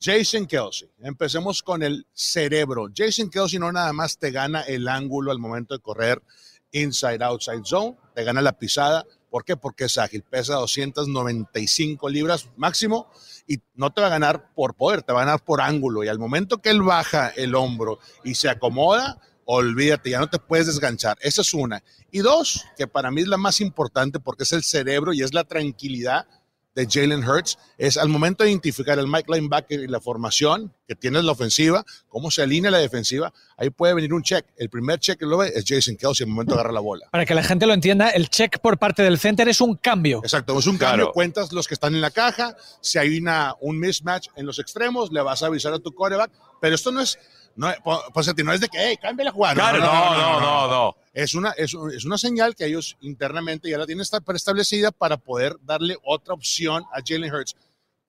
Jason 0.00 0.46
Kelsey. 0.46 0.88
Empecemos 1.02 1.62
con 1.62 1.82
el 1.82 2.06
cerebro. 2.12 2.88
Jason 2.94 3.28
Kelsey 3.28 3.58
no 3.58 3.70
nada 3.70 3.92
más 3.92 4.18
te 4.18 4.30
gana 4.30 4.62
el 4.62 4.88
ángulo 4.88 5.30
al 5.30 5.38
momento 5.38 5.74
de 5.74 5.80
correr 5.80 6.22
inside, 6.72 7.22
outside 7.22 7.62
zone, 7.64 7.96
te 8.14 8.24
gana 8.24 8.40
la 8.40 8.52
pisada. 8.52 9.04
¿Por 9.28 9.44
qué? 9.44 9.56
Porque 9.56 9.84
es 9.84 9.98
ágil, 9.98 10.22
pesa 10.22 10.54
295 10.54 12.08
libras 12.08 12.48
máximo 12.56 13.10
y 13.46 13.58
no 13.74 13.92
te 13.92 14.00
va 14.00 14.06
a 14.06 14.10
ganar 14.10 14.52
por 14.54 14.74
poder, 14.74 15.02
te 15.02 15.12
va 15.12 15.22
a 15.22 15.24
ganar 15.26 15.44
por 15.44 15.60
ángulo. 15.60 16.02
Y 16.02 16.08
al 16.08 16.18
momento 16.18 16.58
que 16.58 16.70
él 16.70 16.82
baja 16.82 17.28
el 17.28 17.54
hombro 17.54 17.98
y 18.24 18.34
se 18.34 18.48
acomoda, 18.48 19.20
olvídate, 19.44 20.10
ya 20.10 20.18
no 20.18 20.30
te 20.30 20.38
puedes 20.38 20.66
desganchar. 20.66 21.18
Esa 21.20 21.42
es 21.42 21.52
una. 21.52 21.82
Y 22.10 22.20
dos, 22.20 22.64
que 22.76 22.86
para 22.86 23.10
mí 23.10 23.20
es 23.20 23.28
la 23.28 23.36
más 23.36 23.60
importante 23.60 24.18
porque 24.18 24.44
es 24.44 24.52
el 24.52 24.62
cerebro 24.62 25.12
y 25.12 25.22
es 25.22 25.34
la 25.34 25.44
tranquilidad 25.44 26.26
de 26.74 26.86
Jalen 26.88 27.28
Hurts, 27.28 27.58
es 27.78 27.96
al 27.96 28.08
momento 28.08 28.44
de 28.44 28.50
identificar 28.50 28.98
el 28.98 29.06
Mike 29.08 29.32
Linebacker 29.32 29.80
y 29.80 29.86
la 29.88 30.00
formación 30.00 30.72
que 30.86 30.94
tiene 30.94 31.22
la 31.22 31.32
ofensiva, 31.32 31.84
cómo 32.08 32.30
se 32.30 32.42
alinea 32.42 32.70
la 32.70 32.78
defensiva, 32.78 33.32
ahí 33.56 33.70
puede 33.70 33.94
venir 33.94 34.12
un 34.14 34.22
check. 34.22 34.46
El 34.56 34.70
primer 34.70 34.98
check 35.00 35.18
que 35.18 35.26
lo 35.26 35.38
ve 35.38 35.52
es 35.54 35.64
Jason 35.66 35.96
Kelsey 35.96 36.24
al 36.24 36.30
momento 36.30 36.54
de 36.54 36.60
agarrar 36.60 36.74
la 36.74 36.80
bola. 36.80 37.06
Para 37.10 37.26
que 37.26 37.34
la 37.34 37.42
gente 37.42 37.66
lo 37.66 37.74
entienda, 37.74 38.10
el 38.10 38.28
check 38.30 38.58
por 38.60 38.78
parte 38.78 39.02
del 39.02 39.18
center 39.18 39.48
es 39.48 39.60
un 39.60 39.76
cambio. 39.76 40.20
Exacto, 40.22 40.58
es 40.58 40.66
un 40.66 40.78
Claro. 40.78 40.90
cambio, 40.92 41.12
cuentas 41.12 41.52
los 41.52 41.66
que 41.66 41.74
están 41.74 41.94
en 41.94 42.00
la 42.00 42.10
caja, 42.10 42.56
si 42.80 42.98
hay 42.98 43.18
una, 43.18 43.54
un 43.60 43.78
mismatch 43.78 44.28
en 44.36 44.46
los 44.46 44.58
extremos, 44.58 45.12
le 45.12 45.20
vas 45.22 45.42
a 45.42 45.46
avisar 45.46 45.72
a 45.72 45.78
tu 45.78 45.92
quarterback, 45.92 46.30
pero 46.60 46.74
esto 46.74 46.90
no 46.92 47.00
es, 47.00 47.18
no, 47.56 47.72
po- 47.84 48.02
pues, 48.12 48.34
no 48.44 48.52
es 48.52 48.60
de 48.60 48.68
que, 48.68 48.78
hey, 48.78 48.96
cambia 49.00 49.24
la 49.26 49.32
jugada. 49.32 49.54
Claro, 49.54 49.78
no, 49.78 50.14
no, 50.16 50.40
no, 50.40 50.68
no. 50.68 50.96
Es 51.12 51.34
una, 51.34 51.50
es, 51.52 51.74
un- 51.74 51.92
es 51.92 52.04
una 52.04 52.16
señal 52.18 52.54
que 52.54 52.66
ellos 52.66 52.96
internamente 53.00 53.68
ya 53.68 53.78
la 53.78 53.86
tienen 53.86 54.02
esta- 54.02 54.20
preestablecida 54.20 54.90
para 54.92 55.16
poder 55.16 55.56
darle 55.62 55.96
otra 56.04 56.34
opción 56.34 56.84
a 56.92 57.00
Jalen 57.04 57.32
Hurts. 57.34 57.56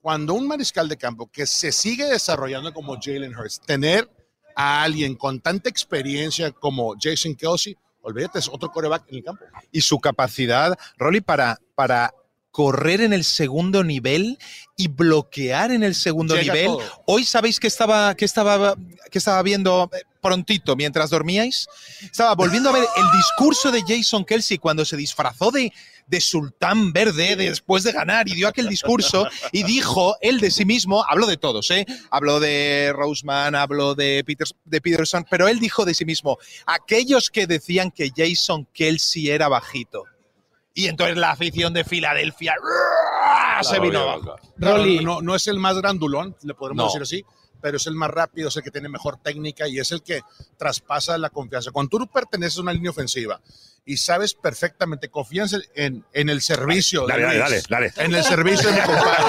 Cuando 0.02 0.34
un 0.34 0.48
mariscal 0.48 0.88
de 0.90 0.98
campo 0.98 1.30
que 1.32 1.46
se 1.46 1.72
sigue 1.72 2.06
desarrollando 2.06 2.74
como 2.74 2.98
Jalen 3.00 3.36
Hurts, 3.36 3.60
tener 3.62 4.10
a 4.56 4.84
alguien 4.84 5.16
con 5.16 5.40
tanta 5.40 5.70
experiencia 5.70 6.52
como 6.52 6.96
Jason 7.00 7.36
Kelsey, 7.36 7.76
olvídate, 8.02 8.40
es 8.40 8.48
otro 8.50 8.72
coreback 8.72 9.04
en 9.10 9.18
el 9.18 9.24
campo. 9.24 9.44
y 9.72 9.82
su 9.82 10.00
capacidad, 10.00 10.78
Rolly, 10.98 11.22
para, 11.22 11.58
para 11.76 12.14
correr 12.52 13.02
en 13.02 13.14
el 13.14 13.24
segundo 13.24 13.84
nivel 13.84 14.38
y 14.78 14.88
bloquear 14.88 15.72
en 15.72 15.84
el 15.84 15.96
segundo 15.96 16.36
Llega 16.36 16.54
nivel. 16.54 16.68
todo. 16.68 17.04
Hoy 17.06 17.24
sabéis 17.24 17.60
que 17.60 17.68
estaba, 17.68 18.16
que 18.16 18.26
estaba, 18.26 18.76
que 19.10 19.18
estaba 19.18 19.42
viendo 19.42 19.90
eh, 19.94 20.02
prontito 20.22 20.76
mientras 20.76 21.10
dormíais. 21.10 21.68
Estaba 22.02 22.36
volviendo 22.36 22.70
a 22.70 22.74
ver 22.74 22.84
el 22.98 23.18
discurso 23.18 23.72
de 23.72 23.82
Jason 23.88 24.26
Kelsey 24.26 24.58
cuando 24.58 24.86
se 24.86 24.98
disfrazó 24.98 25.52
de, 25.52 25.72
de 26.08 26.22
sultán 26.22 26.92
verde 26.92 27.36
después 27.38 27.84
de 27.84 27.94
ganar 27.94 28.28
y 28.28 28.36
dio 28.36 28.50
aquel 28.50 28.68
discurso 28.68 29.28
y 29.52 29.64
dijo 29.64 30.18
él 30.22 30.40
de 30.40 30.52
sí 30.52 30.66
mismo, 30.66 31.06
habló 31.08 31.26
de 31.26 31.38
todos, 31.38 31.72
¿eh? 31.72 31.86
habló 32.10 32.40
de 32.40 32.92
Roseman, 32.94 33.56
habló 33.56 33.96
de, 33.96 34.24
Peters, 34.26 34.54
de 34.66 34.82
Peterson, 34.82 35.26
pero 35.30 35.48
él 35.48 35.60
dijo 35.60 35.86
de 35.86 35.94
sí 35.94 36.04
mismo, 36.04 36.38
aquellos 36.66 37.30
que 37.30 37.48
decían 37.48 37.92
que 37.92 38.12
Jason 38.16 38.68
Kelsey 38.74 39.30
era 39.30 39.48
bajito. 39.48 40.04
Y 40.74 40.88
entonces 40.88 41.18
la 41.18 41.32
afición 41.32 41.74
de 41.74 41.84
Filadelfia 41.84 42.54
¡ruah! 42.62 43.64
se 43.64 43.80
vino 43.80 44.00
abajo. 44.00 44.36
No, 44.58 44.78
no, 45.02 45.22
no 45.22 45.36
es 45.36 45.48
el 45.48 45.60
más 45.60 45.78
grandulón, 45.78 46.36
le 46.44 46.54
podemos 46.54 46.78
No. 46.78 46.86
decir 46.86 47.02
así, 47.02 47.26
pero 47.62 47.78
es 47.78 47.86
el 47.88 47.96
más 47.96 48.10
rápido, 48.10 48.48
es 48.50 48.56
el 48.58 48.64
que 48.64 48.72
tiene 48.72 48.90
mejor 48.90 49.18
técnica 49.22 49.68
y 49.68 49.80
es 49.80 49.92
el 49.92 50.02
que 50.02 50.22
traspasa 50.58 51.18
la 51.18 51.30
confianza. 51.30 51.72
Cuando 51.72 51.98
tú 52.00 52.08
perteneces 52.08 52.58
a 52.58 52.62
una 52.62 52.74
línea 52.74 52.90
ofensiva 52.92 53.40
y 53.86 53.98
sabes 53.98 54.34
perfectamente, 54.34 55.10
confías 55.10 55.56
en, 55.76 56.06
en 56.14 56.30
el 56.30 56.42
servicio. 56.42 57.02
de 57.02 57.08
Dale, 57.14 57.24
dale, 57.24 57.50
Luis, 57.56 57.68
dale, 57.68 57.90
dale. 57.96 58.06
En 58.06 58.16
el 58.16 58.24
servicio 58.24 58.70
de 58.70 58.76
mi 58.76 58.82
compadre. 58.82 59.24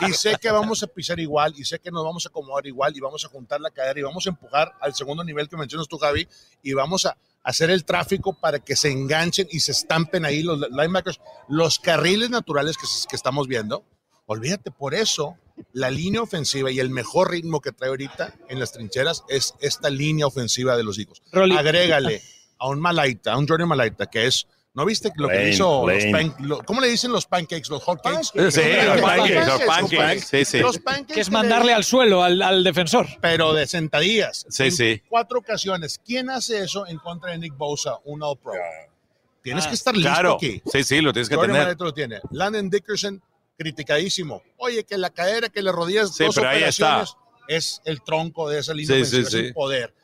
Y 0.08 0.12
sé 0.12 0.36
que 0.40 0.50
vamos 0.50 0.82
a 0.82 0.86
pisar 0.88 1.20
igual, 1.20 1.54
y 1.56 1.64
sé 1.64 1.78
que 1.78 1.90
nos 1.92 2.02
vamos 2.04 2.26
a 2.26 2.28
acomodar 2.28 2.66
igual, 2.66 2.96
y 2.96 3.00
vamos 3.00 3.24
a 3.24 3.28
juntar 3.28 3.60
la 3.60 3.70
cadera, 3.70 4.00
y 4.00 4.02
vamos 4.02 4.26
a 4.26 4.30
empujar 4.30 4.72
al 4.80 4.94
segundo 4.94 5.22
nivel 5.22 5.48
que 5.48 5.56
mencionas 5.56 5.86
tú, 5.86 5.96
Javi, 5.98 6.26
y 6.62 6.72
vamos 6.72 7.06
a 7.06 7.16
hacer 7.42 7.70
el 7.70 7.84
tráfico 7.84 8.32
para 8.34 8.58
que 8.58 8.76
se 8.76 8.90
enganchen 8.90 9.48
y 9.50 9.60
se 9.60 9.72
estampen 9.72 10.24
ahí 10.24 10.42
los 10.42 10.60
linebackers, 10.70 11.20
los 11.48 11.78
carriles 11.78 12.30
naturales 12.30 12.76
que, 12.76 12.86
que 13.08 13.16
estamos 13.16 13.48
viendo. 13.48 13.84
Olvídate, 14.26 14.70
por 14.70 14.94
eso 14.94 15.36
la 15.72 15.90
línea 15.90 16.22
ofensiva 16.22 16.70
y 16.70 16.78
el 16.78 16.90
mejor 16.90 17.30
ritmo 17.30 17.60
que 17.60 17.72
trae 17.72 17.90
ahorita 17.90 18.34
en 18.48 18.58
las 18.58 18.72
trincheras 18.72 19.24
es 19.28 19.54
esta 19.60 19.90
línea 19.90 20.26
ofensiva 20.26 20.76
de 20.76 20.84
los 20.84 20.98
hijos. 20.98 21.22
Rolly. 21.32 21.56
Agrégale 21.56 22.22
a 22.58 22.68
un 22.68 22.80
Malaita, 22.80 23.32
a 23.32 23.38
un 23.38 23.46
Jordan 23.46 23.68
Malaita, 23.68 24.06
que 24.06 24.26
es, 24.26 24.46
¿no 24.74 24.84
viste 24.86 25.10
lo 25.16 25.28
que 25.28 25.34
Lane, 25.34 25.48
hizo 25.50 25.86
los 25.86 26.04
Lane. 26.04 26.10
pan- 26.12 26.34
lo- 26.46 26.58
¿Cómo 26.62 26.80
le 26.80 26.88
dicen 26.88 27.12
los 27.12 27.26
pancakes, 27.26 27.68
los 27.68 27.82
hot 27.82 28.00
cakes? 28.02 28.24
Sí, 28.24 28.38
los 28.38 29.00
pancakes, 29.00 29.34
los 29.34 29.46
Los 29.46 29.62
pancakes. 29.66 30.20
Sí, 30.22 30.44
sí. 30.44 30.58
Los 30.60 30.78
pancakes 30.78 31.14
Que 31.14 31.20
es 31.20 31.28
le- 31.28 31.32
mandarle 31.32 31.74
al 31.74 31.84
suelo 31.84 32.22
al, 32.22 32.40
al 32.40 32.64
defensor. 32.64 33.06
pero 33.20 33.52
de 33.52 33.66
sentadillas. 33.66 34.46
Sí, 34.48 34.64
En 34.64 34.72
sí. 34.72 35.02
Cuatro 35.08 35.38
ocasiones. 35.40 36.00
¿Quién 36.04 36.30
hace 36.30 36.62
eso 36.64 36.86
en 36.86 36.98
contra 36.98 37.32
de 37.32 37.38
Nick 37.38 37.56
Bosa, 37.56 37.96
un 38.04 38.22
All 38.22 38.38
Pro? 38.38 38.52
Tienes 39.42 39.66
Ah, 39.66 39.68
que 39.70 39.74
estar 39.74 39.94
listo 39.96 40.08
Claro. 40.10 40.34
aquí. 40.36 40.62
Sí, 40.72 40.84
sí, 40.84 41.00
lo 41.00 41.12
tienes 41.12 41.28
que 41.28 41.34
Jordan 41.34 41.56
tener. 41.56 41.80
Lo 41.80 41.92
tiene. 41.92 42.20
Landon 42.30 42.70
Dickerson, 42.70 43.20
criticadísimo. 43.58 44.42
Oye, 44.56 44.84
que 44.84 44.96
la 44.96 45.10
cadera, 45.10 45.48
que 45.48 45.62
las 45.62 45.74
rodillas, 45.74 46.14
Sí, 46.14 46.24
dos 46.24 46.34
pero 46.36 46.48
ahí 46.48 46.62
está. 46.62 46.86
operaciones, 47.02 47.16
es 47.48 47.82
el 47.84 48.02
tronco 48.02 48.48
de 48.48 48.60
esa 48.60 48.72
línea 48.72 48.96
Sí, 48.98 49.04
sí, 49.04 49.20
es 49.22 49.30
sí. 49.30 49.38
el 49.38 49.52
poder. 49.54 49.94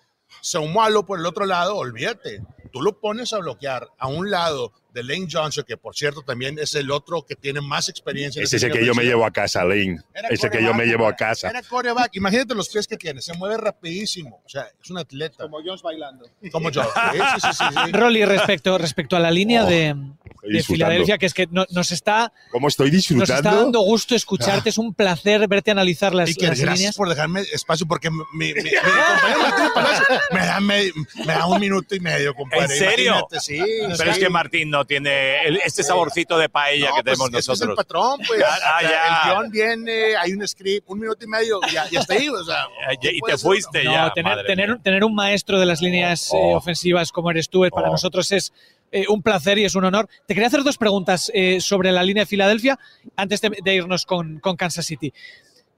Saumualo 0.42 1.06
por 1.06 1.18
el 1.20 1.26
otro 1.26 1.46
lado, 1.46 1.76
olvídate. 1.76 2.42
Tú 2.68 2.82
lo 2.82 2.98
pones 3.00 3.32
a 3.32 3.38
bloquear 3.38 3.88
a 3.98 4.08
un 4.08 4.30
lado 4.30 4.72
de 4.92 5.02
Lane 5.04 5.28
Johnson, 5.30 5.64
que 5.66 5.76
por 5.76 5.94
cierto 5.94 6.22
también 6.22 6.58
es 6.58 6.74
el 6.74 6.90
otro 6.90 7.24
que 7.24 7.36
tiene 7.36 7.60
más 7.60 7.88
experiencia. 7.88 8.40
en 8.40 8.44
Ese 8.44 8.56
es 8.56 8.62
el 8.62 8.72
que 8.72 8.78
línea 8.78 8.92
yo 8.92 8.96
me 8.96 9.04
llevo 9.04 9.24
a 9.24 9.30
casa, 9.30 9.64
Lane. 9.64 10.00
Era 10.14 10.28
Ese 10.28 10.50
que 10.50 10.62
yo 10.62 10.74
me 10.74 10.86
llevo 10.86 11.06
a 11.06 11.14
casa. 11.14 11.50
Era 11.50 11.62
coreback. 11.62 12.16
Imagínate 12.16 12.54
los 12.54 12.68
pies 12.68 12.86
que 12.86 12.96
tiene. 12.96 13.20
Se 13.20 13.34
mueve 13.34 13.56
rapidísimo. 13.58 14.42
O 14.44 14.48
sea, 14.48 14.68
es 14.82 14.90
un 14.90 14.98
atleta. 14.98 15.44
Como 15.44 15.58
Jones 15.64 15.82
bailando. 15.82 16.26
Como 16.50 16.70
yo. 16.70 16.82
Sí, 16.82 17.18
sí, 17.34 17.40
sí, 17.40 17.48
sí, 17.52 17.64
sí. 17.84 17.92
Rolly, 17.92 18.24
respecto, 18.24 18.78
respecto 18.78 19.16
a 19.16 19.20
la 19.20 19.30
línea 19.30 19.64
Oh, 19.64 19.66
de, 19.66 19.94
de 20.42 20.48
disfrutando. 20.58 20.86
Filadelfia, 20.90 21.18
que 21.18 21.26
es 21.26 21.34
que 21.34 21.46
no- 21.50 21.66
nos 21.70 21.90
está, 21.92 22.32
¿Cómo 22.50 22.68
estoy 22.68 22.90
nos 22.90 22.98
está 23.00 23.14
disfrutando? 23.16 23.62
dando 23.62 23.80
gusto 23.80 24.14
escucharte. 24.14 24.70
Es 24.70 24.78
un 24.78 24.94
placer 24.94 25.46
verte 25.48 25.70
analizar 25.70 26.14
las, 26.14 26.30
Y 26.30 26.34
que 26.34 26.46
las 26.46 26.58
gracias 26.60 26.78
líneas. 26.78 26.96
por 26.96 27.08
dejarme 27.08 27.40
espacio, 27.52 27.86
porque 27.86 28.10
mi, 28.10 28.18
mi- 28.34 28.54
mi- 28.54 28.62
mi 28.62 28.70
compañero 28.70 29.40
Martín 29.42 29.66
Palacio 29.74 30.04
me 30.32 30.40
da, 30.46 30.60
me, 30.60 30.92
me 31.26 31.32
da 31.32 31.46
un 31.46 31.60
minuto 31.60 31.94
y 31.94 32.00
medio, 32.00 32.34
compadre. 32.34 32.64
¿En 32.64 32.68
serio? 32.78 33.26
Sí. 33.40 33.60
Pero 33.96 34.10
es 34.10 34.18
que 34.18 34.28
Martín 34.28 34.70
no 34.70 34.84
tiene 34.84 35.44
el- 35.46 35.56
este 35.64 35.82
saborcito 35.82 36.38
de 36.38 36.48
paella 36.48 36.90
No, 36.90 36.96
que 36.96 37.02
pues, 37.02 37.04
tenemos 37.18 37.26
es 37.26 37.32
que 37.32 37.38
es 37.38 37.46
el 37.60 37.68
nosotros. 37.68 37.76
patrón, 37.76 38.20
pues. 38.26 38.42
Ah, 38.46 38.58
ah, 38.76 38.82
ya. 38.82 38.88
El 38.88 39.30
guion 39.32 39.50
viene, 39.50 40.16
hay 40.16 40.32
un 40.32 40.46
script, 40.46 40.84
un 40.88 40.98
minuto 41.00 41.24
y 41.24 41.28
medio, 41.28 41.60
ya, 41.72 41.88
ya 41.90 42.00
está 42.00 42.14
ahí. 42.14 42.28
O 42.28 42.44
sea, 42.44 42.66
y- 43.00 43.08
y 43.16 43.20
te 43.20 43.30
ser, 43.32 43.38
fuiste 43.40 43.84
No, 43.84 43.92
ya. 43.92 44.12
tener, 44.12 44.32
madre 44.36 44.46
tener, 44.46 44.68
mía. 44.70 44.80
tener 44.82 45.04
un 45.04 45.14
maestro 45.14 45.58
de 45.58 45.66
las 45.66 45.80
líneas 45.82 46.28
eh, 46.32 46.36
Oh. 46.36 46.56
ofensivas 46.56 47.12
como 47.12 47.30
eres 47.30 47.48
tú, 47.48 47.64
eh, 47.64 47.70
para 47.70 47.88
Oh. 47.88 47.92
nosotros 47.92 48.30
es 48.32 48.52
eh, 48.92 49.04
un 49.08 49.22
placer 49.22 49.58
y 49.58 49.64
es 49.64 49.74
un 49.74 49.84
honor. 49.84 50.08
Te 50.26 50.34
quería 50.34 50.48
hacer 50.48 50.62
dos 50.62 50.78
preguntas 50.78 51.30
eh, 51.34 51.60
sobre 51.60 51.92
la 51.92 52.02
línea 52.02 52.22
de 52.22 52.26
Filadelfia 52.26 52.78
antes 53.16 53.40
de, 53.40 53.50
de 53.62 53.74
irnos 53.74 54.06
con, 54.06 54.38
con 54.40 54.56
Kansas 54.56 54.86
City. 54.86 55.12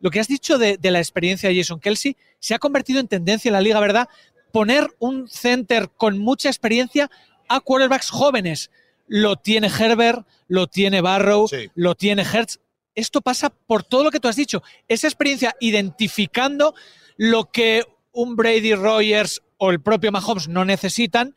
Lo 0.00 0.10
que 0.10 0.20
has 0.20 0.28
dicho 0.28 0.58
de, 0.58 0.76
de 0.78 0.90
la 0.90 0.98
experiencia 0.98 1.48
de 1.48 1.56
Jason 1.56 1.80
Kelsey 1.80 2.16
se 2.38 2.54
ha 2.54 2.58
convertido 2.58 3.00
en 3.00 3.08
tendencia 3.08 3.48
en 3.48 3.52
la 3.54 3.60
liga, 3.60 3.80
¿verdad? 3.80 4.08
Poner 4.52 4.88
un 4.98 5.28
center 5.28 5.90
con 5.96 6.18
mucha 6.18 6.48
experiencia 6.48 7.10
a 7.48 7.60
quarterbacks 7.60 8.10
jóvenes. 8.10 8.70
Lo 9.06 9.36
tiene 9.36 9.66
Herbert, 9.68 10.26
lo 10.48 10.68
tiene 10.68 11.00
Barrow, 11.00 11.48
Sí. 11.48 11.68
lo 11.74 11.94
tiene 11.94 12.22
Hertz. 12.22 12.60
Esto 12.94 13.20
pasa 13.20 13.50
por 13.50 13.82
todo 13.82 14.04
lo 14.04 14.10
que 14.10 14.20
tú 14.20 14.28
has 14.28 14.36
dicho. 14.36 14.62
Esa 14.88 15.06
experiencia 15.06 15.54
identificando 15.60 16.74
lo 17.16 17.50
que 17.50 17.84
un 18.12 18.36
Brady 18.36 18.74
Rogers 18.74 19.42
o 19.58 19.70
el 19.70 19.80
propio 19.80 20.10
Mahomes 20.10 20.48
no 20.48 20.64
necesitan, 20.64 21.34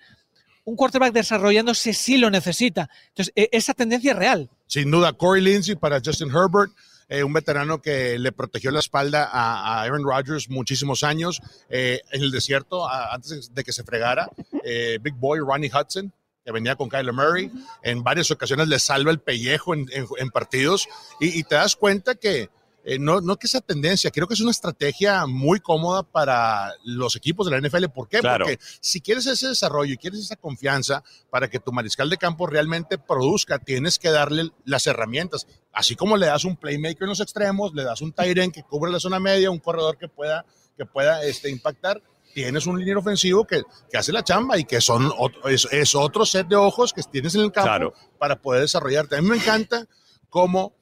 un 0.65 0.75
quarterback 0.75 1.13
desarrollándose 1.13 1.93
sí 1.93 2.17
lo 2.17 2.29
necesita. 2.29 2.89
Entonces, 3.09 3.33
e- 3.35 3.49
esa 3.51 3.73
tendencia 3.73 4.11
es 4.11 4.17
real. 4.17 4.49
Sin 4.67 4.89
duda, 4.91 5.13
Corey 5.13 5.41
Lindsey 5.43 5.75
para 5.75 5.99
Justin 6.03 6.29
Herbert, 6.29 6.71
eh, 7.09 7.23
un 7.23 7.33
veterano 7.33 7.81
que 7.81 8.17
le 8.17 8.31
protegió 8.31 8.71
la 8.71 8.79
espalda 8.79 9.25
a, 9.31 9.79
a 9.79 9.81
Aaron 9.83 10.03
Rodgers 10.03 10.49
muchísimos 10.49 11.03
años 11.03 11.41
eh, 11.69 12.01
en 12.11 12.21
el 12.23 12.31
desierto 12.31 12.87
a- 12.89 13.13
antes 13.13 13.53
de 13.53 13.63
que 13.63 13.73
se 13.73 13.83
fregara. 13.83 14.29
Eh, 14.63 14.99
Big 15.01 15.13
Boy 15.15 15.39
Ronnie 15.39 15.69
Hudson, 15.69 16.11
que 16.45 16.51
venía 16.51 16.75
con 16.75 16.89
Kyler 16.89 17.13
Murray, 17.13 17.51
en 17.83 18.03
varias 18.03 18.31
ocasiones 18.31 18.67
le 18.67 18.79
salva 18.79 19.11
el 19.11 19.19
pellejo 19.19 19.73
en, 19.73 19.85
en- 19.91 20.07
en 20.17 20.29
partidos 20.29 20.87
y, 21.19 21.39
y 21.39 21.43
te 21.43 21.55
das 21.55 21.75
cuenta 21.75 22.15
que 22.15 22.49
eh, 22.85 22.99
no, 22.99 23.21
no 23.21 23.37
que 23.37 23.47
esa 23.47 23.61
tendencia, 23.61 24.11
creo 24.11 24.27
que 24.27 24.33
es 24.33 24.41
una 24.41 24.51
estrategia 24.51 25.25
muy 25.25 25.61
cómoda 25.61 26.03
para 26.03 26.73
los 26.83 27.15
equipos 27.15 27.47
de 27.47 27.51
la 27.57 27.65
NFL. 27.65 27.85
¿Por 27.85 28.09
qué? 28.09 28.19
Claro. 28.19 28.45
Porque 28.45 28.59
si 28.81 28.99
quieres 28.99 29.25
ese 29.25 29.47
desarrollo 29.47 29.93
y 29.93 29.97
quieres 29.97 30.19
esa 30.19 30.35
confianza 30.35 31.03
para 31.29 31.49
que 31.49 31.59
tu 31.59 31.71
mariscal 31.71 32.09
de 32.09 32.17
campo 32.17 32.45
realmente 32.45 32.97
produzca, 32.97 33.59
tienes 33.59 33.99
que 33.99 34.09
darle 34.09 34.49
las 34.65 34.85
herramientas. 34.85 35.47
Así 35.71 35.95
como 35.95 36.17
le 36.17 36.25
das 36.25 36.43
un 36.43 36.57
playmaker 36.57 37.03
en 37.03 37.09
los 37.09 37.21
extremos, 37.21 37.73
le 37.73 37.83
das 37.83 38.01
un 38.01 38.13
end 38.17 38.53
que 38.53 38.63
cubre 38.63 38.91
la 38.91 38.99
zona 38.99 39.19
media, 39.19 39.49
un 39.49 39.59
corredor 39.59 39.97
que 39.97 40.09
pueda, 40.09 40.45
que 40.77 40.85
pueda 40.85 41.23
este, 41.23 41.49
impactar. 41.49 42.01
Tienes 42.33 42.65
un 42.65 42.77
liniero 42.79 42.99
ofensivo 42.99 43.45
que, 43.45 43.61
que 43.91 43.97
hace 43.97 44.11
la 44.11 44.23
chamba 44.23 44.57
y 44.57 44.65
que 44.65 44.81
son 44.81 45.11
es, 45.45 45.67
es 45.71 45.95
otro 45.95 46.25
set 46.25 46.47
de 46.47 46.55
ojos 46.55 46.91
que 46.91 47.01
tienes 47.03 47.35
en 47.35 47.41
el 47.41 47.51
campo 47.51 47.69
Claro. 47.69 47.93
para 48.17 48.41
poder 48.41 48.61
desarrollarte. 48.61 49.15
A 49.15 49.21
mí 49.21 49.29
me 49.29 49.37
encanta 49.37 49.87
cómo 50.29 50.73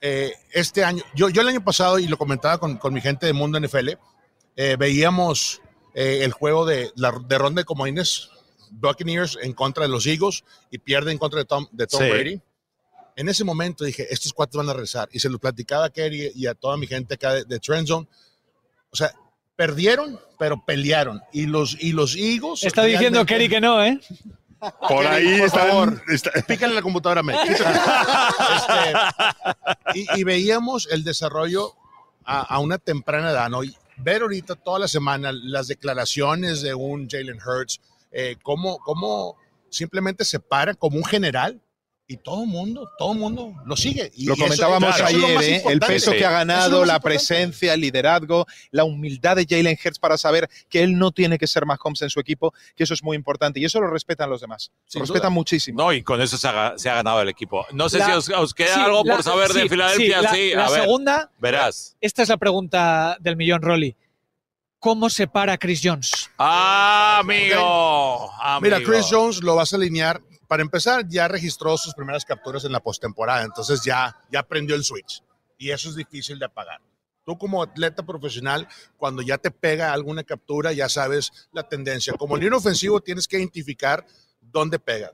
eh, 0.00 0.32
este 0.52 0.84
año, 0.84 1.02
yo, 1.14 1.28
yo 1.28 1.42
el 1.42 1.48
año 1.48 1.64
pasado, 1.64 1.98
y 1.98 2.06
lo 2.06 2.16
comentaba 2.16 2.58
con, 2.58 2.76
con 2.78 2.94
mi 2.94 3.00
gente 3.00 3.26
de 3.26 3.32
Mundo 3.32 3.60
NFL, 3.60 3.90
eh, 4.56 4.76
veíamos 4.78 5.60
eh, 5.94 6.20
el 6.22 6.32
juego 6.32 6.64
de, 6.66 6.90
la, 6.96 7.12
de 7.12 7.38
ronda 7.38 7.60
de 7.60 7.64
comodines 7.64 8.30
Buccaneers 8.70 9.38
en 9.42 9.52
contra 9.52 9.82
de 9.84 9.88
los 9.88 10.06
Eagles 10.06 10.44
y 10.70 10.78
pierde 10.78 11.12
en 11.12 11.18
contra 11.18 11.40
de 11.40 11.44
Tom, 11.44 11.66
de 11.72 11.86
Tom 11.86 12.00
Sí. 12.00 12.08
Brady. 12.08 12.40
En 13.16 13.28
ese 13.28 13.44
momento 13.44 13.84
dije, 13.84 14.06
estos 14.10 14.32
cuatro 14.32 14.58
van 14.58 14.70
a 14.70 14.72
rezar. 14.72 15.08
Y 15.12 15.18
se 15.18 15.28
lo 15.28 15.38
platicaba 15.38 15.86
a 15.86 15.90
Kerry 15.90 16.32
y 16.34 16.46
a 16.46 16.54
toda 16.54 16.76
mi 16.76 16.86
gente 16.86 17.14
acá 17.14 17.34
de, 17.34 17.44
de 17.44 17.58
Trend 17.58 17.86
Zone. 17.86 18.08
O 18.90 18.96
sea, 18.96 19.12
perdieron, 19.56 20.18
pero 20.38 20.64
pelearon. 20.64 21.20
Y 21.32 21.46
los, 21.46 21.76
y 21.78 21.92
los 21.92 22.16
Eagles... 22.16 22.62
Está 22.62 22.84
diciendo 22.84 23.26
Kerry 23.26 23.48
que 23.48 23.60
no, 23.60 23.84
¿eh? 23.84 24.00
Por 24.88 25.06
ahí 25.06 25.38
por 25.38 25.46
están- 25.46 25.68
favor. 25.68 26.02
está- 26.08 26.30
Pícale 26.46 26.74
la 26.74 26.82
computadora, 26.82 27.22
me. 27.22 27.34
Este, 27.34 27.62
y, 29.94 30.20
y 30.20 30.24
veíamos 30.24 30.88
el 30.90 31.04
desarrollo 31.04 31.72
a, 32.24 32.40
a 32.42 32.58
una 32.58 32.78
temprana 32.78 33.30
edad, 33.30 33.48
¿no? 33.48 33.64
Y 33.64 33.76
ver 33.96 34.22
ahorita 34.22 34.56
toda 34.56 34.78
la 34.78 34.88
semana 34.88 35.30
las 35.32 35.68
declaraciones 35.68 36.62
de 36.62 36.74
un 36.74 37.08
Jalen 37.08 37.38
Hurts, 37.44 37.80
eh, 38.12 38.36
cómo, 38.42 38.78
cómo 38.78 39.36
simplemente 39.70 40.24
se 40.24 40.40
para 40.40 40.74
como 40.74 40.96
un 40.96 41.04
general 41.04 41.60
y 42.12 42.16
todo 42.16 42.42
el 42.42 42.48
mundo, 42.48 42.90
todo 42.98 43.12
el 43.12 43.18
mundo 43.20 43.52
lo 43.64 43.76
sigue. 43.76 44.10
Y 44.16 44.26
Lo 44.26 44.34
eso- 44.34 44.42
comentábamos 44.42 44.96
claro, 44.96 45.06
eso 45.08 45.16
es 45.16 45.20
lo 45.22 45.26
ayer, 45.26 45.36
más 45.36 45.44
¿eh? 45.44 45.62
el 45.68 45.78
peso 45.78 46.10
Sí. 46.10 46.16
que 46.18 46.26
ha 46.26 46.30
ganado, 46.32 46.80
más 46.80 46.88
la 46.88 46.98
presencia, 46.98 47.72
el 47.74 47.80
liderazgo, 47.82 48.46
la 48.72 48.82
humildad 48.82 49.36
de 49.36 49.46
Jalen 49.48 49.78
Hurts 49.84 50.00
para 50.00 50.18
saber 50.18 50.48
que 50.68 50.82
él 50.82 50.98
no 50.98 51.12
tiene 51.12 51.38
que 51.38 51.46
ser 51.46 51.66
Mahomes 51.66 52.02
en 52.02 52.10
su 52.10 52.18
equipo, 52.18 52.52
que 52.74 52.82
eso 52.82 52.94
es 52.94 53.04
muy 53.04 53.16
importante 53.16 53.60
y 53.60 53.64
eso 53.64 53.80
lo 53.80 53.86
respetan 53.86 54.28
los 54.28 54.40
demás. 54.40 54.72
Sin 54.86 55.00
Lo 55.02 55.06
duda. 55.06 55.14
respetan 55.14 55.32
muchísimo. 55.32 55.80
No, 55.80 55.92
y 55.92 56.02
con 56.02 56.20
eso 56.20 56.36
se 56.36 56.48
ha, 56.48 56.74
se 56.76 56.90
ha 56.90 56.96
ganado 56.96 57.22
el 57.22 57.28
equipo. 57.28 57.64
No 57.72 57.88
sé 57.88 57.98
La- 57.98 58.06
si 58.06 58.10
os, 58.12 58.28
os 58.30 58.54
queda 58.54 58.74
Sí, 58.74 58.80
algo 58.80 59.02
la- 59.04 59.14
por 59.14 59.22
saber 59.22 59.52
de 59.52 59.68
Filadelfia. 59.68 60.20
sí, 60.22 60.36
Sí, 60.36 60.50
la, 60.54 60.62
a 60.62 60.64
la 60.66 60.70
ver, 60.72 60.80
segunda, 60.82 61.30
verás. 61.38 61.96
esta 62.00 62.22
es 62.24 62.28
la 62.28 62.38
pregunta 62.38 63.16
del 63.20 63.36
millón, 63.36 63.62
Rolly. 63.62 63.94
¿Cómo 64.80 65.10
se 65.10 65.26
para 65.28 65.58
Chris 65.58 65.80
Jones? 65.84 66.30
Ah, 66.38 67.18
amigo, 67.20 68.32
Mira, 68.62 68.76
amigo. 68.78 68.90
Chris 68.90 69.06
Jones 69.10 69.42
lo 69.42 69.54
vas 69.54 69.72
a 69.72 69.76
alinear. 69.76 70.20
Para 70.50 70.62
empezar, 70.62 71.06
ya 71.06 71.28
registró 71.28 71.78
sus 71.78 71.94
primeras 71.94 72.24
capturas 72.24 72.64
en 72.64 72.72
la 72.72 72.80
postemporada, 72.80 73.44
entonces 73.44 73.82
ya, 73.84 74.16
ya 74.32 74.40
aprendió 74.40 74.74
el 74.74 74.82
switch. 74.82 75.22
Y 75.56 75.70
eso 75.70 75.88
es 75.90 75.94
difícil 75.94 76.40
de 76.40 76.46
apagar. 76.46 76.80
Tú 77.24 77.38
como 77.38 77.62
atleta 77.62 78.04
profesional, 78.04 78.66
cuando 78.96 79.22
ya 79.22 79.38
te 79.38 79.52
pega 79.52 79.92
alguna 79.92 80.24
captura, 80.24 80.72
ya 80.72 80.88
sabes 80.88 81.30
la 81.52 81.62
tendencia. 81.68 82.14
Como 82.14 82.36
línea 82.36 82.58
ofensivo, 82.58 83.00
tienes 83.00 83.28
que 83.28 83.36
identificar 83.38 84.04
dónde 84.40 84.80
pega. 84.80 85.12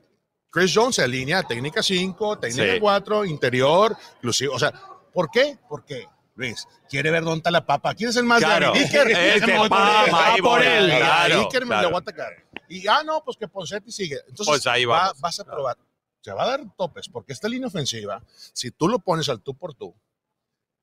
Chris 0.49 0.71
Jones 0.73 0.95
se 0.95 1.03
alinea 1.03 1.43
técnica 1.43 1.83
5, 1.83 2.39
técnica 2.39 2.73
Sí. 2.73 2.79
4, 2.79 3.25
interior, 3.25 3.95
inclusive. 4.15 4.51
O 4.51 4.57
sea, 4.57 4.73
¿por 5.13 5.29
qué? 5.29 5.59
Porque, 5.69 6.07
Luis, 6.33 6.65
quiere 6.89 7.11
ver 7.11 7.23
dónde 7.23 7.37
está 7.41 7.51
la 7.51 7.63
papa. 7.63 7.93
¿Quién 7.93 8.09
es 8.09 8.15
el 8.15 8.23
más 8.23 8.39
Claro. 8.39 8.71
débil? 8.73 8.87
Iker. 8.87 9.07
Este 9.43 9.55
por 9.55 9.69
papa, 9.69 10.03
él. 10.07 10.13
ahí 10.15 10.31
Va 10.41 10.49
por 10.49 10.59
voy, 10.59 10.67
él. 10.67 10.87
claro, 10.97 11.39
Iker 11.41 11.61
me 11.61 11.67
claro. 11.67 11.81
lo 11.83 11.89
voy 11.89 11.97
a 11.97 11.99
atacar. 11.99 12.33
Y, 12.69 12.87
ah, 12.87 13.03
no, 13.03 13.23
pues 13.23 13.37
que 13.37 13.47
Poncetti 13.47 13.91
sigue. 13.91 14.17
Entonces, 14.27 14.45
Pues 14.47 14.67
ahí 14.67 14.85
va- 14.85 15.13
vas 15.19 15.39
a 15.39 15.43
probar. 15.45 15.77
Se 16.21 16.31
va 16.33 16.43
a 16.43 16.47
dar 16.47 16.61
topes, 16.75 17.07
porque 17.07 17.31
esta 17.33 17.47
línea 17.47 17.67
ofensiva, 17.67 18.21
si 18.53 18.71
tú 18.71 18.87
lo 18.89 18.99
pones 18.99 19.29
al 19.29 19.41
tú 19.41 19.53
por 19.55 19.73
tú, 19.73 19.95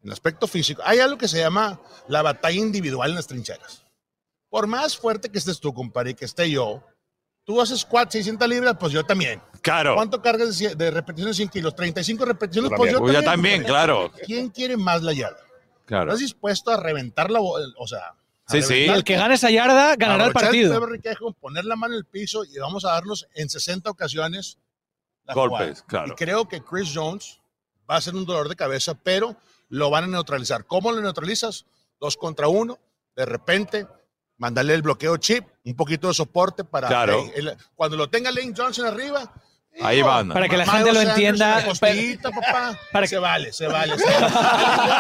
en 0.00 0.08
el 0.08 0.12
aspecto 0.12 0.46
físico, 0.46 0.80
hay 0.84 1.00
algo 1.00 1.18
que 1.18 1.28
se 1.28 1.38
llama 1.38 1.80
la 2.08 2.22
batalla 2.22 2.58
individual 2.58 3.10
en 3.10 3.16
las 3.16 3.26
trincheras. 3.26 3.82
Por 4.48 4.66
más 4.66 4.96
fuerte 4.96 5.30
que 5.30 5.38
estés 5.38 5.60
tú, 5.60 5.74
compadre, 5.74 6.10
y 6.10 6.14
que 6.14 6.24
esté 6.24 6.50
yo, 6.50 6.82
tú 7.44 7.60
haces 7.60 7.80
squat 7.80 8.10
600 8.10 8.48
libras, 8.48 8.76
pues 8.78 8.92
yo 8.92 9.04
también. 9.04 9.42
Claro. 9.60 9.94
¿Cuánto 9.96 10.22
cargas 10.22 10.56
de, 10.58 10.74
de 10.74 10.90
repeticiones 10.90 11.36
100 11.36 11.48
kilos? 11.48 11.74
35 11.74 12.24
repeticiones, 12.24 12.70
Yo 12.70 12.76
pues 12.76 12.92
yo 12.92 12.98
también. 12.98 13.20
ya 13.20 13.30
también, 13.30 13.62
compadre. 13.62 13.72
claro. 13.86 14.12
¿Quién 14.24 14.48
quiere 14.50 14.76
más 14.76 15.02
la 15.02 15.12
yarda? 15.12 15.40
claro. 15.86 16.04
¿Estás 16.12 16.20
dispuesto 16.20 16.70
a 16.70 16.78
reventar 16.78 17.30
la 17.30 17.40
O 17.42 17.86
sea, 17.86 18.14
Sí, 18.46 18.62
sí. 18.62 18.68
reventar- 18.74 18.96
El 18.96 19.04
que 19.04 19.16
gane 19.16 19.34
esa 19.34 19.50
yarda 19.50 19.96
ganará 19.96 20.26
el 20.26 20.32
partido. 20.32 20.72
Poner 21.40 21.64
la 21.64 21.76
mano 21.76 21.94
en 21.94 21.98
el 21.98 22.04
piso 22.04 22.44
y 22.44 22.58
vamos 22.58 22.84
a 22.84 22.90
darnos 22.92 23.26
en 23.34 23.48
60 23.48 23.90
ocasiones 23.90 24.58
la 25.24 25.32
Golpes, 25.34 25.80
jugada. 25.80 25.84
claro. 25.86 26.12
Y 26.12 26.16
creo 26.16 26.46
que 26.48 26.62
Chris 26.62 26.92
Jones 26.94 27.40
va 27.90 27.96
a 27.96 28.00
ser 28.00 28.14
un 28.14 28.26
dolor 28.26 28.48
de 28.48 28.56
cabeza, 28.56 28.94
pero 28.94 29.36
lo 29.70 29.88
van 29.90 30.04
a 30.04 30.06
neutralizar. 30.08 30.66
¿Cómo 30.66 30.92
lo 30.92 31.00
neutralizas? 31.00 31.64
Dos 31.98 32.16
contra 32.18 32.48
uno, 32.48 32.78
de 33.16 33.24
repente, 33.24 33.86
mandarle 34.36 34.74
el 34.74 34.82
bloqueo 34.82 35.16
chip, 35.16 35.46
un 35.64 35.74
poquito 35.74 36.08
de 36.08 36.14
soporte 36.14 36.64
para 36.64 36.88
Claro. 36.88 37.18
Lane- 37.20 37.32
el- 37.36 37.56
cuando 37.74 37.96
lo 37.96 38.10
tenga 38.10 38.30
Lane 38.30 38.52
Johnson 38.54 38.84
arriba. 38.86 39.32
Ahí 39.82 40.02
van. 40.02 40.28
Para 40.28 40.48
que 40.48 40.56
la 40.56 40.66
gente 40.66 40.92
lo 40.92 41.00
entienda, 41.00 41.64
papá. 42.22 42.78
para- 42.92 43.06
se 43.06 43.18
vale, 43.18 43.52
se 43.52 43.66
vale. 43.66 43.98
se 43.98 44.04
vale. 44.04 44.26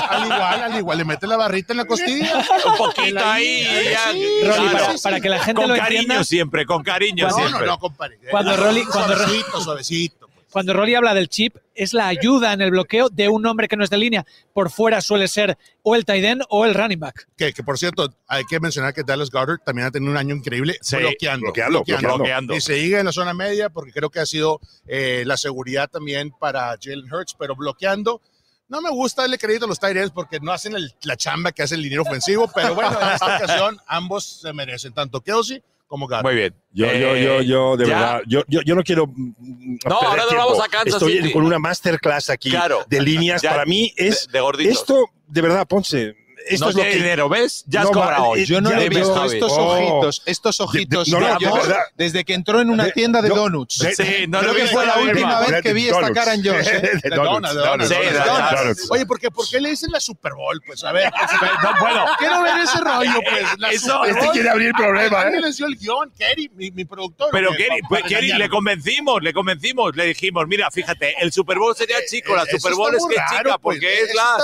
al 0.08 0.24
igual, 0.24 0.62
al 0.62 0.76
igual, 0.78 0.98
le 0.98 1.04
mete 1.04 1.26
la 1.26 1.36
barrita 1.36 1.72
en 1.72 1.76
la 1.78 1.84
costilla. 1.84 2.44
Un 2.66 2.76
poquito 2.76 3.24
ahí. 3.24 3.64
ya, 3.90 4.12
Sí, 4.12 4.26
Rolly, 4.44 4.68
claro. 4.70 4.86
para, 4.86 4.98
para 5.02 5.20
que 5.20 5.28
la 5.28 5.38
gente 5.38 5.60
Con 5.62 5.70
lo 5.70 5.76
cariño 5.76 6.00
entienda, 6.00 6.24
siempre, 6.24 6.66
con 6.66 6.82
cariño 6.82 7.28
No, 7.28 7.36
no, 7.36 7.36
siempre. 7.46 7.66
no, 7.66 7.78
compadre. 7.78 8.18
Cuando 8.30 8.56
Rolly- 8.56 8.84
cuando 8.86 9.14
Suavecito, 9.16 9.60
suavecito. 9.60 10.23
Cuando 10.54 10.72
Rolly 10.72 10.94
habla 10.94 11.12
del 11.14 11.28
chip, 11.28 11.56
es 11.74 11.92
la 11.92 12.06
ayuda 12.06 12.52
en 12.52 12.60
el 12.62 12.70
bloqueo 12.70 13.08
de 13.10 13.28
un 13.28 13.44
hombre 13.44 13.66
que 13.66 13.76
no 13.76 13.82
es 13.82 13.90
de 13.90 13.98
línea. 13.98 14.24
Por 14.52 14.70
fuera 14.70 15.00
suele 15.00 15.26
ser 15.26 15.58
o 15.82 15.96
el 15.96 16.04
tight 16.04 16.24
end 16.24 16.42
o 16.48 16.64
el 16.64 16.74
running 16.74 17.00
back. 17.00 17.26
Que, 17.36 17.52
que, 17.52 17.64
por 17.64 17.76
cierto, 17.76 18.14
hay 18.28 18.44
que 18.44 18.60
mencionar 18.60 18.94
que 18.94 19.02
Dallas 19.02 19.30
Goddard 19.30 19.58
también 19.64 19.88
ha 19.88 19.90
tenido 19.90 20.12
un 20.12 20.16
año 20.16 20.34
increíble 20.34 20.76
Sí, 20.80 20.96
bloqueando, 20.96 21.46
bloqueando, 21.46 21.78
bloqueando. 21.84 22.14
bloqueando. 22.16 22.54
Y 22.56 22.60
se 22.60 22.76
sigue 22.76 23.00
en 23.00 23.06
la 23.06 23.12
zona 23.12 23.34
media 23.34 23.68
porque 23.68 23.90
creo 23.92 24.08
que 24.10 24.20
ha 24.20 24.26
sido 24.26 24.60
eh, 24.86 25.24
la 25.26 25.36
seguridad 25.36 25.90
también 25.90 26.30
para 26.30 26.76
Jalen 26.80 27.12
Hurts, 27.12 27.34
pero 27.38 27.56
bloqueando. 27.56 28.22
No 28.68 28.80
me 28.80 28.90
gusta 28.90 29.22
darle 29.22 29.36
crédito 29.38 29.66
a 29.66 29.68
los 29.68 29.78
tight 29.80 29.96
ends 29.96 30.10
porque 30.12 30.38
no 30.40 30.52
hacen 30.52 30.74
el- 30.74 30.94
la 31.02 31.16
chamba 31.16 31.50
que 31.52 31.62
hace 31.64 31.74
el 31.74 31.82
dinero 31.82 32.02
ofensivo, 32.02 32.48
pero 32.54 32.74
bueno, 32.74 32.96
en 33.02 33.08
esta 33.08 33.36
ocasión 33.36 33.76
ambos 33.86 34.24
se 34.40 34.52
merecen, 34.52 34.94
tanto 34.94 35.20
Kelsey 35.20 35.62
como. 35.86 36.08
Muy 36.22 36.34
bien. 36.34 36.54
Yo, 36.72 36.86
yo, 36.86 37.16
yo, 37.16 37.40
Eh, 37.40 37.46
yo, 37.46 37.76
de 37.76 37.86
ya- 37.86 37.94
verdad, 37.98 38.22
yo, 38.26 38.42
yo, 38.48 38.60
yo 38.62 38.74
no 38.74 38.82
quiero. 38.82 39.06
mm, 39.06 39.76
No, 39.88 39.96
ahora 40.00 40.24
nos 40.24 40.34
vamos 40.34 40.60
a 40.64 40.68
Kansas 40.68 40.94
Estoy 40.94 41.18
City. 41.18 41.32
con 41.32 41.44
una 41.44 41.58
masterclass 41.58 42.30
aquí 42.30 42.50
Claro. 42.50 42.84
de 42.88 43.00
líneas. 43.00 43.42
Ya, 43.42 43.50
Para 43.50 43.64
mí 43.66 43.92
es. 43.96 44.26
de. 44.32 44.68
Esto, 44.68 45.06
de 45.26 45.40
verdad, 45.42 45.66
Ponce. 45.66 46.14
Esto 46.46 46.64
no 46.66 46.70
es 46.70 46.76
lo 46.76 46.82
que. 46.82 46.94
dinero, 46.96 47.28
¿ves? 47.28 47.64
Ya 47.66 47.80
has 47.80 47.86
No, 47.86 47.92
cobrado 47.92 48.36
eh, 48.36 48.44
Yo 48.44 48.60
no 48.60 48.70
Ya 48.70 48.78
le 48.78 48.86
he 48.86 48.88
visto 48.88 49.14
Javi. 49.14 49.34
estos 49.34 49.52
Oh. 49.52 49.72
ojitos, 49.76 50.22
estos 50.26 50.60
ojitos 50.60 51.08
no, 51.08 51.20
no, 51.20 51.38
de 51.38 51.46
verdad. 51.50 51.78
desde 51.96 52.24
que 52.24 52.34
entró 52.34 52.60
en 52.60 52.70
una 52.70 52.90
tienda 52.90 53.22
de 53.22 53.28
donuts. 53.28 53.74
Sí, 53.96 54.26
no 54.28 54.40
Creo 54.40 54.54
que 54.54 54.66
fue 54.66 54.86
la 54.86 54.98
última 54.98 55.40
vez 55.40 55.62
que 55.62 55.72
vi 55.72 55.88
esta 55.88 56.12
cara 56.12 56.34
en 56.34 56.44
Josh. 56.44 56.66
¿eh? 56.68 56.90
De 57.02 57.10
donuts. 57.10 58.90
Oye, 58.90 59.06
¿por 59.06 59.18
qué, 59.18 59.30
¿por 59.30 59.48
qué 59.48 59.60
le 59.60 59.70
dicen 59.70 59.90
la 59.90 60.00
Super 60.00 60.32
Bowl? 60.34 60.60
Pues 60.66 60.84
a 60.84 60.92
ver, 60.92 61.10
No, 61.62 61.70
bueno, 61.80 62.04
quiero 62.18 62.42
ver 62.42 62.60
ese 62.60 62.78
rollo, 62.80 63.20
pues. 63.30 63.74
Este 63.74 64.28
quiere 64.32 64.50
abrir 64.50 64.72
problema, 64.72 65.22
¿eh? 65.28 65.40
les 65.40 65.56
dio 65.56 65.66
el 65.66 65.76
guion, 65.76 66.10
Kerry, 66.16 66.50
mi, 66.54 66.70
mi 66.70 66.84
productor. 66.84 67.28
pero 67.32 67.50
Kerry, 67.56 67.80
pues, 67.88 68.04
le 68.10 68.48
convencimos, 68.48 69.22
le 69.22 69.32
convencimos, 69.32 69.94
le 69.96 70.06
dijimos, 70.06 70.46
mira, 70.46 70.70
fíjate, 70.70 71.14
el 71.20 71.32
Super 71.32 71.58
Bowl 71.58 71.74
sería 71.76 71.96
chico, 72.08 72.34
la 72.34 72.42
Eh, 72.42 72.46
Super 72.50 72.74
Bowl 72.74 72.94
es 72.94 73.04
que 73.08 73.14
chica, 73.14 73.58
porque 73.58 74.02
es 74.02 74.14
la 74.14 74.38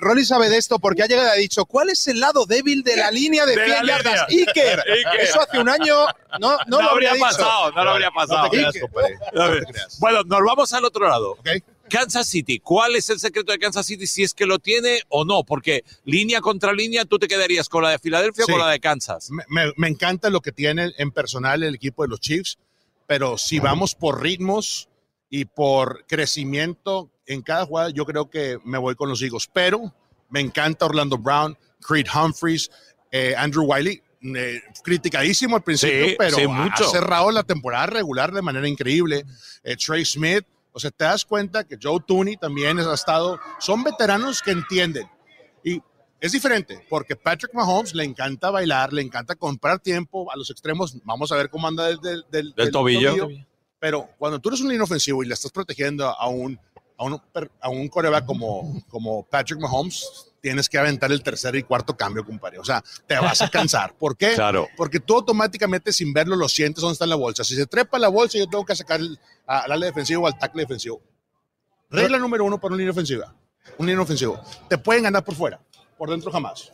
Rolly 0.00 0.24
sabe 0.24 0.48
de 0.48 0.56
esto 0.58 0.78
porque 0.78 0.95
ha 1.02 1.06
llegado 1.06 1.28
y 1.28 1.30
ha 1.30 1.34
dicho 1.34 1.64
¿cuál 1.64 1.90
es 1.90 2.06
el 2.08 2.20
lado 2.20 2.46
débil 2.46 2.82
de 2.82 2.96
la 2.96 3.10
línea 3.10 3.44
de, 3.46 3.56
De 3.56 3.66
la 3.68 3.74
100 3.76 3.86
yardas? 3.86 4.26
Iker. 4.28 4.80
Iker. 4.80 5.20
Eso 5.20 5.40
hace 5.40 5.58
un 5.58 5.68
año 5.68 5.94
no, 6.38 6.56
no, 6.56 6.58
No, 6.66 6.82
lo 6.82 6.90
habría 6.90 7.10
habría 7.10 7.12
dicho. 7.28 7.38
pasado, 7.38 7.72
no 7.72 7.84
lo 7.84 7.90
habría 7.92 8.08
No 8.08 8.14
pasado. 8.14 8.44
te 8.50 8.56
creas, 8.56 8.74
Iker. 8.74 8.80
compadre. 8.82 9.14
A 9.26 9.34
No 9.34 9.50
ver, 9.50 9.64
te 9.64 9.72
creas. 9.72 9.98
Bueno, 10.00 10.22
nos 10.24 10.40
vamos 10.40 10.72
al 10.72 10.84
otro 10.84 11.08
lado. 11.08 11.32
¿Ok? 11.32 11.48
Kansas 11.88 12.26
City, 12.26 12.58
¿cuál 12.58 12.96
es 12.96 13.08
el 13.10 13.20
secreto 13.20 13.52
de 13.52 13.58
Kansas 13.60 13.86
City? 13.86 14.08
Si 14.08 14.24
es 14.24 14.34
que 14.34 14.44
lo 14.44 14.58
tiene 14.58 15.02
o 15.08 15.24
no, 15.24 15.44
porque 15.44 15.84
línea 16.04 16.40
contra 16.40 16.72
línea, 16.72 17.04
¿tú 17.04 17.16
te 17.18 17.28
quedarías 17.28 17.68
con 17.68 17.84
la 17.84 17.90
de 17.90 18.00
Filadelfia 18.00 18.44
Sí. 18.44 18.50
o 18.50 18.54
con 18.56 18.66
la 18.66 18.72
de 18.72 18.80
Kansas? 18.80 19.30
Me, 19.30 19.44
me- 19.48 19.72
me 19.76 19.86
encanta 19.86 20.28
lo 20.28 20.40
que 20.40 20.50
tiene 20.50 20.92
en 20.98 21.12
personal 21.12 21.62
el 21.62 21.76
equipo 21.76 22.02
de 22.02 22.08
los 22.08 22.18
Chiefs, 22.20 22.58
pero 23.06 23.38
si 23.38 23.60
vamos 23.60 23.94
por 23.94 24.20
ritmos 24.20 24.88
y 25.30 25.44
por 25.44 26.04
crecimiento 26.06 27.08
en 27.26 27.42
cada 27.42 27.64
jugada, 27.66 27.90
yo 27.90 28.04
creo 28.04 28.30
que 28.30 28.58
me 28.64 28.78
voy 28.78 28.96
con 28.96 29.08
los 29.08 29.22
Eagles. 29.22 29.48
Pero 29.52 29.94
me 30.30 30.40
encanta 30.40 30.86
Orlando 30.86 31.16
Brown, 31.18 31.56
Creed 31.80 32.06
Humphreys, 32.14 32.70
eh, 33.12 33.34
Andrew 33.36 33.64
Wiley. 33.64 34.02
eh, 34.34 34.60
criticadísimo 34.82 35.56
al 35.56 35.62
principio, 35.62 36.06
Sí, 36.06 36.14
pero 36.18 36.36
sí, 36.36 36.42
ha 36.44 36.48
mucho. 36.48 36.88
cerrado 36.90 37.30
la 37.30 37.44
temporada 37.44 37.86
regular 37.86 38.32
de 38.32 38.42
manera 38.42 38.66
increíble. 38.66 39.24
Eh, 39.62 39.76
Trey 39.76 40.04
Smith, 40.04 40.44
o 40.72 40.80
sea, 40.80 40.90
te 40.90 41.04
das 41.04 41.24
cuenta 41.24 41.62
que 41.64 41.76
Joe 41.80 42.00
Tooney 42.04 42.36
también 42.36 42.78
ha 42.80 42.92
estado, 42.94 43.38
son 43.60 43.84
veteranos 43.84 44.42
que 44.42 44.50
entienden. 44.50 45.08
Y 45.62 45.80
es 46.18 46.32
diferente, 46.32 46.84
porque 46.88 47.14
Patrick 47.14 47.54
Mahomes 47.54 47.94
le 47.94 48.02
encanta 48.04 48.50
bailar, 48.50 48.92
le 48.92 49.02
encanta 49.02 49.36
comprar 49.36 49.78
tiempo 49.78 50.32
a 50.32 50.36
los 50.36 50.50
extremos. 50.50 50.96
Vamos 51.04 51.30
a 51.30 51.36
ver 51.36 51.48
cómo 51.48 51.68
anda 51.68 51.86
del, 51.86 52.00
del, 52.00 52.24
del- 52.30 52.52
del 52.54 52.70
tobillo. 52.72 53.28
Pero 53.78 54.08
cuando 54.18 54.40
tú 54.40 54.48
eres 54.48 54.60
un 54.62 54.68
línea 54.70 54.82
ofensivo 54.84 55.22
y 55.22 55.26
le 55.26 55.34
estás 55.34 55.52
protegiendo 55.52 56.08
a 56.08 56.26
un, 56.28 56.58
a 56.98 57.04
un, 57.04 57.18
per- 57.32 57.50
a 57.60 57.68
un 57.68 57.88
coreback 57.88 58.24
como, 58.24 58.82
como 58.88 59.22
Patrick 59.24 59.60
Mahomes, 59.60 60.32
tienes 60.40 60.68
que 60.68 60.78
aventar 60.78 61.10
el 61.12 61.22
tercer 61.22 61.54
y 61.56 61.62
cuarto 61.62 61.96
cambio, 61.96 62.24
compadre. 62.24 62.58
O 62.58 62.64
sea, 62.64 62.82
te 63.06 63.16
vas 63.18 63.42
a 63.42 63.48
cansar. 63.50 63.94
¿Por 63.94 64.16
qué? 64.16 64.34
Claro. 64.34 64.68
Porque 64.76 65.00
tú 65.00 65.16
automáticamente 65.16 65.92
sin 65.92 66.12
verlo 66.12 66.36
lo 66.36 66.48
sientes 66.48 66.80
dónde 66.80 66.94
está 66.94 67.06
la 67.06 67.16
bolsa. 67.16 67.44
Si 67.44 67.54
se 67.54 67.66
trepa 67.66 67.98
la 67.98 68.08
bolsa, 68.08 68.38
yo 68.38 68.46
tengo 68.48 68.64
que 68.64 68.74
sacar 68.76 69.00
el- 69.00 69.18
al 69.46 69.72
ala 69.72 69.86
defensivo 69.86 70.24
o 70.24 70.26
al 70.26 70.38
tackle 70.38 70.62
defensivo. 70.62 71.00
Regla 71.90 72.18
número 72.18 72.44
uno 72.44 72.58
para 72.58 72.68
una 72.74 72.78
línea 72.78 72.92
ofensiva. 72.92 73.34
Un 73.78 73.86
línea 73.86 74.02
ofensivo. 74.02 74.40
Te 74.68 74.78
pueden 74.78 75.02
ganar 75.04 75.24
por 75.24 75.34
fuera, 75.34 75.60
por 75.98 76.10
dentro 76.10 76.30
jamás. 76.32 76.70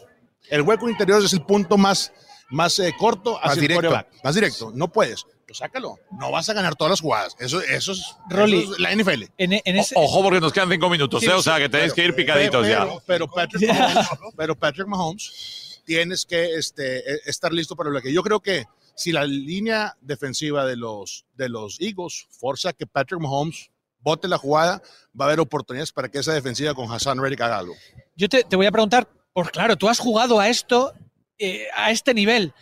El 0.48 0.62
hueco 0.62 0.88
interior 0.88 1.22
es 1.22 1.32
el 1.32 1.42
punto 1.42 1.76
más, 1.78 2.12
más 2.50 2.78
eh, 2.78 2.94
corto 2.98 3.36
hacia 3.38 3.48
Más 3.48 3.56
el 3.56 3.60
directo. 3.62 4.06
Más 4.24 4.34
directo. 4.34 4.72
No 4.74 4.88
puedes. 4.92 5.24
Pues 5.52 5.58
sácalo. 5.58 5.98
No 6.18 6.30
vas 6.30 6.48
a 6.48 6.54
ganar 6.54 6.74
todas 6.76 6.90
las 6.92 7.00
jugadas. 7.00 7.36
Eso, 7.38 7.60
eso, 7.60 7.92
es, 7.92 8.16
Rolly. 8.30 8.62
eso 8.62 8.72
es 8.74 8.78
la 8.80 8.90
NFL. 8.94 9.24
En, 9.36 9.52
en 9.52 9.76
ese, 9.76 9.94
O- 9.96 10.02
Ojo, 10.04 10.22
porque 10.22 10.40
nos 10.40 10.52
quedan 10.52 10.70
cinco 10.70 10.88
minutos, 10.88 11.20
Sí, 11.20 11.26
¿eh? 11.26 11.32
O 11.32 11.42
sea, 11.42 11.58
que 11.58 11.68
tenéis 11.68 11.92
Pero- 11.92 11.94
que 11.94 12.08
ir 12.08 12.14
picaditos 12.14 12.66
pero, 12.66 12.94
ya. 12.96 13.02
Pero 13.06 13.28
Patrick, 13.30 13.68
Mahomes, 13.78 14.08
pero 14.36 14.56
Patrick 14.58 14.86
Mahomes 14.86 15.80
tienes 15.84 16.24
que 16.24 16.54
este, 16.54 16.98
eh, 17.00 17.20
estar 17.26 17.52
listo 17.52 17.76
para 17.76 17.90
lo 17.90 18.00
que 18.00 18.12
yo 18.12 18.22
creo 18.22 18.40
que 18.40 18.64
si 18.94 19.12
la 19.12 19.24
línea 19.24 19.96
defensiva 20.00 20.64
de 20.66 20.76
los, 20.76 21.24
de 21.34 21.48
los 21.48 21.80
Eagles 21.80 22.26
forza 22.30 22.72
que 22.72 22.86
Patrick 22.86 23.20
Mahomes 23.20 23.70
bote 24.00 24.26
la 24.28 24.38
jugada, 24.38 24.82
va 25.18 25.26
a 25.26 25.28
haber 25.28 25.40
oportunidades 25.40 25.92
para 25.92 26.08
que 26.08 26.18
esa 26.18 26.32
defensiva 26.32 26.74
con 26.74 26.90
Hassan 26.90 27.20
Reddick 27.20 27.40
haga 27.42 27.58
algo. 27.58 27.74
Yo 28.16 28.28
te, 28.28 28.42
te 28.44 28.56
voy 28.56 28.66
a 28.66 28.72
preguntar, 28.72 29.06
por 29.32 29.50
claro, 29.50 29.76
tú 29.76 29.88
has 29.88 29.98
jugado 29.98 30.40
a 30.40 30.48
esto, 30.48 30.92
eh, 31.38 31.66
a 31.74 31.90
este 31.90 32.12
nivel. 32.14 32.52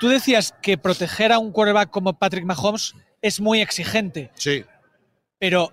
Tú 0.00 0.08
decías 0.08 0.54
que 0.62 0.78
proteger 0.78 1.30
a 1.30 1.38
un 1.38 1.52
quarterback 1.52 1.90
como 1.90 2.18
Patrick 2.18 2.44
Mahomes 2.44 2.94
es 3.22 3.38
muy 3.40 3.60
exigente, 3.60 4.30
Sí, 4.34 4.64
pero 5.38 5.72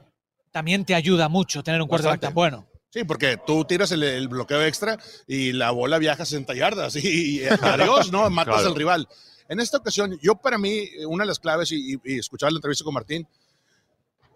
también 0.52 0.84
te 0.86 0.94
ayuda 0.96 1.30
mucho 1.30 1.64
tener 1.64 1.82
un 1.82 1.88
quarterback 1.88 2.16
Bastante. 2.22 2.28
tan 2.28 2.34
bueno. 2.36 2.68
sí, 2.90 3.04
porque 3.06 3.38
tú 3.46 3.64
tiras 3.66 3.92
el, 3.92 4.04
el 4.04 4.28
bloqueo 4.28 4.62
extra 4.64 4.98
y 5.28 5.54
la 5.54 5.72
bola 5.72 5.98
viaja 5.98 6.26
60 6.26 6.54
yardas 6.56 6.96
y, 6.98 7.40
y 7.42 7.46
adiós, 7.46 8.12
¿no? 8.12 8.30
Matas 8.30 8.56
Claro. 8.56 8.70
al 8.70 8.76
rival. 8.76 9.08
En 9.50 9.62
esta 9.62 9.78
ocasión, 9.78 10.20
yo 10.22 10.36
para 10.36 10.58
mí, 10.58 10.90
una 11.08 11.24
de 11.24 11.28
las 11.30 11.40
claves, 11.40 11.72
y, 11.72 11.94
y, 11.94 11.98
y 12.04 12.20
escuchar 12.20 12.52
la 12.52 12.58
entrevista 12.58 12.84
con 12.84 12.94
Martín, 12.94 13.26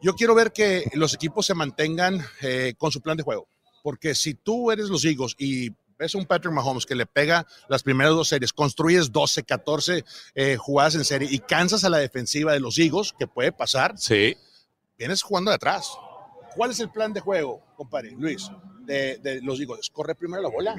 yo 0.02 0.16
quiero 0.16 0.34
ver 0.34 0.54
que 0.54 0.90
los 0.94 1.14
equipos 1.14 1.46
se 1.46 1.54
mantengan 1.54 2.26
eh, 2.42 2.74
con 2.78 2.92
su 2.94 3.02
plan 3.02 3.18
de 3.18 3.24
juego. 3.24 3.46
Porque 3.84 4.16
si 4.16 4.36
tú 4.36 4.72
eres 4.72 4.88
los 4.88 5.04
Eagles 5.04 5.36
y 5.38 5.70
ves 6.02 6.16
a 6.16 6.18
un 6.18 6.26
Patrick 6.26 6.52
Mahomes 6.54 6.86
que 6.86 6.96
le 6.96 7.06
pega 7.06 7.46
las 7.70 7.84
primeras 7.84 8.14
dos 8.14 8.28
series, 8.28 8.52
construyes 8.52 9.12
12, 9.12 9.44
14 9.44 10.04
eh, 10.34 10.58
jugadas 10.58 10.96
en 10.96 11.06
serie 11.06 11.28
y 11.32 11.38
cansas 11.40 11.84
a 11.84 11.90
la 11.90 12.00
defensiva 12.00 12.54
de 12.54 12.60
los 12.60 12.78
Eagles, 12.80 13.14
que 13.18 13.28
puede 13.28 13.52
pasar, 13.52 13.94
Sí. 13.98 14.36
vienes 14.98 15.22
jugando 15.22 15.52
de 15.52 15.56
atrás. 15.56 15.92
¿Cuál 16.56 16.72
es 16.72 16.80
el 16.80 16.90
plan 16.90 17.14
de 17.14 17.20
juego, 17.22 17.62
compadre, 17.78 18.12
Luis, 18.18 18.50
de, 18.82 19.20
de 19.20 19.42
los 19.42 19.60
Eagles? 19.60 19.90
Corre 19.92 20.16
primero 20.16 20.42
la 20.42 20.50
bola. 20.50 20.76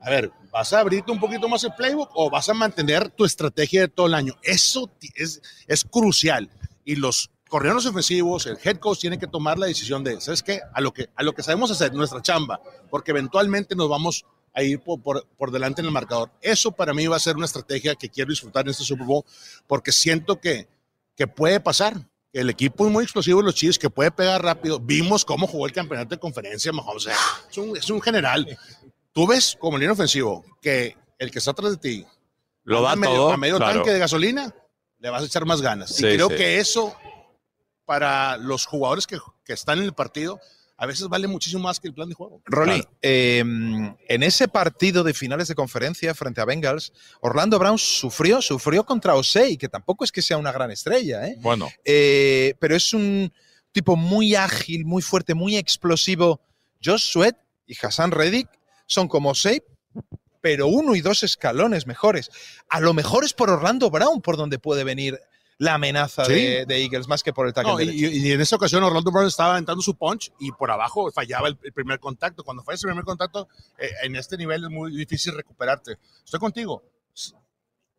A 0.00 0.10
ver, 0.10 0.30
¿vas 0.52 0.72
a 0.72 0.80
abrirte 0.80 1.10
un 1.10 1.18
poquito 1.18 1.48
más 1.48 1.64
el 1.64 1.72
playbook 1.74 2.10
o 2.14 2.30
vas 2.30 2.48
a 2.48 2.54
mantener 2.54 3.10
tu 3.10 3.24
estrategia 3.24 3.80
de 3.82 3.88
todo 3.88 4.06
el 4.06 4.14
año? 4.14 4.34
Eso 4.42 4.90
es, 5.16 5.42
es 5.66 5.84
crucial. 5.84 6.48
Y 6.84 6.96
los 6.96 7.30
corredores 7.48 7.86
ofensivos, 7.86 8.46
el 8.46 8.58
head 8.62 8.78
coach 8.78 9.00
tiene 9.00 9.18
que 9.18 9.26
tomar 9.26 9.58
la 9.58 9.66
decisión 9.66 10.02
de, 10.04 10.20
¿sabes 10.20 10.42
qué? 10.42 10.60
A 10.74 10.80
lo 10.80 10.92
que, 10.92 11.08
a 11.14 11.22
lo 11.22 11.32
que 11.34 11.42
sabemos 11.42 11.70
hacer, 11.70 11.94
nuestra 11.94 12.20
chamba, 12.20 12.60
porque 12.90 13.12
eventualmente 13.12 13.74
nos 13.76 13.88
vamos 13.88 14.26
a 14.54 14.62
ir 14.62 14.80
por, 14.80 15.02
por, 15.02 15.26
por 15.36 15.50
delante 15.50 15.80
en 15.80 15.86
el 15.86 15.92
marcador. 15.92 16.30
Eso 16.40 16.72
para 16.72 16.94
mí 16.94 17.06
va 17.06 17.16
a 17.16 17.20
ser 17.20 17.36
una 17.36 17.46
estrategia 17.46 17.94
que 17.96 18.08
quiero 18.08 18.30
disfrutar 18.30 18.64
en 18.64 18.70
este 18.70 18.84
Super 18.84 19.06
Bowl, 19.06 19.24
porque 19.66 19.92
siento 19.92 20.40
que, 20.40 20.68
que 21.16 21.26
puede 21.26 21.60
pasar. 21.60 21.94
El 22.32 22.50
equipo 22.50 22.86
es 22.86 22.92
muy 22.92 23.04
explosivo 23.04 23.40
de 23.40 23.46
los 23.46 23.54
Chiefs, 23.54 23.78
que 23.78 23.90
puede 23.90 24.10
pegar 24.10 24.42
rápido. 24.42 24.80
Vimos 24.80 25.24
cómo 25.24 25.46
jugó 25.46 25.66
el 25.66 25.72
campeonato 25.72 26.10
de 26.14 26.18
conferencia, 26.18 26.72
Mahomes. 26.72 27.08
Es, 27.50 27.58
un, 27.58 27.76
es 27.76 27.90
un 27.90 28.00
general. 28.00 28.58
Tú 29.12 29.26
ves 29.26 29.56
como 29.58 29.78
línea 29.78 29.92
ofensivo 29.92 30.44
que 30.60 30.96
el 31.18 31.30
que 31.30 31.38
está 31.38 31.52
atrás 31.52 31.70
de 31.72 31.76
ti 31.76 32.06
Lo 32.64 32.82
da 32.82 32.92
a 32.92 32.96
medio, 32.96 33.14
todo. 33.14 33.32
a 33.32 33.36
medio 33.36 33.56
claro. 33.58 33.74
tanque 33.74 33.92
de 33.92 33.98
gasolina, 34.00 34.52
le 34.98 35.10
vas 35.10 35.22
a 35.22 35.26
echar 35.26 35.44
más 35.44 35.60
ganas. 35.62 35.94
Sí, 35.94 36.06
y 36.06 36.14
creo 36.14 36.28
sí. 36.28 36.36
que 36.36 36.58
eso, 36.58 36.96
para 37.84 38.36
los 38.36 38.66
jugadores 38.66 39.06
que, 39.06 39.18
que 39.44 39.52
están 39.52 39.78
en 39.78 39.84
el 39.84 39.94
partido, 39.94 40.40
a 40.76 40.86
veces 40.86 41.08
vale 41.08 41.28
muchísimo 41.28 41.62
más 41.62 41.78
que 41.78 41.88
el 41.88 41.94
plan 41.94 42.08
de 42.08 42.14
juego. 42.14 42.42
Rolly, 42.46 42.82
eh, 43.00 43.38
en 43.38 44.22
ese 44.22 44.48
partido 44.48 45.04
de 45.04 45.14
finales 45.14 45.48
de 45.48 45.54
conferencia 45.54 46.14
frente 46.14 46.40
a 46.40 46.44
Bengals, 46.44 46.92
Orlando 47.20 47.58
Brown 47.58 47.78
sufrió, 47.78 48.42
sufrió 48.42 48.84
contra 48.84 49.14
Osei, 49.14 49.56
que 49.56 49.68
tampoco 49.68 50.04
es 50.04 50.10
que 50.12 50.22
sea 50.22 50.36
una 50.36 50.52
gran 50.52 50.70
estrella, 50.70 51.26
¿eh? 51.26 51.36
Bueno, 51.40 51.70
Eh, 51.84 52.54
pero 52.58 52.74
es 52.74 52.92
un 52.92 53.32
tipo 53.72 53.96
muy 53.96 54.34
ágil, 54.34 54.84
muy 54.84 55.02
fuerte, 55.02 55.34
muy 55.34 55.56
explosivo. 55.56 56.40
Josh 56.84 57.12
Sweat 57.12 57.36
y 57.66 57.76
Hassan 57.80 58.10
Reddick 58.10 58.48
son 58.86 59.08
como 59.08 59.30
Osei, 59.30 59.62
pero 60.40 60.66
uno 60.66 60.94
y 60.94 61.00
dos 61.00 61.22
escalones 61.22 61.86
mejores. 61.86 62.30
A 62.68 62.80
lo 62.80 62.92
mejor 62.92 63.24
es 63.24 63.32
por 63.32 63.48
Orlando 63.48 63.90
Brown 63.90 64.20
por 64.20 64.36
donde 64.36 64.58
puede 64.58 64.84
venir 64.84 65.18
la 65.58 65.74
amenaza 65.74 66.24
Sí. 66.24 66.32
de, 66.34 66.66
de 66.66 66.82
Eagles, 66.82 67.06
más 67.08 67.22
que 67.22 67.32
por 67.32 67.46
el 67.46 67.52
tackle 67.52 67.72
No, 67.72 67.80
y, 67.80 68.06
y 68.06 68.32
en 68.32 68.40
esa 68.40 68.56
ocasión 68.56 68.82
Orlando 68.82 69.10
Brown 69.10 69.26
estaba 69.26 69.52
aventando 69.52 69.82
su 69.82 69.96
punch 69.96 70.32
y 70.40 70.50
por 70.52 70.70
abajo 70.70 71.10
fallaba 71.12 71.48
el, 71.48 71.58
el 71.62 71.72
primer 71.72 72.00
contacto. 72.00 72.42
Cuando 72.44 72.62
falla 72.62 72.74
ese 72.76 72.86
primer 72.86 73.04
contacto, 73.04 73.48
eh, 73.78 73.90
en 74.02 74.16
este 74.16 74.36
nivel 74.36 74.64
es 74.64 74.70
muy 74.70 74.96
difícil 74.96 75.34
recuperarte. 75.34 75.98
Estoy 76.24 76.40
contigo. 76.40 76.82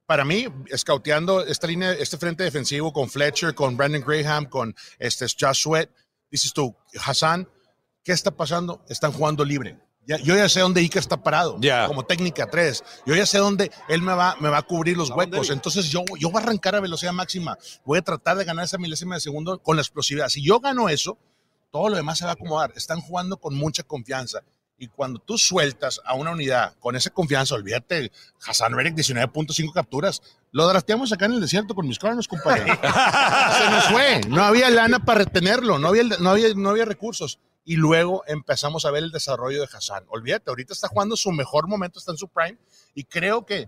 para 0.06 0.24
mí, 0.26 0.48
escauteando 0.70 1.42
esta 1.46 1.66
línea, 1.68 1.94
este 1.94 2.18
frente 2.18 2.44
defensivo 2.44 2.94
con 2.94 3.10
Fletcher, 3.10 3.56
con 3.56 3.76
Brandon 3.76 4.02
Graham, 4.06 4.46
con 4.46 4.76
este 5.00 5.26
Josh 5.26 5.62
Sweat, 5.64 5.90
dices 6.30 6.54
tú, 6.54 6.76
Hassan, 7.04 7.50
¿qué 8.04 8.12
está 8.12 8.30
pasando? 8.32 8.84
Están 8.88 9.12
jugando 9.14 9.44
libre. 9.44 9.80
Ya- 10.08 10.18
yo 10.18 10.36
ya 10.36 10.48
sé 10.50 10.60
dónde 10.60 10.82
Ica 10.82 11.00
está 11.00 11.18
parado, 11.18 11.58
Ya. 11.60 11.88
como 11.88 12.04
técnica 12.06 12.48
3. 12.50 12.84
Yo 13.06 13.16
ya 13.16 13.26
sé 13.26 13.40
dónde 13.40 13.72
él 13.90 14.02
me 14.02 14.14
va, 14.14 14.36
me 14.40 14.50
va 14.50 14.60
a 14.60 14.62
cubrir 14.62 14.96
los 14.98 15.10
huecos. 15.10 15.50
Entonces 15.50 15.90
yo, 15.90 16.04
yo 16.20 16.30
voy 16.30 16.40
a 16.42 16.44
arrancar 16.44 16.76
a 16.76 16.80
velocidad 16.80 17.12
máxima. 17.14 17.58
Voy 17.86 17.98
a 17.98 18.02
tratar 18.02 18.38
de 18.38 18.46
ganar 18.46 18.66
esa 18.66 18.78
milésima 18.78 19.16
de 19.16 19.22
segundo 19.22 19.58
con 19.60 19.76
la 19.78 19.82
explosividad. 19.82 20.30
Si 20.30 20.44
yo 20.44 20.60
gano 20.60 20.90
eso, 20.90 21.18
todo 21.72 21.90
lo 21.90 21.96
demás 21.98 22.20
se 22.20 22.26
va 22.26 22.32
a 22.32 22.34
acomodar. 22.36 22.72
Están 22.76 23.02
jugando 23.02 23.38
con 23.38 23.56
mucha 23.56 23.84
confianza. 23.84 24.42
Y 24.78 24.88
cuando 24.90 25.20
tú 25.20 25.38
sueltas 25.38 26.02
a 26.06 26.16
una 26.16 26.32
unidad 26.32 26.76
con 26.82 26.98
esa 26.98 27.10
confianza, 27.10 27.56
olvídate, 27.56 28.12
Hassan 28.46 28.74
Reddick 28.76 28.94
19.5 28.96 29.72
capturas. 29.74 30.22
Lo 30.52 30.68
drafteamos 30.68 31.12
acá 31.14 31.26
en 31.26 31.32
el 31.34 31.42
desierto 31.42 31.74
con 31.74 31.88
mis 31.88 31.98
Cardinals, 31.98 32.28
compadre. 32.28 32.66
Se 33.58 33.70
nos 33.70 33.86
fue. 33.86 34.22
No 34.28 34.44
había 34.44 34.70
lana 34.70 35.00
para 35.00 35.20
retenerlo, 35.20 35.80
no 35.80 35.88
había, 35.88 36.04
no 36.20 36.30
había, 36.30 36.54
no 36.56 36.70
había 36.70 36.86
recursos. 36.86 37.40
Y 37.66 37.78
luego 37.78 38.24
empezamos 38.28 38.86
a 38.86 38.92
ver 38.92 39.04
el 39.04 39.12
desarrollo 39.12 39.60
de 39.60 39.68
Hassan. 39.72 40.04
Olvídate, 40.10 40.50
ahorita 40.52 40.74
está 40.74 40.88
jugando 40.88 41.18
su 41.18 41.32
mejor 41.32 41.68
momento, 41.68 42.00
está 42.00 42.12
en 42.12 42.18
su 42.18 42.28
prime. 42.28 42.58
Y 42.94 43.04
creo 43.06 43.46
que 43.46 43.66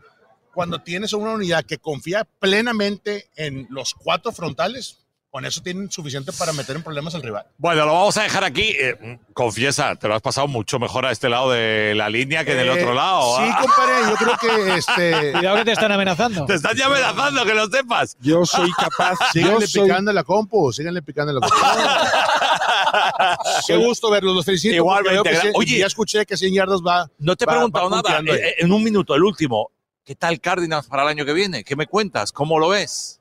cuando 0.53 0.79
tienes 0.81 1.13
una 1.13 1.31
unidad 1.31 1.65
que 1.65 1.79
confía 1.79 2.23
plenamente 2.39 3.29
en 3.35 3.67
los 3.69 3.93
cuatro 3.95 4.31
frontales, 4.31 4.99
con 5.29 5.45
eso 5.45 5.61
tienen 5.61 5.91
suficiente 5.91 6.31
para 6.31 6.53
meter 6.53 6.77
en 6.77 6.83
problemas 6.83 7.13
al 7.13 7.21
rival. 7.21 7.45
Bueno, 7.57 7.85
lo 7.85 7.93
vamos 7.93 8.17
a 8.17 8.23
dejar 8.23 8.43
aquí. 8.43 8.75
Eh, 8.79 9.19
confiesa, 9.33 9.95
te 9.95 10.07
lo 10.07 10.15
has 10.15 10.21
pasado 10.21 10.47
mucho 10.47 10.79
mejor 10.79 11.05
a 11.05 11.11
este 11.11 11.27
lado 11.29 11.51
de 11.51 11.93
la 11.95 12.09
línea 12.09 12.45
que 12.45 12.55
del 12.55 12.67
Eh, 12.69 12.71
otro 12.71 12.93
lado. 12.93 13.37
Sí, 13.37 13.43
¿ah? 13.43 13.59
compadre, 13.61 13.93
yo 14.09 14.15
creo 14.15 14.37
que 14.37 14.77
este. 14.77 15.31
Cuidado 15.33 15.57
que 15.57 15.65
te 15.65 15.71
están 15.73 15.91
amenazando. 15.91 16.45
Te 16.45 16.53
están 16.55 16.75
ya 16.75 16.85
amenazando, 16.87 17.45
que 17.45 17.53
lo 17.53 17.67
sepas. 17.67 18.17
Yo 18.21 18.45
soy 18.45 18.71
capaz. 18.71 19.15
yo 19.35 19.41
Síganle 19.41 19.67
soy, 19.67 19.83
picando 19.83 20.13
la 20.13 20.23
compu, 20.23 20.71
síganle 20.71 21.01
picando 21.01 21.33
la 21.33 21.41
compu. 21.41 21.55
Qué 23.67 23.75
gusto 23.77 24.09
verlos, 24.09 24.35
los 24.35 24.45
felicito. 24.45 24.75
Igualmente, 24.75 25.29
que 25.29 25.35
sí- 25.37 25.49
Oye. 25.53 25.79
ya 25.79 25.87
escuché 25.87 26.25
que 26.25 26.37
100 26.37 26.53
yardas 26.53 26.81
va. 26.81 27.09
No 27.19 27.35
te 27.35 27.43
he 27.45 27.47
preguntado 27.47 27.89
nada. 27.89 28.19
Eh, 28.19 28.55
En 28.59 28.71
un 28.71 28.83
minuto, 28.83 29.15
el 29.15 29.23
último. 29.23 29.71
¿Qué 30.03 30.15
tal 30.15 30.39
Cardinals 30.39 30.87
para 30.87 31.03
el 31.03 31.09
año 31.09 31.25
que 31.25 31.33
viene? 31.33 31.63
¿Qué 31.63 31.75
me 31.75 31.85
cuentas? 31.87 32.31
¿Cómo 32.31 32.59
lo 32.59 32.69
ves? 32.69 33.19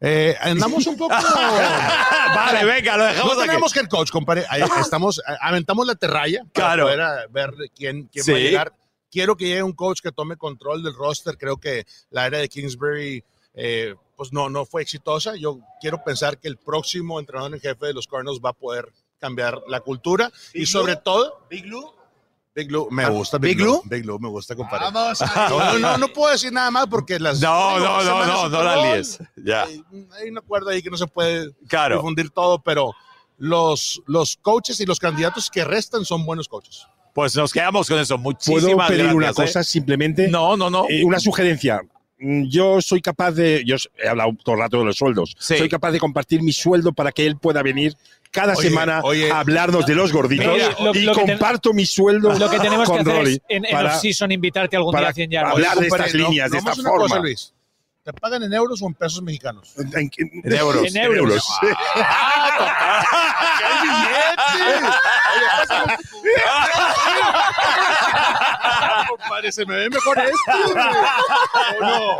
Eh, 0.00 0.36
andamos 0.40 0.86
un 0.86 0.96
poco. 0.96 1.12
vale, 2.34 2.64
venga, 2.64 2.96
lo 2.96 3.04
dejamos 3.04 3.34
No 3.36 3.40
tenemos 3.42 3.72
que 3.72 3.80
el 3.80 3.88
coach, 3.88 4.10
compadre. 4.10 4.46
Estamos, 4.80 5.20
aventamos 5.40 5.86
la 5.86 5.96
terralla 5.96 6.44
Claro. 6.52 6.86
para 6.86 7.26
poder 7.26 7.30
ver 7.30 7.70
quién, 7.74 8.04
quién 8.12 8.24
Sí. 8.24 8.30
va 8.32 8.36
a 8.38 8.40
llegar. 8.40 8.72
Quiero 9.10 9.36
que 9.36 9.46
llegue 9.46 9.62
un 9.62 9.72
coach 9.72 10.00
que 10.02 10.12
tome 10.12 10.36
control 10.36 10.82
del 10.84 10.94
roster. 10.94 11.36
Creo 11.36 11.56
que 11.56 11.84
la 12.10 12.26
era 12.26 12.38
de 12.38 12.48
Kingsbury 12.48 13.24
eh, 13.54 13.94
pues 14.18 14.32
no, 14.32 14.50
no 14.50 14.66
fue 14.66 14.82
exitosa. 14.82 15.36
Yo 15.36 15.60
quiero 15.80 16.02
pensar 16.02 16.38
que 16.38 16.48
el 16.48 16.56
próximo 16.56 17.20
entrenador 17.20 17.54
en 17.54 17.60
jefe 17.60 17.86
de 17.86 17.94
los 17.94 18.08
Cardinals 18.08 18.40
va 18.44 18.50
a 18.50 18.52
poder 18.52 18.92
cambiar 19.20 19.62
la 19.68 19.78
cultura 19.80 20.30
y 20.52 20.66
sobre 20.66 20.96
todo 20.96 21.46
Big 21.48 21.62
Blue. 21.62 21.94
Big 22.52 22.72
Lou, 22.72 22.88
me 22.90 23.08
gusta 23.08 23.38
¿Big 23.38 23.56
Big, 23.56 23.64
Lou. 23.64 23.74
Lou? 23.74 23.82
Big 23.84 24.04
Lou, 24.04 24.18
me 24.18 24.28
gusta, 24.28 24.56
compadre. 24.56 24.86
Vamos. 24.92 25.20
No, 25.48 25.78
no, 25.78 25.98
no, 25.98 26.08
puedo 26.08 26.32
decir 26.32 26.52
nada 26.52 26.72
más 26.72 26.88
porque 26.88 27.20
las. 27.20 27.40
No, 27.40 27.74
digo, 27.78 27.86
no, 27.86 28.02
no, 28.02 28.26
no, 28.26 28.48
no 28.48 28.62
la 28.64 28.76
líes. 28.96 29.20
Ya. 29.36 29.62
Hay, 29.62 29.84
hay 30.20 30.28
un 30.30 30.38
acuerdo 30.38 30.70
ahí 30.70 30.82
que 30.82 30.90
no 30.90 30.96
se 30.96 31.06
puede 31.06 31.52
Claro. 31.68 31.96
difundir 31.98 32.30
todo, 32.30 32.60
pero 32.60 32.92
los, 33.36 34.02
los 34.06 34.36
coaches 34.42 34.80
y 34.80 34.86
los 34.86 34.98
candidatos 34.98 35.48
que 35.48 35.62
restan 35.64 36.04
son 36.04 36.26
buenos 36.26 36.48
coaches. 36.48 36.84
Pues 37.14 37.36
nos 37.36 37.52
quedamos 37.52 37.88
con 37.88 38.00
eso. 38.00 38.16
¿Puedo 38.16 38.24
Muchísimas 38.24 38.88
pedir 38.88 39.04
una 39.14 39.26
gracias, 39.26 39.46
cosa 39.46 39.60
¿eh? 39.60 39.64
simplemente? 39.64 40.26
No, 40.26 40.56
no, 40.56 40.68
no. 40.68 40.86
Eh, 40.88 41.04
una 41.04 41.20
sugerencia. 41.20 41.80
Mm, 42.20 42.48
Yo 42.48 42.80
soy 42.82 43.00
capaz 43.00 43.32
de. 43.32 43.62
Yo 43.64 43.76
he 44.02 44.08
hablado 44.08 44.32
todo 44.44 44.54
el 44.56 44.60
rato 44.62 44.78
de 44.80 44.84
los 44.86 44.96
sueldos. 44.96 45.36
Sí. 45.38 45.56
Soy 45.56 45.68
capaz 45.68 45.92
de 45.92 46.00
compartir 46.00 46.42
mi 46.42 46.52
sueldo 46.52 46.92
para 46.92 47.12
que 47.12 47.26
él 47.26 47.36
pueda 47.36 47.62
venir 47.62 47.94
cada 48.30 48.54
Oye, 48.54 48.68
semana 48.68 49.00
oye. 49.04 49.30
a 49.30 49.40
hablarnos 49.40 49.86
de 49.86 49.94
los 49.94 50.12
gorditos. 50.12 50.46
Mira, 50.52 50.70
lo- 50.80 50.94
y 50.94 51.02
lo 51.02 51.12
que 51.14 51.20
ten- 51.20 51.28
comparto 51.38 51.72
mi 51.72 51.86
sueldo 51.86 52.32
Lo 52.38 52.50
que 52.50 52.58
tenemos 52.58 52.88
que 52.90 52.96
con 52.98 53.00
hacer 53.00 53.14
Rolly 53.14 53.32
es 53.34 53.40
en, 53.48 53.64
en 53.64 53.70
para- 53.70 53.94
off-season 53.94 54.32
invitarte 54.32 54.76
algún 54.76 54.94
día 54.96 55.08
a 55.08 55.12
100 55.12 55.30
yardas. 55.30 55.52
hablar 55.54 55.78
de 55.78 55.86
estas 55.86 56.14
no- 56.14 56.28
líneas, 56.28 56.50
de 56.50 56.58
esta 56.58 56.72
una 56.74 56.82
cosa, 56.90 56.90
forma. 57.08 57.18
Luis. 57.20 57.54
¿Te 58.08 58.14
pagan 58.14 58.42
en 58.42 58.54
euros 58.54 58.80
o 58.80 58.86
en 58.86 58.94
pesos 58.94 59.20
mexicanos? 59.22 59.74
En, 59.76 59.88
en- 59.94 60.10
En 60.42 60.52
euros. 60.54 60.82
En 60.86 60.96
euros. 60.96 61.46
Compadre, 69.08 69.52
se 69.52 69.64
me 69.66 69.74
ve 69.76 69.90
mejor 69.90 70.18
esto. 70.18 70.72
güey. 70.72 70.86
¿O 71.80 71.84
no? 71.84 72.18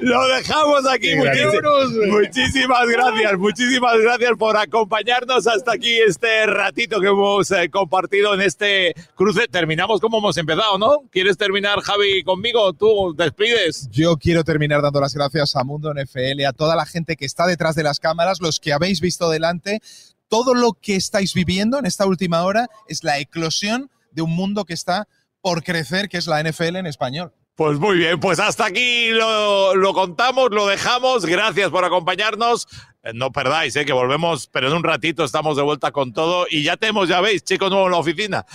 Lo 0.00 0.26
dejamos 0.28 0.86
aquí. 0.90 1.14
Muchísimas 1.16 2.86
gracias. 2.88 3.38
Muchísimas 3.38 3.98
gracias 4.00 4.32
por 4.38 4.56
acompañarnos 4.56 5.46
hasta 5.46 5.72
aquí 5.72 5.98
este 6.00 6.46
ratito 6.46 7.00
que 7.00 7.08
hemos 7.08 7.50
eh, 7.50 7.68
compartido 7.70 8.34
en 8.34 8.42
este 8.42 8.94
cruce. 9.14 9.46
Terminamos 9.48 10.00
como 10.00 10.18
hemos 10.18 10.36
empezado, 10.36 10.78
¿no? 10.78 11.02
¿Quieres 11.10 11.36
terminar, 11.36 11.80
Javi, 11.80 12.22
conmigo? 12.24 12.72
Tú 12.72 13.14
despides. 13.16 13.88
Yo 13.90 14.16
quiero 14.16 14.44
terminar 14.44 14.82
dando 14.82 15.00
las 15.00 15.14
gracias 15.14 15.56
a 15.56 15.64
Mundo 15.64 15.92
NFL, 15.94 16.44
a 16.46 16.52
toda 16.52 16.76
la 16.76 16.86
gente 16.86 17.16
que 17.16 17.24
está 17.24 17.46
detrás 17.46 17.74
de 17.74 17.82
las 17.82 18.00
cámaras, 18.00 18.40
los 18.40 18.60
que 18.60 18.72
habéis 18.72 19.00
visto 19.00 19.30
delante. 19.30 19.80
Todo 20.28 20.54
lo 20.54 20.72
que 20.72 20.96
estáis 20.96 21.34
viviendo 21.34 21.78
en 21.78 21.86
esta 21.86 22.06
última 22.06 22.42
hora 22.42 22.68
es 22.88 23.04
la 23.04 23.18
eclosión 23.18 23.90
de 24.10 24.22
un 24.22 24.34
mundo 24.34 24.64
que 24.64 24.74
está 24.74 25.06
por 25.40 25.62
crecer, 25.62 26.08
que 26.08 26.16
es 26.16 26.26
la 26.26 26.42
NFL 26.42 26.76
en 26.76 26.86
español. 26.86 27.32
Pues 27.56 27.78
muy 27.78 27.96
bien, 27.98 28.18
pues 28.18 28.40
hasta 28.40 28.66
aquí 28.66 29.10
lo, 29.10 29.76
lo 29.76 29.94
contamos, 29.94 30.50
lo 30.50 30.66
dejamos. 30.66 31.24
Gracias 31.24 31.70
por 31.70 31.84
acompañarnos. 31.84 32.66
Eh, 33.04 33.12
No 33.14 33.30
perdáis, 33.30 33.76
eh, 33.76 33.84
que 33.84 33.92
volvemos, 33.92 34.48
pero 34.48 34.66
en 34.68 34.72
un 34.74 34.82
ratito 34.82 35.22
estamos 35.24 35.56
de 35.56 35.62
vuelta 35.62 35.92
con 35.92 36.12
todo 36.12 36.46
y 36.50 36.64
ya 36.64 36.76
tenemos, 36.76 37.08
ya 37.08 37.20
veis, 37.20 37.44
chico 37.44 37.68
nuevo 37.68 37.86
en 37.86 37.92
la 37.92 37.98
oficina. 37.98 38.44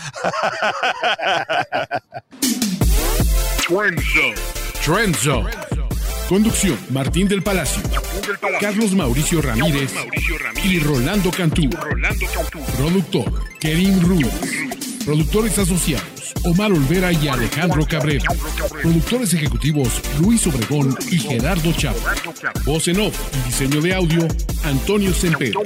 Trend 4.83 5.15
Zone. 5.15 5.49
Conducción: 6.27 6.77
Martín 6.89 7.27
del 7.27 7.41
Palacio, 7.41 7.81
Carlos 8.59 8.91
Mauricio 8.93 9.41
Ramírez 9.41 9.93
y 10.63 10.79
Rolando 10.79 11.31
Cantú. 11.31 11.69
Productor: 12.77 13.31
Kerim 13.59 13.99
Ruiz. 14.01 14.27
Productores 15.09 15.57
asociados: 15.57 16.33
Omar 16.43 16.71
Olvera 16.71 17.11
y 17.11 17.27
Alejandro 17.27 17.83
Cabrera. 17.87 18.25
Productores 18.79 19.33
ejecutivos: 19.33 19.89
Luis 20.21 20.45
Obregón 20.45 20.95
y 21.09 21.17
Gerardo 21.17 21.73
Chávez. 21.73 22.03
Voz 22.63 22.87
en 22.89 22.99
off 22.99 23.19
y 23.33 23.47
diseño 23.47 23.81
de 23.81 23.95
audio: 23.95 24.27
Antonio 24.63 25.11
Sempero. 25.11 25.61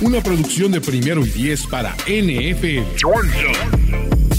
Una 0.00 0.22
producción 0.22 0.72
de 0.72 0.80
primero 0.80 1.22
y 1.26 1.28
diez 1.28 1.66
para 1.66 1.94
NFL. 2.06 4.31